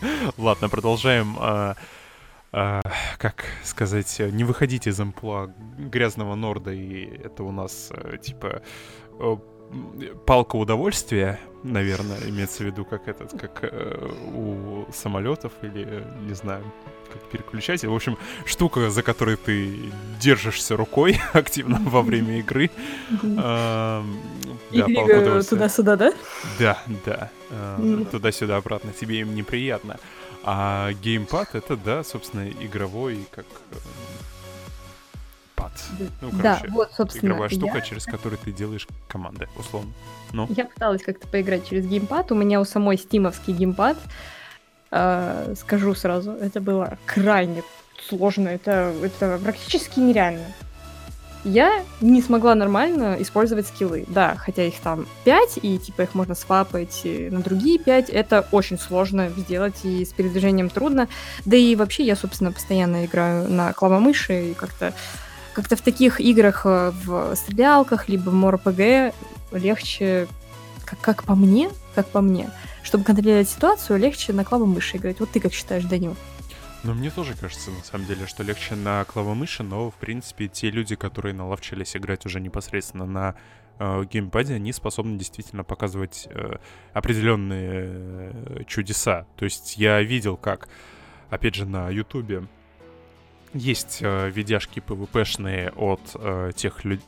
Ладно, 0.36 0.68
продолжаем. 0.68 1.36
А, 1.38 1.76
а, 2.52 2.82
как 3.18 3.44
сказать, 3.64 4.18
не 4.18 4.44
выходите 4.44 4.90
из 4.90 5.00
амплуа 5.00 5.52
грязного 5.78 6.34
норда, 6.34 6.72
и 6.72 7.04
это 7.24 7.44
у 7.44 7.52
нас, 7.52 7.88
э, 7.90 8.18
типа, 8.18 8.62
палка 10.26 10.56
удовольствия, 10.56 11.40
наверное, 11.62 12.18
имеется 12.28 12.62
в 12.62 12.66
виду, 12.66 12.84
как 12.84 13.08
этот, 13.08 13.38
как 13.38 13.60
э, 13.62 14.10
у 14.34 14.86
самолетов 14.92 15.52
или, 15.62 16.04
не 16.22 16.34
знаю, 16.34 16.64
как 17.12 17.22
переключатель. 17.30 17.88
В 17.88 17.94
общем, 17.94 18.16
штука, 18.46 18.90
за 18.90 19.02
которой 19.02 19.36
ты 19.36 19.92
держишься 20.20 20.76
рукой 20.76 21.20
активно 21.32 21.80
во 21.84 22.02
время 22.02 22.38
игры. 22.38 22.70
Да, 23.10 24.02
палка 24.72 25.42
Туда-сюда, 25.42 25.96
да? 25.96 26.12
Да, 26.58 26.82
да. 27.04 27.30
Э, 27.50 28.04
туда-сюда, 28.10 28.56
обратно. 28.56 28.92
Тебе 28.92 29.20
им 29.20 29.34
неприятно. 29.34 29.98
А 30.44 30.92
геймпад 30.94 31.54
это, 31.54 31.76
да, 31.76 32.02
собственно, 32.02 32.48
игровой, 32.48 33.26
как 33.30 33.46
пад. 35.62 35.72
Ну, 36.20 36.30
короче, 36.30 36.42
да, 36.42 36.60
вот, 36.70 36.92
собственно. 36.92 37.30
Игровая 37.30 37.48
штука, 37.48 37.76
я... 37.76 37.80
через 37.80 38.04
которую 38.04 38.38
ты 38.38 38.52
делаешь 38.52 38.86
команды, 39.08 39.48
условно. 39.58 39.92
Ну. 40.32 40.46
Я 40.50 40.64
пыталась 40.64 41.02
как-то 41.02 41.26
поиграть 41.28 41.68
через 41.68 41.86
геймпад. 41.86 42.32
У 42.32 42.34
меня 42.34 42.60
у 42.60 42.64
самой 42.64 42.98
стимовский 42.98 43.52
геймпад. 43.52 43.96
Э, 44.90 45.54
скажу 45.58 45.94
сразу, 45.94 46.32
это 46.32 46.60
было 46.60 46.98
крайне 47.06 47.62
сложно. 48.08 48.48
Это, 48.48 48.92
это 49.02 49.38
практически 49.42 50.00
нереально. 50.00 50.46
Я 51.44 51.82
не 52.00 52.22
смогла 52.22 52.54
нормально 52.54 53.16
использовать 53.18 53.66
скиллы. 53.66 54.04
Да, 54.06 54.36
хотя 54.36 54.64
их 54.64 54.78
там 54.80 55.06
5, 55.24 55.58
и 55.62 55.78
типа 55.78 56.02
их 56.02 56.14
можно 56.14 56.34
свапать 56.36 57.00
на 57.04 57.40
другие 57.40 57.80
5, 57.80 58.10
это 58.10 58.46
очень 58.52 58.78
сложно 58.78 59.28
сделать, 59.30 59.84
и 59.84 60.04
с 60.04 60.12
передвижением 60.12 60.70
трудно. 60.70 61.08
Да 61.44 61.56
и 61.56 61.74
вообще 61.74 62.04
я, 62.04 62.14
собственно, 62.14 62.52
постоянно 62.52 63.04
играю 63.04 63.50
на 63.50 63.72
клавомыши, 63.72 64.50
и 64.50 64.54
как-то 64.54 64.94
как-то 65.52 65.76
в 65.76 65.80
таких 65.80 66.20
играх, 66.20 66.62
э, 66.64 66.92
в 67.04 67.34
стрелялках, 67.36 68.08
либо 68.08 68.30
в 68.30 68.34
МОРПГ 68.34 69.14
легче, 69.52 70.28
как, 70.84 71.00
как 71.00 71.24
по 71.24 71.34
мне, 71.34 71.70
как 71.94 72.06
по 72.08 72.20
мне, 72.20 72.50
чтобы 72.82 73.04
контролировать 73.04 73.48
ситуацию, 73.48 73.98
легче 73.98 74.32
на 74.32 74.44
клавомыши 74.44 74.96
играть. 74.96 75.20
Вот 75.20 75.30
ты 75.30 75.40
как 75.40 75.52
считаешь, 75.52 75.84
Данил? 75.84 76.16
Ну, 76.84 76.94
мне 76.94 77.10
тоже 77.10 77.34
кажется, 77.34 77.70
на 77.70 77.84
самом 77.84 78.06
деле, 78.06 78.26
что 78.26 78.42
легче 78.42 78.74
на 78.74 79.04
клавомыши, 79.04 79.62
но, 79.62 79.90
в 79.90 79.94
принципе, 79.94 80.48
те 80.48 80.70
люди, 80.70 80.96
которые 80.96 81.32
наловчились 81.32 81.96
играть 81.96 82.26
уже 82.26 82.40
непосредственно 82.40 83.06
на 83.06 83.36
э, 83.78 84.04
геймпаде, 84.10 84.54
они 84.54 84.72
способны 84.72 85.16
действительно 85.16 85.62
показывать 85.62 86.26
э, 86.28 86.56
определенные 86.92 88.32
э, 88.32 88.64
чудеса. 88.66 89.26
То 89.36 89.44
есть 89.44 89.76
я 89.76 90.02
видел, 90.02 90.36
как, 90.36 90.68
опять 91.30 91.54
же, 91.54 91.66
на 91.66 91.88
Ютубе 91.88 92.48
есть 93.54 93.98
э, 94.00 94.30
видяшки 94.30 94.80
PvP-шные 94.80 95.72
от 95.76 96.00
э, 96.14 96.52
тех 96.54 96.84
людей, 96.84 97.06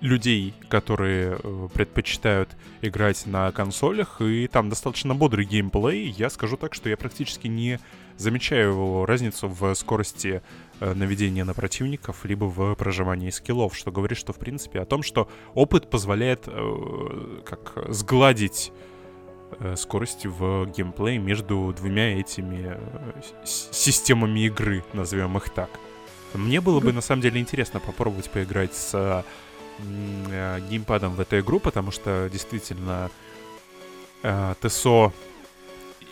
людей, 0.00 0.54
которые 0.68 1.38
э, 1.42 1.68
предпочитают 1.72 2.50
играть 2.82 3.26
на 3.26 3.50
консолях, 3.52 4.20
и 4.20 4.46
там 4.46 4.68
достаточно 4.68 5.14
бодрый 5.14 5.44
геймплей. 5.44 6.08
Я 6.10 6.30
скажу 6.30 6.56
так, 6.56 6.74
что 6.74 6.88
я 6.88 6.96
практически 6.96 7.48
не 7.48 7.80
замечаю 8.16 9.04
разницу 9.04 9.48
в 9.48 9.74
скорости 9.74 10.42
э, 10.80 10.94
наведения 10.94 11.44
на 11.44 11.54
противников, 11.54 12.24
либо 12.24 12.44
в 12.44 12.74
проживании 12.74 13.30
скиллов, 13.30 13.76
что 13.76 13.90
говорит, 13.90 14.18
что 14.18 14.32
в 14.32 14.38
принципе 14.38 14.80
о 14.80 14.86
том, 14.86 15.02
что 15.02 15.28
опыт 15.54 15.90
позволяет 15.90 16.44
э, 16.46 17.40
как 17.44 17.74
сгладить 17.88 18.72
э, 19.60 19.76
скорость 19.76 20.26
в 20.26 20.66
геймплее 20.66 21.18
между 21.18 21.74
двумя 21.76 22.18
этими 22.18 22.76
э, 22.76 23.22
системами 23.44 24.40
игры, 24.46 24.84
назовем 24.92 25.36
их 25.36 25.50
так. 25.50 25.70
Мне 26.34 26.60
было 26.60 26.80
бы 26.80 26.92
на 26.92 27.00
самом 27.00 27.22
деле 27.22 27.40
интересно 27.40 27.80
попробовать 27.80 28.30
поиграть 28.30 28.74
с 28.74 29.24
э, 29.82 30.60
геймпадом 30.68 31.14
в 31.14 31.20
эту 31.20 31.38
игру, 31.40 31.60
потому 31.60 31.90
что 31.90 32.28
действительно 32.32 33.10
ТСО 34.22 35.12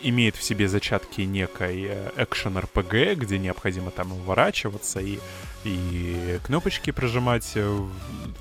имеет 0.01 0.35
в 0.35 0.43
себе 0.43 0.67
зачатки 0.67 1.21
некой 1.21 1.89
экшен 2.15 2.57
RPG, 2.57 3.15
где 3.15 3.39
необходимо 3.39 3.91
там 3.91 4.13
уворачиваться 4.13 4.99
и, 4.99 5.19
и 5.65 6.39
кнопочки 6.43 6.91
прожимать 6.91 7.51
э, 7.55 7.79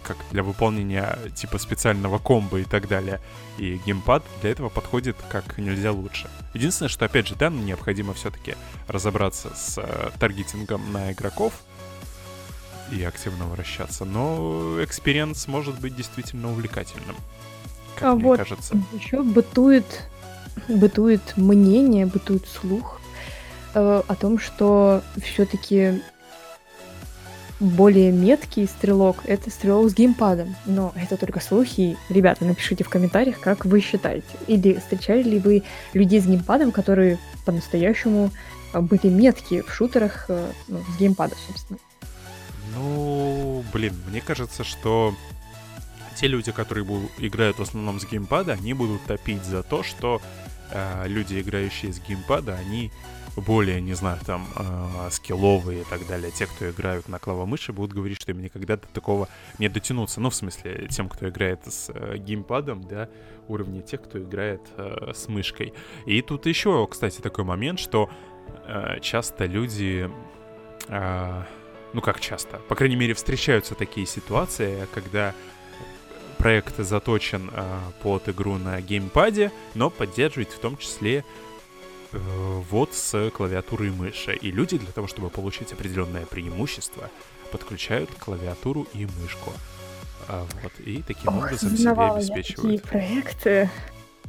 как 0.03 0.17
для 0.31 0.43
выполнения 0.43 1.19
типа 1.35 1.59
специального 1.59 2.19
комбо 2.19 2.61
и 2.61 2.65
так 2.65 2.87
далее. 2.87 3.21
И 3.59 3.81
геймпад 3.87 4.23
для 4.41 4.51
этого 4.51 4.69
подходит 4.69 5.17
как 5.29 5.59
нельзя 5.59 5.93
лучше. 5.93 6.29
Единственное, 6.53 6.89
что 6.89 7.07
опять 7.07 7.27
же, 7.27 7.35
да, 7.35 7.49
необходимо 7.49 8.15
все-таки 8.15 8.55
разобраться 8.87 9.51
с 9.57 9.79
э, 9.79 10.11
таргетингом 10.19 10.93
на 10.93 11.13
игроков, 11.13 11.55
и 12.93 13.03
активно 13.03 13.47
вращаться. 13.47 14.05
Но 14.05 14.83
experience 14.83 15.49
может 15.49 15.81
быть 15.81 15.97
действительно 15.97 16.51
увлекательным, 16.51 17.17
как 17.97 18.05
а 18.05 18.15
мне 18.15 18.25
вот 18.25 18.39
кажется. 18.39 18.77
Еще 18.93 19.23
бытует, 19.23 20.03
бытует 20.69 21.37
мнение, 21.37 22.07
бытует 22.07 22.47
слух 22.47 23.01
э, 23.75 24.03
о 24.07 24.15
том, 24.15 24.39
что 24.39 25.03
все-таки 25.23 26.03
более 27.65 28.13
меткий 28.13 28.67
стрелок— 28.67 29.17
это 29.25 29.51
стрелок 29.51 29.91
с 29.91 29.95
геймпадом. 29.95 30.55
Но 30.67 30.93
это 30.95 31.17
только 31.17 31.41
слухи. 31.41 31.97
Ребята, 32.09 32.45
напишите 32.45 32.85
в 32.85 32.89
комментариях, 32.89 33.41
как 33.41 33.65
вы 33.65 33.81
считаете. 33.81 34.27
Или 34.47 34.75
встречали 34.75 35.23
ли 35.23 35.39
вы 35.39 35.63
людей 35.95 36.21
с 36.21 36.27
геймпадом, 36.27 36.73
которые 36.73 37.19
по-настоящему 37.45 38.31
были 38.73 39.09
меткие 39.09 39.63
в 39.63 39.73
шутерах 39.73 40.27
э, 40.29 40.51
ну, 40.69 40.83
с 40.83 40.99
геймпада, 40.99 41.37
собственно. 41.47 41.79
Ну, 42.75 43.65
блин, 43.73 43.95
мне 44.09 44.21
кажется, 44.21 44.65
что 44.65 45.15
те 46.17 46.27
люди, 46.27 46.53
которые 46.53 46.85
будут, 46.85 47.11
играют 47.19 47.59
в 47.59 47.63
основном 47.63 48.01
с 48.01 48.05
геймпада, 48.05 48.53
они 48.53 48.75
будут 48.75 49.03
топить 49.05 49.45
за 49.45 49.63
то, 49.63 49.83
что 49.83 50.21
э, 50.71 51.05
люди, 51.07 51.41
играющие 51.41 51.93
с 51.93 52.01
геймпада, 52.01 52.57
они 52.57 52.91
более, 53.41 53.81
не 53.81 53.95
знаю, 53.95 54.19
там, 54.25 54.47
э, 54.57 55.11
скилловые 55.11 55.83
и 55.83 55.85
так 55.85 56.07
далее. 56.07 56.31
Те, 56.31 56.47
кто 56.47 56.71
играют 56.71 57.09
на 57.09 57.19
клавомыши, 57.19 57.73
будут 57.73 57.93
говорить, 57.93 58.21
что 58.21 58.33
им 58.33 58.41
никогда 58.41 58.77
до 58.77 58.87
такого 58.89 59.29
не 59.59 59.69
дотянуться. 59.69 60.21
Ну, 60.21 60.31
в 60.31 60.35
смысле, 60.35 60.89
тем, 60.91 61.09
кто 61.09 61.29
играет 61.29 61.61
с 61.67 61.91
э, 61.93 62.17
геймпадом, 62.19 62.83
да, 62.83 63.09
уровне 63.49 63.83
тех, 63.83 64.03
кто 64.03 64.19
играет 64.19 64.63
э, 64.77 65.13
с 65.15 65.29
мышкой. 65.29 65.75
И 66.07 66.23
тут 66.23 66.47
еще, 66.47 66.87
кстати, 66.87 67.21
такой 67.21 67.45
момент, 67.45 67.81
что 67.81 68.11
э, 68.67 69.01
часто 69.01 69.47
люди... 69.47 70.11
Э, 70.89 71.43
ну 71.93 72.01
как 72.01 72.19
часто, 72.19 72.59
по 72.69 72.75
крайней 72.75 72.97
мере, 72.97 73.15
встречаются 73.15 73.77
такие 73.77 74.05
ситуации, 74.05 74.89
когда 74.93 75.33
проект 76.39 76.77
заточен 76.77 77.51
э, 77.53 77.79
под 78.03 78.29
игру 78.29 78.59
на 78.59 78.81
геймпаде, 78.81 79.53
но 79.75 79.91
поддерживает 79.91 80.51
в 80.51 80.59
том 80.59 80.77
числе 80.77 81.25
вот 82.71 82.95
с 82.95 83.31
клавиатурой 83.31 83.89
и 83.89 83.91
мыши. 83.91 84.35
И 84.35 84.51
люди 84.51 84.79
для 84.79 84.93
того, 84.93 85.07
чтобы 85.07 85.31
получить 85.31 85.73
определенное 85.73 86.27
преимущество, 86.27 87.11
подключают 87.51 88.11
клавиатуру 88.19 88.87
и 88.95 89.07
мышку. 89.07 89.53
А, 90.29 90.47
вот, 90.63 90.73
и 90.85 91.03
таким 91.03 91.37
Ох, 91.37 91.45
образом 91.45 91.77
себе 91.77 91.91
обеспечивают. 91.91 92.83
Такие 92.83 92.91
проекты. 92.91 93.71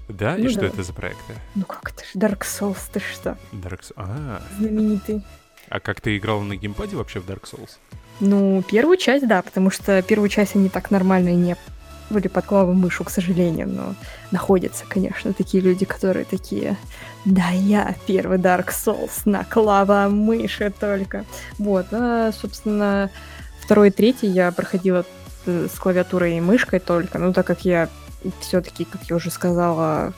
Да? 0.08 0.36
Ну, 0.38 0.44
и 0.44 0.44
да. 0.44 0.50
что 0.50 0.66
это 0.66 0.84
за 0.84 0.94
проекты? 0.94 1.34
Ну 1.56 1.66
как 1.66 1.92
это 1.92 2.04
ж 2.04 2.16
Dark 2.16 2.42
Souls, 2.42 2.78
ты 2.92 3.00
что? 3.00 3.38
Dark 3.52 3.82
Souls. 3.82 3.94
А. 3.96 4.42
Знаменитый. 4.58 5.24
А 5.70 5.80
как 5.80 6.02
ты 6.02 6.18
играл 6.18 6.42
на 6.42 6.56
геймпаде 6.56 6.96
вообще 6.96 7.20
в 7.20 7.30
Dark 7.30 7.44
Souls? 7.44 7.78
Ну, 8.20 8.64
первую 8.64 8.98
часть, 8.98 9.28
да, 9.28 9.42
потому 9.42 9.70
что 9.72 10.02
первую 10.02 10.30
часть 10.30 10.56
они 10.56 10.70
так 10.70 10.92
нормально 10.92 11.30
не 11.30 11.58
были 12.10 12.28
под 12.28 12.45
клавой 12.45 12.76
мышу, 12.76 13.03
к 13.03 13.10
сожалению, 13.10 13.68
но 13.68 13.95
находятся, 14.32 14.86
конечно, 14.88 15.34
такие 15.34 15.62
люди, 15.64 15.86
которые 15.86 16.26
такие, 16.26 16.78
да, 17.26 17.49
я 17.49 17.95
первый 18.08 18.38
Dark 18.38 18.70
Souls 18.70 19.22
на 19.26 19.43
клава 19.43 20.08
мыши 20.10 20.72
только. 20.80 21.26
Вот, 21.58 21.88
а, 21.91 22.32
собственно, 22.32 23.10
второй 23.60 23.89
и 23.89 23.91
третий 23.91 24.28
я 24.28 24.51
проходила 24.51 25.06
э, 25.45 25.68
с 25.74 25.80
клавиатурой 25.80 26.38
и 26.38 26.41
мышкой 26.41 26.80
только, 26.80 27.18
ну, 27.18 27.34
так 27.34 27.47
как 27.47 27.66
я 27.66 27.89
все-таки, 28.39 28.86
как 28.86 29.01
я 29.10 29.16
уже 29.16 29.32
сказала, 29.32 30.14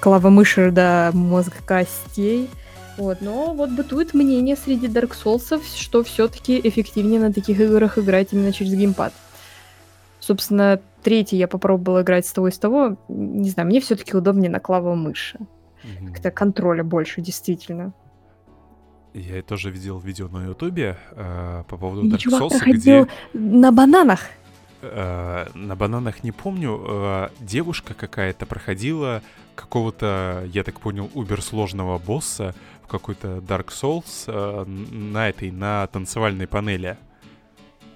клава 0.00 0.30
мыши 0.30 0.70
до 0.70 1.10
мозга 1.12 1.56
костей, 1.64 2.50
вот, 2.96 3.20
но 3.20 3.54
вот 3.54 3.70
бытует 3.70 4.14
мнение 4.14 4.56
среди 4.56 4.86
Dark 4.86 5.12
Souls, 5.22 5.60
что 5.76 6.04
все-таки 6.04 6.60
эффективнее 6.62 7.20
на 7.20 7.32
таких 7.32 7.58
играх 7.58 7.98
играть 7.98 8.28
именно 8.32 8.52
через 8.52 8.72
геймпад. 8.72 9.12
Собственно, 10.24 10.80
третий 11.02 11.36
я 11.36 11.46
попробовала 11.46 12.00
играть 12.00 12.26
с 12.26 12.32
того 12.32 12.48
и 12.48 12.50
с 12.50 12.56
того. 12.58 12.96
Не 13.08 13.50
знаю, 13.50 13.68
мне 13.68 13.78
все-таки 13.80 14.16
удобнее 14.16 14.50
на 14.50 14.58
клаву 14.58 14.94
мыши. 14.94 15.38
Mm-hmm. 15.38 16.06
Как-то 16.06 16.30
контроля 16.30 16.82
больше, 16.82 17.20
действительно. 17.20 17.92
Я 19.12 19.42
тоже 19.42 19.70
видел 19.70 19.98
видео 19.98 20.28
на 20.28 20.46
Ютубе 20.46 20.96
э, 21.10 21.64
по 21.68 21.76
поводу 21.76 22.06
И 22.06 22.10
Dark 22.10 22.40
Souls, 22.40 22.58
где 22.64 23.06
на 23.34 23.70
бананах. 23.70 24.20
э, 24.80 25.46
на 25.52 25.76
бананах 25.76 26.24
не 26.24 26.32
помню, 26.32 26.82
э, 26.82 27.28
девушка 27.40 27.92
какая-то 27.92 28.46
проходила 28.46 29.20
какого-то, 29.54 30.48
я 30.54 30.64
так 30.64 30.80
понял, 30.80 31.10
убер 31.12 31.42
сложного 31.42 31.98
босса 31.98 32.54
в 32.82 32.86
какой-то 32.86 33.42
Dark 33.46 33.68
Souls 33.68 34.24
э, 34.26 34.64
на 34.64 35.28
этой, 35.28 35.50
на 35.50 35.86
танцевальной 35.88 36.46
панели. 36.46 36.96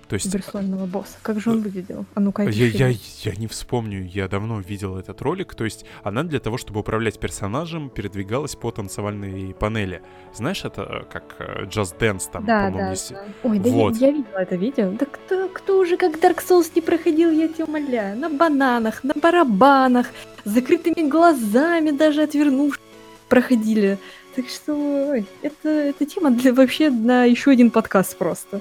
То 0.08 0.14
есть 0.14 0.30
Суперсложного 0.30 0.86
босса. 0.86 1.16
Как 1.22 1.38
же 1.38 1.50
он 1.50 1.60
выглядел? 1.60 2.06
А 2.14 2.20
ну-ка, 2.20 2.42
я, 2.44 2.66
я, 2.66 2.88
я 2.88 3.32
не 3.36 3.46
вспомню, 3.46 4.04
я 4.06 4.26
давно 4.26 4.60
видел 4.60 4.96
этот 4.96 5.20
ролик. 5.20 5.54
То 5.54 5.64
есть 5.64 5.84
она 6.02 6.22
для 6.22 6.40
того, 6.40 6.56
чтобы 6.56 6.80
управлять 6.80 7.20
персонажем, 7.20 7.90
передвигалась 7.90 8.56
по 8.56 8.70
танцевальной 8.70 9.54
панели. 9.54 10.00
Знаешь, 10.34 10.64
это 10.64 10.82
э, 10.82 11.12
как 11.12 11.36
э, 11.40 11.64
Just 11.66 11.98
Dance 11.98 12.30
там, 12.32 12.46
Да, 12.46 12.64
по-моему, 12.66 12.78
да, 12.78 12.90
есть. 12.90 13.10
да. 13.12 13.24
Ой, 13.42 13.58
да 13.58 13.68
я- 13.68 13.74
Вот. 13.74 13.96
я, 13.96 14.10
видела 14.10 14.38
это 14.38 14.56
видео. 14.56 14.90
Да 14.92 15.04
кто, 15.06 15.48
кто 15.48 15.78
уже 15.78 15.96
как 15.98 16.16
Dark 16.16 16.38
Souls 16.38 16.70
не 16.74 16.80
проходил, 16.80 17.30
я 17.30 17.48
тебя 17.48 17.66
умоляю. 17.66 18.18
На 18.18 18.30
бананах, 18.30 19.04
на 19.04 19.12
барабанах, 19.14 20.06
с 20.44 20.50
закрытыми 20.50 21.06
глазами 21.08 21.90
даже 21.90 22.22
отвернувшись 22.22 22.80
проходили. 23.28 23.98
Так 24.36 24.48
что, 24.48 24.74
ой, 25.10 25.26
это, 25.42 25.68
это 25.68 26.06
тема 26.06 26.30
для 26.30 26.54
вообще 26.54 26.90
на 26.90 27.24
еще 27.24 27.50
один 27.50 27.70
подкаст 27.70 28.16
просто. 28.16 28.60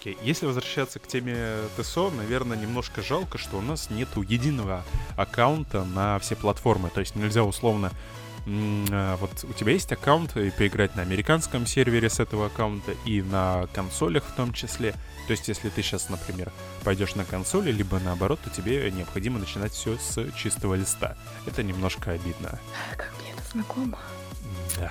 Окей, 0.00 0.16
если 0.22 0.46
возвращаться 0.46 0.98
к 0.98 1.06
теме 1.06 1.58
ТСО, 1.76 2.08
наверное, 2.10 2.56
немножко 2.56 3.02
жалко, 3.02 3.36
что 3.36 3.58
у 3.58 3.60
нас 3.60 3.90
нету 3.90 4.22
единого 4.22 4.82
аккаунта 5.14 5.84
на 5.84 6.18
все 6.20 6.36
платформы. 6.36 6.88
То 6.88 7.00
есть 7.00 7.16
нельзя 7.16 7.44
условно... 7.44 7.90
а, 8.46 9.18
Вот 9.18 9.44
у 9.44 9.52
тебя 9.52 9.72
есть 9.72 9.92
аккаунт, 9.92 10.38
и 10.38 10.50
поиграть 10.52 10.96
на 10.96 11.02
американском 11.02 11.66
сервере 11.66 12.08
с 12.08 12.18
этого 12.18 12.46
аккаунта 12.46 12.92
и 13.04 13.20
на 13.20 13.66
консолях 13.74 14.24
в 14.24 14.34
том 14.34 14.54
числе. 14.54 14.92
То 15.26 15.32
есть, 15.32 15.48
если 15.48 15.68
ты 15.68 15.82
сейчас, 15.82 16.08
например, 16.08 16.50
пойдешь 16.82 17.14
на 17.14 17.26
консоли, 17.26 17.70
либо 17.70 17.98
наоборот, 17.98 18.40
то 18.42 18.48
тебе 18.48 18.90
необходимо 18.90 19.38
начинать 19.38 19.72
все 19.72 19.98
с 19.98 20.32
чистого 20.34 20.76
листа. 20.76 21.14
Это 21.46 21.62
немножко 21.62 22.12
обидно. 22.12 22.58
Как 22.96 23.12
мне 23.20 23.32
это 23.32 23.42
знакомо. 23.52 23.98
Да. 24.78 24.90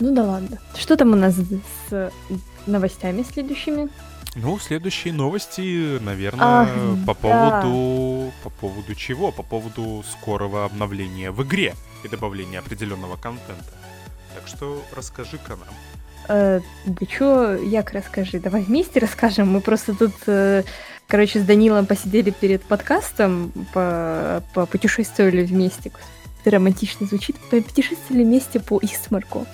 Ну 0.00 0.14
да 0.14 0.22
ладно. 0.24 0.58
Что 0.76 0.98
там 0.98 1.12
у 1.14 1.16
нас 1.16 1.34
с 1.88 2.12
новостями 2.66 3.22
следующими? 3.22 3.88
Ну, 4.40 4.58
следующие 4.58 5.12
новости, 5.12 5.98
наверное, 5.98 6.96
по 7.06 7.14
да. 7.14 7.14
поводу... 7.14 8.32
По 8.44 8.50
поводу 8.50 8.94
чего? 8.94 9.32
По 9.32 9.42
поводу 9.42 10.04
скорого 10.08 10.64
обновления 10.64 11.32
в 11.32 11.42
игре 11.42 11.74
и 12.04 12.08
добавления 12.08 12.60
определенного 12.60 13.16
контента. 13.16 13.72
Так 14.34 14.46
что 14.46 14.82
расскажи-ка 14.94 15.56
нам. 15.56 15.74
Э, 16.28 16.60
да 16.86 17.06
чё, 17.06 17.56
Як, 17.56 17.92
расскажи, 17.92 18.38
давай 18.38 18.62
вместе 18.62 19.00
расскажем. 19.00 19.48
Мы 19.48 19.60
просто 19.60 19.94
тут, 19.94 20.14
э, 20.26 20.62
короче, 21.08 21.40
с 21.40 21.42
Данилом 21.42 21.86
посидели 21.86 22.30
перед 22.30 22.62
подкастом, 22.62 23.50
по, 23.72 24.42
по 24.54 24.66
путешествовали 24.66 25.44
вместе. 25.44 25.90
Это 26.42 26.56
романтично 26.56 27.06
звучит. 27.06 27.36
Путешествовали 27.50 28.22
вместе 28.22 28.60
по 28.60 28.78
Исмарку. 28.82 29.46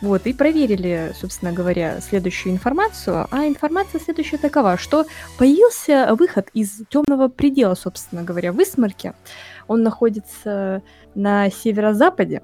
Вот, 0.00 0.26
и 0.26 0.32
проверили, 0.32 1.12
собственно 1.14 1.52
говоря, 1.52 2.00
следующую 2.00 2.52
информацию. 2.52 3.26
А 3.30 3.46
информация 3.48 4.00
следующая 4.00 4.38
такова, 4.38 4.76
что 4.76 5.06
появился 5.38 6.14
выход 6.14 6.48
из 6.54 6.82
темного 6.88 7.28
предела, 7.28 7.74
собственно 7.74 8.22
говоря, 8.22 8.52
в 8.52 8.62
Исмарке. 8.62 9.14
Он 9.66 9.82
находится 9.82 10.82
на 11.14 11.50
северо-западе. 11.50 12.42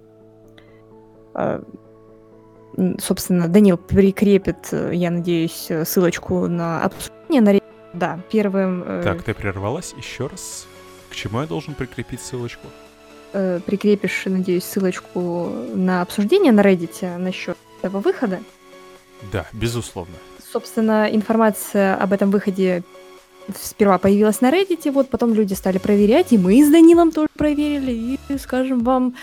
А, 1.35 1.63
Собственно, 2.99 3.47
Данил 3.47 3.77
прикрепит, 3.77 4.69
э, 4.73 4.91
я 4.95 5.13
надеюсь, 5.13 5.71
ссылочку 5.85 6.49
на 6.49 6.83
обсуждение 6.83 7.41
на 7.41 7.61
Да, 7.93 8.21
первым 8.33 8.83
э, 8.85 9.03
Так, 9.05 9.23
ты 9.23 9.33
прервалась 9.33 9.95
еще 9.97 10.27
раз. 10.27 10.67
К 11.09 11.15
чему 11.15 11.41
я 11.41 11.47
должен 11.47 11.75
прикрепить 11.75 12.21
ссылочку? 12.21 12.67
Э, 13.35 13.61
прикрепишь, 13.67 14.23
надеюсь, 14.25 14.65
ссылочку 14.65 15.53
на 15.75 16.01
обсуждение 16.01 16.53
на 16.53 16.61
Reddit 16.61 17.19
насчет 17.19 17.59
этого 17.83 18.01
выхода. 18.01 18.41
Да, 19.31 19.47
безусловно. 19.53 20.15
Собственно, 20.53 21.09
информация 21.11 21.97
об 21.97 22.13
этом 22.13 22.31
выходе 22.31 22.83
сперва 23.61 23.99
появилась 23.99 24.41
на 24.41 24.51
Reddit, 24.51 24.91
вот 24.91 25.11
потом 25.11 25.35
люди 25.35 25.55
стали 25.55 25.79
проверять, 25.79 26.33
и 26.33 26.39
мы 26.39 26.65
с 26.65 26.71
Данилом 26.71 27.13
тоже 27.13 27.29
проверили, 27.37 28.19
и 28.29 28.39
скажем 28.39 28.83
вам, 28.85 29.15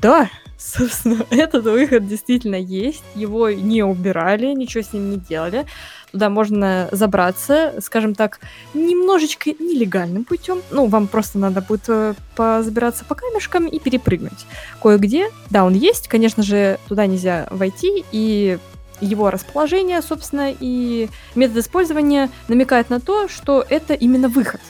да, 0.00 0.28
собственно, 0.62 1.26
этот 1.30 1.64
выход 1.64 2.06
действительно 2.06 2.56
есть, 2.56 3.02
его 3.14 3.50
не 3.50 3.82
убирали, 3.82 4.46
ничего 4.54 4.82
с 4.82 4.92
ним 4.92 5.10
не 5.10 5.16
делали. 5.16 5.66
Туда 6.10 6.28
можно 6.28 6.88
забраться, 6.92 7.74
скажем 7.80 8.14
так, 8.14 8.40
немножечко 8.74 9.50
нелегальным 9.50 10.24
путем. 10.24 10.62
Ну, 10.70 10.86
вам 10.86 11.06
просто 11.06 11.38
надо 11.38 11.62
будет 11.62 11.88
э, 11.88 12.14
позабираться 12.36 13.04
по 13.04 13.14
камешкам 13.14 13.66
и 13.66 13.78
перепрыгнуть. 13.78 14.46
Кое-где, 14.82 15.30
да, 15.48 15.64
он 15.64 15.74
есть, 15.74 16.08
конечно 16.08 16.42
же, 16.42 16.78
туда 16.86 17.06
нельзя 17.06 17.46
войти, 17.50 18.04
и 18.12 18.58
его 19.00 19.30
расположение, 19.30 20.00
собственно, 20.02 20.54
и 20.58 21.08
метод 21.34 21.56
использования 21.58 22.30
намекает 22.48 22.90
на 22.90 23.00
то, 23.00 23.26
что 23.28 23.64
это 23.68 23.94
именно 23.94 24.28
выход. 24.28 24.60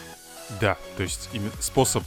Да, 0.60 0.76
то 0.96 1.02
есть 1.02 1.28
способ 1.60 2.04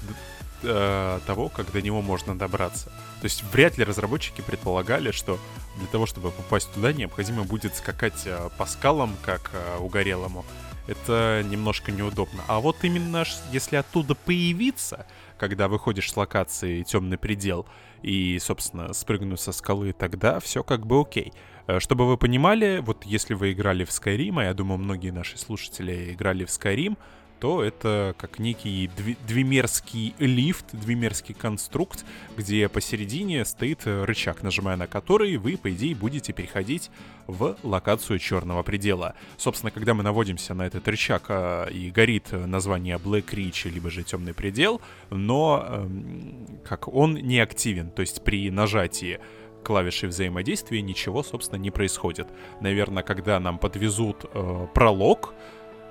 э, 0.65 1.19
того, 1.25 1.49
как 1.49 1.71
до 1.71 1.81
него 1.81 2.01
можно 2.01 2.37
добраться. 2.37 2.85
То 3.21 3.25
есть 3.25 3.43
вряд 3.51 3.77
ли 3.77 3.83
разработчики 3.83 4.41
предполагали, 4.41 5.11
что 5.11 5.39
для 5.77 5.87
того, 5.87 6.05
чтобы 6.05 6.31
попасть 6.31 6.73
туда, 6.73 6.93
необходимо 6.93 7.43
будет 7.43 7.75
скакать 7.75 8.23
э, 8.25 8.49
по 8.57 8.65
скалам, 8.65 9.15
как 9.23 9.51
э, 9.53 9.77
угорелому. 9.79 10.45
Это 10.87 11.43
немножко 11.49 11.91
неудобно. 11.91 12.43
А 12.47 12.59
вот 12.59 12.77
именно 12.83 13.23
если 13.51 13.77
оттуда 13.77 14.13
появиться, 14.13 15.07
когда 15.37 15.67
выходишь 15.67 16.11
с 16.11 16.17
локации 16.17 16.83
темный 16.83 17.17
предел 17.17 17.65
и, 18.03 18.37
собственно, 18.39 18.93
спрыгнуть 18.93 19.39
со 19.39 19.51
скалы, 19.51 19.93
тогда 19.93 20.39
все 20.39 20.63
как 20.63 20.85
бы 20.85 21.01
окей. 21.01 21.33
Э, 21.67 21.79
Чтобы 21.79 22.07
вы 22.07 22.17
понимали, 22.17 22.79
вот 22.85 23.03
если 23.05 23.33
вы 23.33 23.53
играли 23.53 23.83
в 23.83 23.89
Skyrim, 23.89 24.39
а 24.39 24.45
я 24.45 24.53
думаю, 24.53 24.77
многие 24.77 25.11
наши 25.11 25.37
слушатели 25.37 26.13
играли 26.13 26.45
в 26.45 26.49
Skyrim, 26.49 26.97
то 27.39 27.63
это 27.63 28.15
как 28.17 28.39
некий 28.39 28.87
дви- 28.87 29.17
двимерский 29.27 30.15
лифт, 30.19 30.65
двимерский 30.73 31.33
конструкт, 31.33 32.05
где 32.37 32.69
посередине 32.69 33.45
стоит 33.45 33.81
рычаг, 33.85 34.43
нажимая 34.43 34.77
на 34.77 34.87
который 34.87 35.37
вы, 35.37 35.57
по 35.57 35.71
идее, 35.71 35.95
будете 35.95 36.33
переходить 36.33 36.89
в 37.27 37.57
локацию 37.63 38.19
черного 38.19 38.63
предела. 38.63 39.15
Собственно, 39.37 39.71
когда 39.71 39.93
мы 39.93 40.03
наводимся 40.03 40.53
на 40.53 40.65
этот 40.67 40.87
рычаг 40.87 41.23
а, 41.29 41.65
и 41.67 41.89
горит 41.89 42.31
название 42.31 42.97
Black 42.97 43.27
Reach, 43.31 43.69
либо 43.69 43.89
же 43.89 44.03
темный 44.03 44.33
предел, 44.33 44.81
но 45.09 45.65
эм, 45.67 46.59
как 46.63 46.87
он 46.87 47.15
не 47.15 47.39
активен, 47.39 47.89
то 47.89 48.01
есть 48.01 48.23
при 48.23 48.49
нажатии 48.49 49.19
клавиши 49.65 50.07
взаимодействия 50.07 50.81
ничего, 50.81 51.23
собственно, 51.23 51.59
не 51.59 51.71
происходит. 51.71 52.27
Наверное, 52.61 53.03
когда 53.03 53.39
нам 53.39 53.57
подвезут 53.57 54.25
э, 54.31 54.67
пролог 54.73 55.33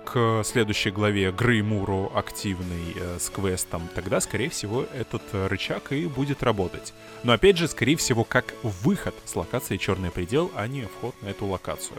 к 0.04 0.42
следующей 0.44 0.90
главе 0.90 1.32
Греймуру 1.32 2.12
активный 2.14 2.94
э, 2.94 3.18
с 3.18 3.30
квестом, 3.30 3.88
тогда, 3.94 4.20
скорее 4.20 4.50
всего, 4.50 4.84
этот 4.94 5.22
э, 5.32 5.46
рычаг 5.46 5.92
и 5.92 6.06
будет 6.06 6.42
работать. 6.42 6.92
Но 7.22 7.32
опять 7.32 7.56
же, 7.56 7.66
скорее 7.68 7.96
всего, 7.96 8.24
как 8.24 8.54
выход 8.62 9.14
с 9.24 9.34
локации 9.34 9.76
Черный 9.76 10.10
предел, 10.10 10.50
а 10.54 10.66
не 10.66 10.82
вход 10.82 11.14
на 11.22 11.28
эту 11.28 11.46
локацию. 11.46 11.96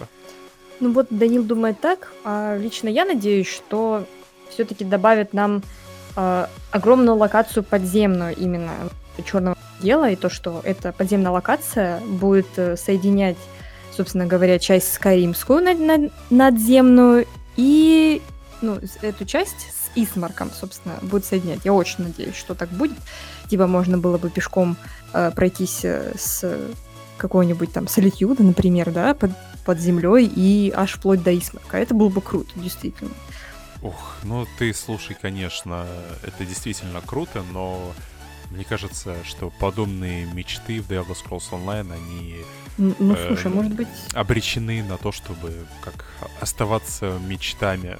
Ну 0.79 0.91
вот 0.91 1.07
Данил 1.09 1.43
думает 1.43 1.79
так, 1.79 2.11
а 2.23 2.57
лично 2.57 2.89
я 2.89 3.05
надеюсь, 3.05 3.47
что 3.47 4.05
все-таки 4.49 4.85
добавят 4.85 5.33
нам 5.33 5.63
э, 6.15 6.47
огромную 6.71 7.17
локацию 7.17 7.63
подземную 7.63 8.35
именно 8.35 8.71
черного 9.25 9.57
дела, 9.81 10.09
и 10.09 10.15
то, 10.15 10.29
что 10.29 10.61
эта 10.63 10.91
подземная 10.91 11.31
локация 11.31 11.99
будет 12.01 12.47
э, 12.57 12.77
соединять, 12.77 13.37
собственно 13.91 14.25
говоря, 14.25 14.59
часть 14.59 14.93
Скайримскую 14.93 15.63
над- 15.63 15.79
над- 15.79 16.11
надземную 16.29 17.25
и 17.55 18.21
ну, 18.61 18.79
эту 19.01 19.25
часть 19.25 19.59
с 19.71 19.91
Исмарком, 19.95 20.51
собственно, 20.51 20.95
будет 21.01 21.25
соединять. 21.25 21.61
Я 21.63 21.73
очень 21.73 22.03
надеюсь, 22.03 22.35
что 22.35 22.55
так 22.55 22.69
будет. 22.69 22.97
Типа 23.49 23.67
можно 23.67 23.97
было 23.97 24.17
бы 24.17 24.29
пешком 24.29 24.77
э, 25.13 25.31
пройтись 25.31 25.81
э, 25.83 26.13
с 26.17 26.59
какого-нибудь 27.17 27.71
там 27.71 27.87
Солитюда, 27.87 28.43
например, 28.43 28.91
да, 28.91 29.13
под, 29.13 29.31
под 29.65 29.79
землей 29.79 30.25
и 30.25 30.71
аж 30.75 30.93
вплоть 30.93 31.23
до 31.23 31.37
Исмарка. 31.37 31.77
Это 31.77 31.93
было 31.93 32.09
бы 32.09 32.21
круто, 32.21 32.51
действительно. 32.55 33.11
Ух, 33.81 34.15
ну 34.23 34.47
ты 34.57 34.73
слушай, 34.73 35.15
конечно, 35.19 35.85
это 36.23 36.43
действительно 36.45 37.01
круто, 37.01 37.43
но 37.53 37.93
мне 38.55 38.65
кажется, 38.65 39.15
что 39.23 39.51
подобные 39.59 40.25
мечты 40.25 40.81
в 40.81 40.89
The 40.89 41.05
Elder 41.05 41.15
Scrolls 41.15 41.51
Online, 41.51 41.93
они 41.93 42.35
Ну, 42.77 43.13
Э, 43.15 43.27
слушай, 43.27 43.51
может 43.51 43.73
быть, 43.73 43.87
обречены 44.13 44.83
на 44.83 44.97
то, 44.97 45.11
чтобы 45.11 45.65
как 45.81 46.05
оставаться 46.39 47.19
мечтами. 47.27 47.97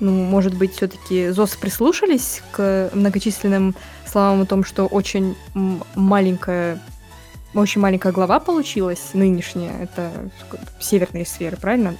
ну, 0.00 0.12
может 0.12 0.54
быть, 0.54 0.74
все-таки 0.74 1.30
ЗОС 1.30 1.56
прислушались 1.56 2.42
к 2.52 2.90
многочисленным 2.92 3.74
словам 4.06 4.42
о 4.42 4.46
том, 4.46 4.64
что 4.64 4.86
очень 4.86 5.36
маленькая 5.94 6.80
очень 7.54 7.80
маленькая 7.80 8.12
глава 8.12 8.40
получилась, 8.40 9.10
нынешняя, 9.14 9.78
это 9.82 10.10
северные 10.80 11.24
сферы, 11.24 11.56
правильно? 11.56 11.94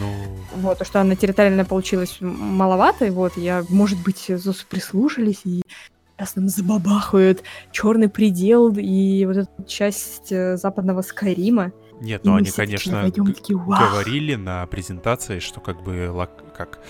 Ну... 0.00 0.12
Вот, 0.56 0.78
то, 0.78 0.84
что 0.84 1.00
она 1.00 1.14
территориально 1.14 1.64
получилась 1.64 2.16
маловато, 2.20 3.06
и 3.06 3.10
вот, 3.10 3.36
я, 3.36 3.64
может 3.68 4.02
быть, 4.02 4.26
прислушались, 4.68 5.42
и 5.44 5.62
сейчас 6.22 6.36
нам 6.36 6.48
забабахают 6.48 7.42
черный 7.72 8.08
предел 8.08 8.72
и 8.76 9.24
вот 9.26 9.36
эту 9.36 9.64
часть 9.66 10.30
э, 10.30 10.56
западного 10.56 11.02
Скайрима. 11.02 11.72
Нет, 12.00 12.24
ну 12.24 12.34
они, 12.34 12.50
конечно, 12.50 13.02
такие, 13.02 13.58
говорили 13.58 14.34
на 14.34 14.66
презентации, 14.66 15.38
что 15.38 15.60
как 15.60 15.82
бы 15.82 16.12
как 16.56 16.80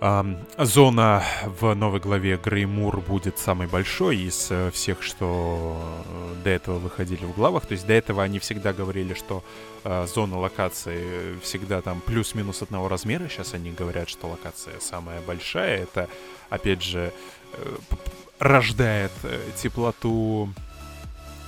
Зона 0.00 1.24
в 1.44 1.74
новой 1.74 1.98
главе 1.98 2.36
Греймур 2.36 3.00
будет 3.00 3.36
самой 3.38 3.66
большой 3.66 4.18
из 4.18 4.46
э, 4.50 4.70
всех, 4.70 5.02
что 5.02 5.76
э, 6.06 6.34
до 6.44 6.50
этого 6.50 6.78
выходили 6.78 7.24
в 7.24 7.34
главах. 7.34 7.66
То 7.66 7.72
есть 7.72 7.84
до 7.84 7.94
этого 7.94 8.22
они 8.22 8.38
всегда 8.38 8.72
говорили, 8.72 9.14
что 9.14 9.42
э, 9.82 10.06
зона 10.06 10.38
локации 10.38 11.36
всегда 11.42 11.82
там 11.82 12.00
плюс-минус 12.00 12.62
одного 12.62 12.86
размера. 12.86 13.28
Сейчас 13.28 13.54
они 13.54 13.72
говорят, 13.72 14.08
что 14.08 14.28
локация 14.28 14.78
самая 14.78 15.20
большая. 15.20 15.82
Это, 15.82 16.08
опять 16.48 16.82
же, 16.82 17.12
рождает 18.38 19.12
теплоту 19.56 20.48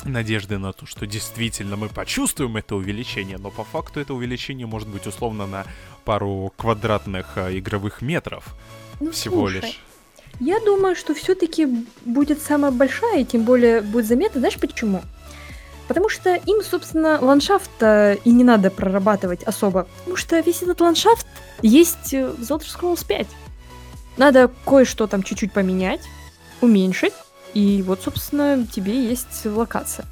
надежды 0.05 0.59
на 0.59 0.73
то, 0.73 0.87
что 0.87 1.07
действительно 1.07 1.77
мы 1.77 1.89
почувствуем 1.89 2.57
это 2.57 2.75
увеличение, 2.77 3.39
но 3.39 3.51
по 3.51 3.65
факту 3.65 4.01
это 4.01 4.15
увеличение 4.15 4.67
может 4.67 4.89
быть 4.89 5.07
условно 5.07 5.47
на 5.47 5.67
пару 6.05 6.53
квадратных 6.57 7.37
э, 7.37 7.59
игровых 7.59 8.03
метров 8.03 8.45
ну, 9.01 9.11
всего 9.11 9.49
слушай, 9.49 9.61
лишь. 9.61 9.81
Я 10.41 10.61
думаю, 10.61 10.97
что 10.97 11.15
все-таки 11.15 11.69
будет 12.05 12.41
самая 12.41 12.71
большая, 12.71 13.21
и 13.21 13.25
тем 13.25 13.45
более 13.45 13.83
будет 13.83 14.07
заметно. 14.07 14.41
Знаешь 14.41 14.59
почему? 14.59 15.03
Потому 15.87 16.09
что 16.09 16.35
им, 16.35 16.63
собственно, 16.63 17.19
ландшафт 17.21 17.71
и 17.83 18.31
не 18.31 18.45
надо 18.45 18.71
прорабатывать 18.71 19.43
особо. 19.43 19.89
Потому 19.99 20.17
что 20.17 20.39
весь 20.41 20.63
этот 20.63 20.81
ландшафт 20.81 21.27
есть 21.63 22.15
э, 22.15 22.29
в 22.29 22.41
Elder 22.41 22.67
Scrolls 22.67 23.05
5. 23.07 23.27
Надо 24.17 24.51
кое-что 24.65 25.07
там 25.07 25.23
чуть-чуть 25.23 25.53
поменять, 25.53 26.03
уменьшить, 26.61 27.15
и 27.55 27.83
вот, 27.87 28.03
собственно, 28.03 28.67
тебе 28.67 29.09
есть 29.09 29.45
локация. 29.45 30.07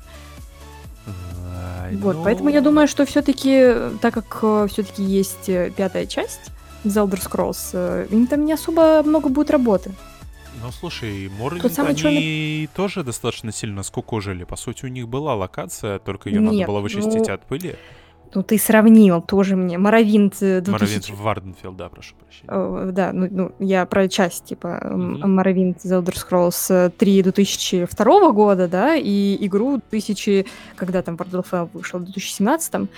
Вот, 1.92 2.16
ну... 2.16 2.24
поэтому 2.24 2.51
я 2.51 2.61
думаю, 2.61 2.86
что 2.86 3.07
все-таки, 3.07 3.74
так 4.03 4.14
как 4.14 4.38
э, 4.42 4.66
все-таки 4.70 5.03
есть 5.03 5.49
э, 5.49 5.72
пятая 5.74 6.05
часть 6.07 6.51
The 6.84 7.09
Elder 7.09 7.18
Scrolls, 7.18 7.70
э, 7.72 8.07
им 8.11 8.26
там 8.26 8.44
не 8.44 8.53
особо 8.53 9.03
много 9.03 9.30
будет 9.30 9.51
работы. 9.51 9.92
Ну, 10.62 10.72
слушай, 10.72 11.30
Морнинг, 11.38 11.64
они 11.78 11.96
черный... 11.96 12.70
тоже 12.74 13.05
достаточно 13.05 13.53
сильно 13.53 13.82
скукожили. 13.82 14.44
По 14.44 14.57
сути, 14.57 14.84
у 14.84 14.88
них 14.88 15.09
была 15.09 15.34
локация, 15.34 15.99
только 15.99 16.28
ее 16.28 16.40
Нет, 16.40 16.53
надо 16.53 16.66
было 16.66 16.80
вычистить 16.80 17.28
ну... 17.28 17.34
от 17.34 17.44
пыли. 17.46 17.76
Ну, 18.35 18.43
ты 18.43 18.59
сравнил 18.59 19.22
тоже 19.22 19.57
мне. 19.57 19.79
Моровинт 19.79 20.39
2000... 20.39 20.70
Моровинт 20.70 21.11
Варденфилд, 21.11 21.76
да, 21.76 21.89
прошу 21.89 22.14
прощения. 22.16 22.51
О, 22.51 22.91
да, 22.93 23.12
ну, 23.12 23.29
ну, 23.31 23.53
я 23.59 23.87
про 23.87 24.09
часть, 24.09 24.45
типа, 24.45 24.81
mm-hmm. 24.83 25.26
Моровинт 25.26 25.79
The 25.79 26.03
Elder 26.03 26.14
Scrolls 26.14 26.91
3 26.91 27.22
2002 27.22 28.33
года, 28.33 28.68
да, 28.68 28.97
и 28.97 29.37
игру 29.47 29.81
2000... 29.91 30.47
Когда 30.76 31.03
там 31.03 31.16
World 31.16 31.45
of 31.45 31.51
Warcraft 31.51 31.70
вышел? 31.74 31.99
В 31.99 32.05
2017 32.05 32.89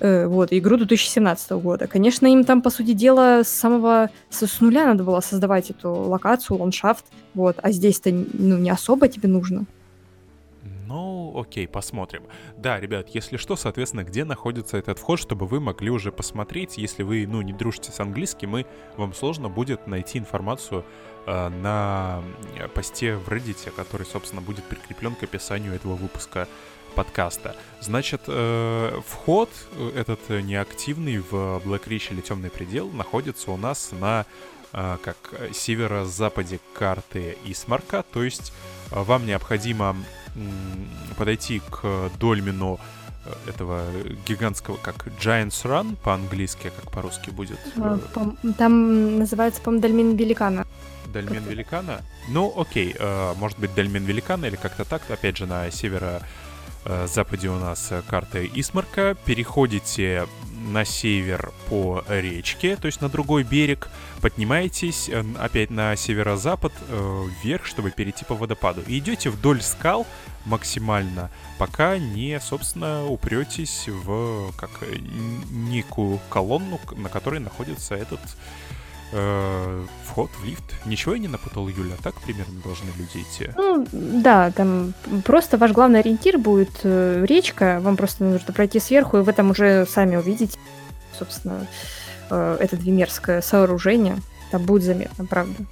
э, 0.00 0.26
вот, 0.26 0.48
игру 0.52 0.76
2017 0.76 1.50
года. 1.52 1.86
Конечно, 1.86 2.26
им 2.26 2.44
там, 2.44 2.62
по 2.62 2.70
сути 2.70 2.92
дела, 2.92 3.42
с 3.44 3.48
самого... 3.48 4.10
С, 4.30 4.46
с 4.46 4.60
нуля 4.60 4.86
надо 4.86 5.04
было 5.04 5.20
создавать 5.20 5.70
эту 5.70 5.92
локацию, 5.92 6.58
ландшафт, 6.58 7.04
вот, 7.34 7.56
а 7.62 7.70
здесь-то, 7.70 8.10
ну, 8.12 8.58
не 8.58 8.70
особо 8.70 9.08
тебе 9.08 9.28
нужно. 9.28 9.66
Ну, 10.88 11.38
окей, 11.38 11.68
посмотрим. 11.68 12.22
Да, 12.56 12.80
ребят, 12.80 13.10
если 13.10 13.36
что, 13.36 13.56
соответственно, 13.56 14.04
где 14.04 14.24
находится 14.24 14.78
этот 14.78 14.98
вход, 14.98 15.20
чтобы 15.20 15.46
вы 15.46 15.60
могли 15.60 15.90
уже 15.90 16.10
посмотреть. 16.10 16.78
Если 16.78 17.02
вы, 17.02 17.26
ну, 17.26 17.42
не 17.42 17.52
дружите 17.52 17.92
с 17.92 18.00
английским, 18.00 18.56
и 18.56 18.64
вам 18.96 19.12
сложно 19.12 19.50
будет 19.50 19.86
найти 19.86 20.18
информацию 20.18 20.86
э, 21.26 21.48
на 21.50 22.22
посте 22.72 23.16
в 23.16 23.28
Reddit, 23.28 23.70
который, 23.72 24.06
собственно, 24.06 24.40
будет 24.40 24.64
прикреплен 24.64 25.14
к 25.14 25.22
описанию 25.24 25.74
этого 25.74 25.94
выпуска 25.94 26.48
подкаста. 26.94 27.54
Значит, 27.82 28.22
э, 28.26 28.98
вход 29.06 29.50
э, 29.72 29.92
этот 29.94 30.20
неактивный 30.30 31.18
в 31.18 31.60
Black 31.66 31.86
Ridge 31.86 32.14
или 32.14 32.22
Темный 32.22 32.48
предел 32.48 32.88
находится 32.88 33.50
у 33.50 33.58
нас 33.58 33.92
на 33.92 34.24
э, 34.72 34.96
как 35.02 35.16
северо-западе 35.52 36.60
карты 36.72 37.36
Исмарка, 37.44 38.02
то 38.10 38.24
есть 38.24 38.54
э, 38.90 39.02
вам 39.02 39.26
необходимо 39.26 39.94
подойти 41.16 41.60
к 41.70 42.10
дольмину 42.18 42.78
э, 43.24 43.50
этого 43.50 43.82
гигантского, 44.26 44.76
как 44.76 45.06
Giants 45.20 45.64
Run 45.64 45.96
по-английски, 45.96 46.70
как 46.74 46.90
по-русски 46.90 47.30
будет. 47.30 47.58
А, 47.76 47.98
там 48.56 49.18
называется, 49.18 49.60
по-моему, 49.60 49.82
Дольмен 49.82 50.16
Великана. 50.16 50.66
Дольмен 51.12 51.44
Великана? 51.44 52.02
Ну, 52.28 52.52
окей, 52.56 52.94
э, 52.98 53.34
может 53.38 53.58
быть, 53.58 53.74
Дольмен 53.74 54.04
Великана 54.04 54.46
или 54.46 54.56
как-то 54.56 54.84
так, 54.84 55.02
опять 55.10 55.36
же, 55.36 55.46
на 55.46 55.70
северо 55.70 56.22
западе 57.06 57.48
у 57.50 57.58
нас 57.58 57.92
карта 58.08 58.46
Исмарка. 58.46 59.14
Переходите 59.26 60.26
на 60.72 60.84
север 60.84 61.52
по 61.68 62.04
речке, 62.08 62.76
то 62.76 62.86
есть 62.86 63.00
на 63.00 63.08
другой 63.08 63.42
берег, 63.42 63.88
поднимаетесь 64.20 65.08
э, 65.08 65.24
опять 65.38 65.70
на 65.70 65.96
северо-запад 65.96 66.72
э, 66.88 67.24
вверх, 67.42 67.66
чтобы 67.66 67.90
перейти 67.90 68.24
по 68.24 68.34
водопаду. 68.34 68.82
И 68.86 68.98
идете 68.98 69.30
вдоль 69.30 69.62
скал 69.62 70.06
максимально, 70.44 71.30
пока 71.58 71.98
не, 71.98 72.38
собственно, 72.40 73.06
упретесь 73.06 73.88
в 73.88 74.52
как 74.56 74.70
некую 75.50 76.20
колонну, 76.28 76.80
на 76.96 77.08
которой 77.08 77.40
находится 77.40 77.94
этот 77.94 78.20
э, 79.12 79.86
вход 80.04 80.30
в 80.40 80.44
лифт. 80.44 80.64
Ничего 80.84 81.14
я 81.14 81.18
не 81.20 81.28
напутал, 81.28 81.68
Юля, 81.68 81.96
так 82.02 82.14
примерно 82.16 82.60
должны 82.62 82.90
люди 82.96 83.24
идти? 83.24 83.50
Ну, 83.56 83.86
да, 83.92 84.50
там 84.50 84.94
просто 85.24 85.58
ваш 85.58 85.72
главный 85.72 86.00
ориентир 86.00 86.38
будет 86.38 86.80
э, 86.82 87.24
речка, 87.26 87.80
вам 87.80 87.96
просто 87.96 88.24
нужно 88.24 88.52
пройти 88.52 88.80
сверху, 88.80 89.18
и 89.18 89.22
вы 89.22 89.32
там 89.32 89.50
уже 89.50 89.86
сами 89.86 90.16
увидите, 90.16 90.58
собственно, 91.18 91.66
э, 92.30 92.56
это 92.60 92.76
двимерское 92.76 93.40
сооружение. 93.40 94.18
Там 94.50 94.62
будет 94.62 94.82
заметно, 94.82 95.26
правда. 95.26 95.64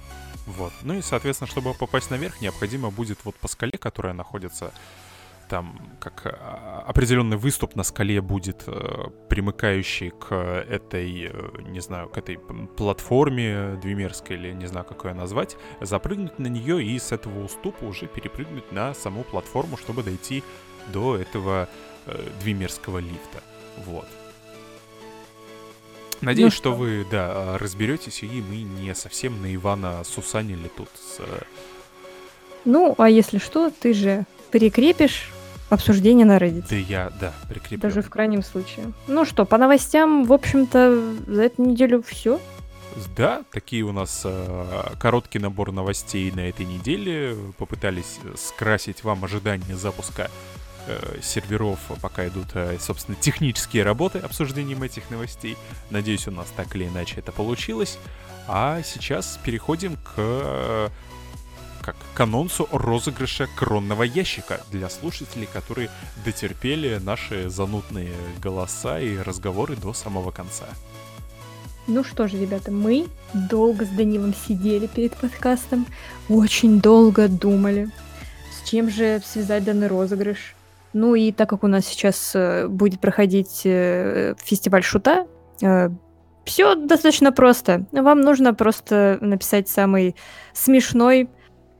Вот. 0.45 0.71
Ну 0.83 0.93
и, 0.93 1.01
соответственно, 1.01 1.49
чтобы 1.49 1.73
попасть 1.73 2.09
наверх, 2.09 2.41
необходимо 2.41 2.89
будет 2.89 3.19
вот 3.25 3.35
по 3.35 3.47
скале, 3.47 3.77
которая 3.77 4.13
находится 4.13 4.71
там 5.47 5.97
как 5.99 6.25
а, 6.25 6.83
определенный 6.87 7.37
выступ 7.37 7.75
на 7.75 7.83
скале 7.83 8.21
будет 8.21 8.63
э, 8.67 9.09
примыкающий 9.29 10.11
к 10.11 10.33
этой, 10.33 11.31
э, 11.31 11.61
не 11.69 11.79
знаю, 11.79 12.09
к 12.09 12.17
этой 12.17 12.37
платформе 12.37 13.79
двимерской 13.81 14.35
или 14.35 14.51
не 14.51 14.67
знаю, 14.67 14.85
как 14.85 15.05
ее 15.05 15.13
назвать, 15.13 15.57
запрыгнуть 15.81 16.37
на 16.39 16.47
нее 16.47 16.83
и 16.83 16.99
с 16.99 17.11
этого 17.11 17.43
уступа 17.43 17.85
уже 17.85 18.07
перепрыгнуть 18.07 18.71
на 18.71 18.93
саму 18.93 19.23
платформу, 19.23 19.77
чтобы 19.77 20.03
дойти 20.03 20.43
до 20.93 21.17
этого 21.17 21.67
э, 22.05 22.29
двимерского 22.41 22.99
лифта. 22.99 23.41
Вот. 23.85 24.07
Надеюсь, 26.21 26.53
ну, 26.53 26.57
что 26.57 26.73
вы, 26.73 27.05
да, 27.09 27.57
разберетесь, 27.57 28.23
и 28.23 28.27
мы 28.27 28.63
не 28.63 28.95
совсем 28.95 29.41
на 29.41 29.53
Ивана 29.53 30.03
сусанили 30.03 30.67
тут 30.75 30.89
с... 30.95 31.21
Ну, 32.65 32.95
а 32.97 33.09
если 33.09 33.37
что, 33.37 33.69
ты 33.69 33.93
же 33.93 34.25
прикрепишь 34.51 35.31
обсуждение 35.69 36.25
на 36.25 36.37
Reddit. 36.37 36.65
Да 36.69 36.75
я, 36.75 37.11
да, 37.19 37.33
прикреплю. 37.49 37.79
Даже 37.79 38.01
в 38.01 38.09
крайнем 38.09 38.43
случае. 38.43 38.91
Ну 39.07 39.25
что, 39.25 39.45
по 39.45 39.57
новостям, 39.57 40.25
в 40.25 40.33
общем-то, 40.33 41.15
за 41.27 41.43
эту 41.43 41.63
неделю 41.63 42.03
все. 42.05 42.39
Да, 43.15 43.43
такие 43.51 43.83
у 43.83 43.91
нас 43.91 44.21
э, 44.25 44.83
короткий 44.99 45.39
набор 45.39 45.71
новостей 45.71 46.31
на 46.31 46.41
этой 46.41 46.65
неделе. 46.65 47.35
Попытались 47.57 48.19
скрасить 48.35 49.03
вам 49.03 49.23
ожидание 49.23 49.75
запуска 49.75 50.31
э, 50.87 51.19
серверов, 51.21 51.79
пока 52.01 52.27
идут, 52.27 52.47
э, 52.55 52.77
собственно, 52.79 53.15
технические 53.19 53.83
работы 53.83 54.19
обсуждением 54.19 54.81
этих 54.81 55.11
новостей. 55.11 55.57
Надеюсь, 55.91 56.27
у 56.27 56.31
нас 56.31 56.47
так 56.55 56.75
или 56.75 56.87
иначе 56.87 57.15
это 57.17 57.31
получилось. 57.31 57.99
А 58.47 58.81
сейчас 58.83 59.37
переходим 59.43 59.97
к 59.97 60.89
как 61.87 61.95
к 62.13 62.19
анонсу 62.19 62.67
розыгрыша 62.73 63.47
кронного 63.55 64.03
ящика 64.03 64.59
для 64.73 64.89
слушателей, 64.89 65.47
которые 65.53 65.89
дотерпели 66.25 66.99
наши 67.01 67.49
занудные 67.49 68.11
голоса 68.43 68.99
и 68.99 69.17
разговоры 69.17 69.77
до 69.77 69.93
самого 69.93 70.31
конца. 70.31 70.65
Ну 71.87 72.03
что 72.03 72.27
же, 72.27 72.37
ребята, 72.37 72.71
мы 72.71 73.07
долго 73.33 73.85
с 73.85 73.87
Данилом 73.87 74.33
сидели 74.33 74.87
перед 74.87 75.15
подкастом, 75.15 75.85
очень 76.27 76.81
долго 76.81 77.29
думали, 77.29 77.89
с 78.51 78.69
чем 78.69 78.89
же 78.89 79.21
связать 79.25 79.63
данный 79.63 79.87
розыгрыш. 79.87 80.55
Ну 80.91 81.15
и 81.15 81.31
так 81.31 81.49
как 81.49 81.63
у 81.63 81.67
нас 81.67 81.85
сейчас 81.85 82.33
э, 82.35 82.67
будет 82.67 82.99
проходить 82.99 83.61
э, 83.63 84.35
фестиваль 84.43 84.83
шута, 84.83 85.25
э, 85.61 85.89
все 86.43 86.75
достаточно 86.75 87.31
просто. 87.31 87.85
Вам 87.93 88.19
нужно 88.19 88.53
просто 88.53 89.19
написать 89.21 89.69
самый 89.69 90.17
смешной 90.53 91.29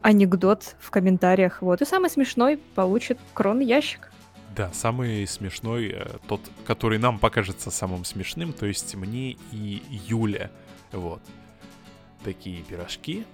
анекдот 0.01 0.75
в 0.79 0.91
комментариях. 0.91 1.61
Вот. 1.61 1.81
И 1.81 1.85
самый 1.85 2.09
смешной 2.09 2.57
получит 2.57 3.19
кронный 3.33 3.65
ящик. 3.65 4.11
Да, 4.55 4.71
самый 4.73 5.27
смешной, 5.27 5.93
э, 5.95 6.17
тот, 6.27 6.41
который 6.65 6.97
нам 6.97 7.19
покажется 7.19 7.69
самым 7.69 8.03
смешным, 8.05 8.53
то 8.53 8.65
есть 8.65 8.95
мне 8.95 9.37
и 9.51 9.83
Юля. 10.07 10.49
Вот. 10.91 11.21
Такие 12.23 12.63
пирожки. 12.63 13.25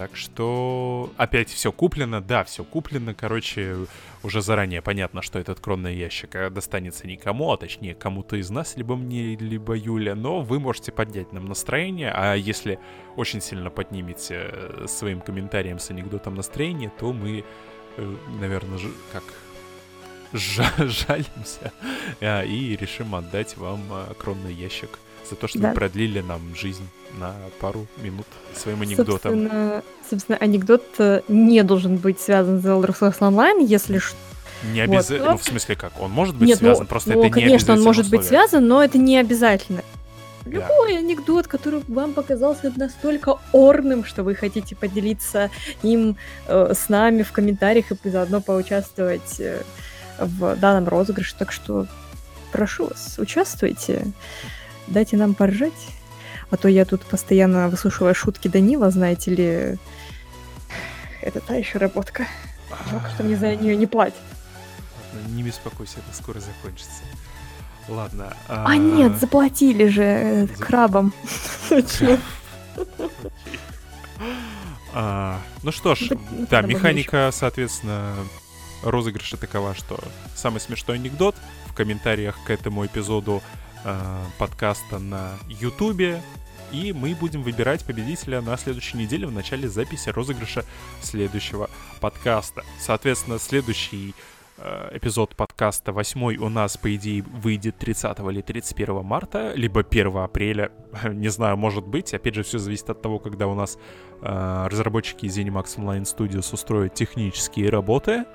Так 0.00 0.16
что 0.16 1.12
опять 1.18 1.50
все 1.50 1.72
куплено, 1.72 2.22
да, 2.22 2.42
все 2.44 2.64
куплено, 2.64 3.12
короче, 3.12 3.76
уже 4.22 4.40
заранее 4.40 4.80
понятно, 4.80 5.20
что 5.20 5.38
этот 5.38 5.60
кронный 5.60 5.94
ящик 5.94 6.34
э, 6.36 6.48
достанется 6.48 7.06
никому, 7.06 7.52
а 7.52 7.58
точнее 7.58 7.94
кому-то 7.94 8.36
из 8.36 8.48
нас, 8.48 8.78
либо 8.78 8.96
мне, 8.96 9.36
либо 9.36 9.76
Юля, 9.76 10.14
но 10.14 10.40
вы 10.40 10.58
можете 10.58 10.90
поднять 10.90 11.34
нам 11.34 11.44
настроение, 11.44 12.12
а 12.14 12.32
если 12.32 12.78
очень 13.16 13.42
сильно 13.42 13.68
поднимете 13.68 14.48
э, 14.50 14.86
своим 14.88 15.20
комментарием 15.20 15.78
с 15.78 15.90
анекдотом 15.90 16.34
настроение, 16.34 16.90
то 16.98 17.12
мы, 17.12 17.44
э, 17.98 18.16
наверное, 18.40 18.78
как 19.12 19.24
жалимся 20.32 21.72
и 22.22 22.78
решим 22.80 23.14
отдать 23.14 23.58
вам 23.58 23.82
кронный 24.16 24.54
ящик 24.54 24.98
за 25.30 25.36
то, 25.36 25.48
что 25.48 25.58
да. 25.58 25.68
вы 25.68 25.74
продлили 25.74 26.20
нам 26.20 26.40
жизнь 26.54 26.86
на 27.18 27.34
пару 27.60 27.86
минут 28.02 28.26
своим 28.54 28.82
анекдотом. 28.82 29.32
Собственно, 29.32 29.82
собственно 30.08 30.38
анекдот 30.38 30.84
э, 30.98 31.22
не 31.28 31.62
должен 31.62 31.96
быть 31.96 32.20
связан 32.20 32.60
с 32.60 32.64
Elder 32.64 32.96
Scrolls 32.96 33.18
Online, 33.20 33.64
если 33.64 33.98
что. 33.98 34.16
Не 34.72 34.80
обязательно, 34.80 35.20
вот. 35.20 35.32
ну, 35.32 35.38
в 35.38 35.44
смысле 35.44 35.76
как, 35.76 35.98
он 36.00 36.10
может 36.10 36.36
быть 36.36 36.48
Нет, 36.48 36.60
ну, 36.60 36.66
связан, 36.66 36.84
ну, 36.84 36.88
просто 36.88 37.12
ну, 37.12 37.20
это 37.20 37.32
конечно, 37.32 37.38
не 37.38 37.46
конечно, 37.46 37.74
он 37.74 37.82
может 37.82 38.04
условие. 38.06 38.20
быть 38.20 38.28
связан, 38.28 38.68
но 38.68 38.84
это 38.84 38.98
не 38.98 39.18
обязательно. 39.18 39.82
Любой 40.44 40.92
да. 40.92 40.98
анекдот, 40.98 41.46
который 41.46 41.82
вам 41.88 42.12
показался 42.12 42.72
настолько 42.76 43.36
орным, 43.52 44.04
что 44.04 44.22
вы 44.22 44.34
хотите 44.34 44.74
поделиться 44.74 45.50
им 45.82 46.16
э, 46.46 46.72
с 46.74 46.88
нами 46.88 47.22
в 47.22 47.32
комментариях 47.32 47.86
и 47.92 48.08
заодно 48.08 48.40
поучаствовать 48.40 49.38
э, 49.38 49.62
в 50.18 50.56
данном 50.56 50.88
розыгрыше. 50.88 51.34
Так 51.38 51.52
что 51.52 51.86
прошу 52.52 52.86
вас, 52.86 53.16
участвуйте 53.18 54.06
дайте 54.86 55.16
нам 55.16 55.34
поржать. 55.34 55.72
А 56.50 56.56
то 56.56 56.68
я 56.68 56.84
тут 56.84 57.02
постоянно 57.02 57.68
выслушиваю 57.68 58.14
шутки 58.14 58.48
Данила, 58.48 58.90
знаете 58.90 59.30
ли. 59.30 59.78
Это 61.22 61.40
та 61.40 61.54
еще 61.54 61.78
работка. 61.78 62.26
Жалко, 62.90 63.10
что 63.10 63.22
мне 63.24 63.36
за 63.36 63.54
нее 63.54 63.76
не 63.76 63.86
платят. 63.86 64.18
Не 65.28 65.42
беспокойся, 65.42 65.98
это 65.98 66.16
скоро 66.16 66.40
закончится. 66.40 67.02
Ладно. 67.88 68.36
А, 68.48 68.66
а 68.68 68.76
нет, 68.76 69.18
заплатили 69.18 69.88
же 69.88 70.02
э, 70.02 70.46
За... 70.46 70.64
крабам. 70.64 71.12
А, 74.92 75.40
ну 75.62 75.70
что 75.70 75.94
ж, 75.94 76.10
да, 76.50 76.62
механика, 76.62 77.30
соответственно, 77.32 78.12
розыгрыша 78.82 79.36
такова, 79.36 79.74
что 79.74 79.98
самый 80.34 80.60
смешной 80.60 80.96
анекдот 80.96 81.36
в 81.66 81.74
комментариях 81.74 82.36
к 82.44 82.50
этому 82.50 82.84
эпизоду 82.86 83.40
э, 83.84 84.24
подкаста 84.38 84.98
на 84.98 85.32
Ютубе. 85.48 86.22
И 86.72 86.92
мы 86.92 87.14
будем 87.14 87.42
выбирать 87.42 87.84
победителя 87.84 88.40
на 88.40 88.56
следующей 88.56 88.96
неделе 88.96 89.26
в 89.26 89.32
начале 89.32 89.68
записи 89.68 90.08
розыгрыша 90.10 90.64
следующего 91.02 91.68
подкаста. 92.00 92.64
Соответственно, 92.78 93.40
следующий 93.40 94.14
э, 94.58 94.96
эпизод 94.96 95.34
подкаста, 95.34 95.92
восьмой, 95.92 96.36
у 96.36 96.48
нас, 96.48 96.76
по 96.76 96.94
идее, 96.94 97.22
выйдет 97.22 97.76
30 97.78 98.20
или 98.20 98.40
31 98.40 99.04
марта, 99.04 99.52
либо 99.54 99.80
1 99.80 100.16
апреля, 100.18 100.70
не 101.10 101.28
знаю, 101.28 101.56
может 101.56 101.84
быть. 101.84 102.14
Опять 102.14 102.36
же, 102.36 102.42
все 102.44 102.58
зависит 102.58 102.88
от 102.88 103.02
того, 103.02 103.18
когда 103.18 103.48
у 103.48 103.54
нас 103.54 103.76
э, 104.22 104.66
разработчики 104.70 105.26
Zenimax 105.26 105.76
Online 105.76 106.04
Studios 106.04 106.54
устроят 106.54 106.94
технические 106.94 107.70
работы. 107.70 108.26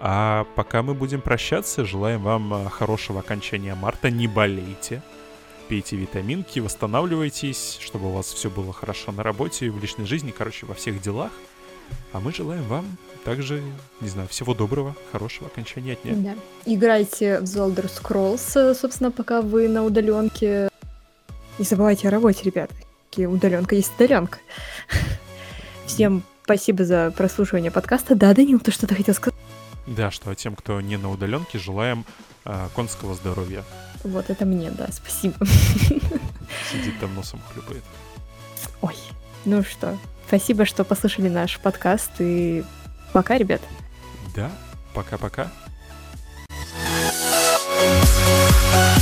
А 0.00 0.46
пока 0.54 0.82
мы 0.82 0.94
будем 0.94 1.20
прощаться, 1.20 1.84
желаем 1.84 2.22
вам 2.22 2.52
э, 2.52 2.68
хорошего 2.68 3.20
окончания 3.20 3.74
марта. 3.74 4.10
Не 4.10 4.28
болейте, 4.28 5.02
пейте 5.68 5.96
витаминки, 5.96 6.60
восстанавливайтесь, 6.60 7.78
чтобы 7.80 8.08
у 8.08 8.12
вас 8.12 8.26
все 8.26 8.50
было 8.50 8.72
хорошо 8.72 9.12
на 9.12 9.22
работе, 9.22 9.70
в 9.70 9.80
личной 9.80 10.06
жизни, 10.06 10.34
короче, 10.36 10.66
во 10.66 10.74
всех 10.74 11.00
делах. 11.00 11.30
А 12.12 12.20
мы 12.20 12.32
желаем 12.32 12.64
вам 12.64 12.84
также, 13.24 13.62
не 14.00 14.08
знаю, 14.08 14.28
всего 14.28 14.54
доброго, 14.54 14.94
хорошего 15.12 15.48
окончания 15.48 15.96
дня. 16.02 16.14
Да. 16.16 16.34
Играйте 16.64 17.40
в 17.40 17.44
The 17.44 17.90
Scrolls, 17.90 18.74
собственно, 18.74 19.10
пока 19.10 19.40
вы 19.40 19.68
на 19.68 19.84
удаленке. 19.84 20.68
Не 21.58 21.64
забывайте 21.64 22.08
о 22.08 22.10
работе, 22.10 22.42
ребята. 22.44 22.74
Удаленка 23.16 23.74
есть 23.74 23.92
удаленка. 23.96 24.38
Всем 25.86 26.22
спасибо 26.44 26.84
за 26.84 27.14
прослушивание 27.16 27.70
подкаста. 27.70 28.14
Да, 28.14 28.34
Данил, 28.34 28.60
ты 28.60 28.70
что-то 28.70 28.94
хотел 28.94 29.14
сказать? 29.14 29.45
Да, 29.86 30.10
что 30.10 30.30
а 30.30 30.34
тем, 30.34 30.56
кто 30.56 30.80
не 30.80 30.96
на 30.96 31.10
удаленке, 31.10 31.58
желаем 31.58 32.04
э, 32.44 32.68
конского 32.74 33.14
здоровья. 33.14 33.62
Вот 34.02 34.30
это 34.30 34.44
мне, 34.44 34.70
да, 34.70 34.88
спасибо. 34.90 35.36
Сидит 36.70 36.98
там 37.00 37.14
носом 37.14 37.40
хлюпает. 37.52 37.84
Ой, 38.80 38.96
ну 39.44 39.62
что, 39.62 39.96
спасибо, 40.26 40.64
что 40.64 40.84
послушали 40.84 41.28
наш 41.28 41.58
подкаст, 41.58 42.10
и 42.18 42.64
пока, 43.12 43.38
ребят. 43.38 43.60
Да, 44.34 44.50
пока-пока. 44.94 45.50
thank 47.88 48.90
you 48.90 48.95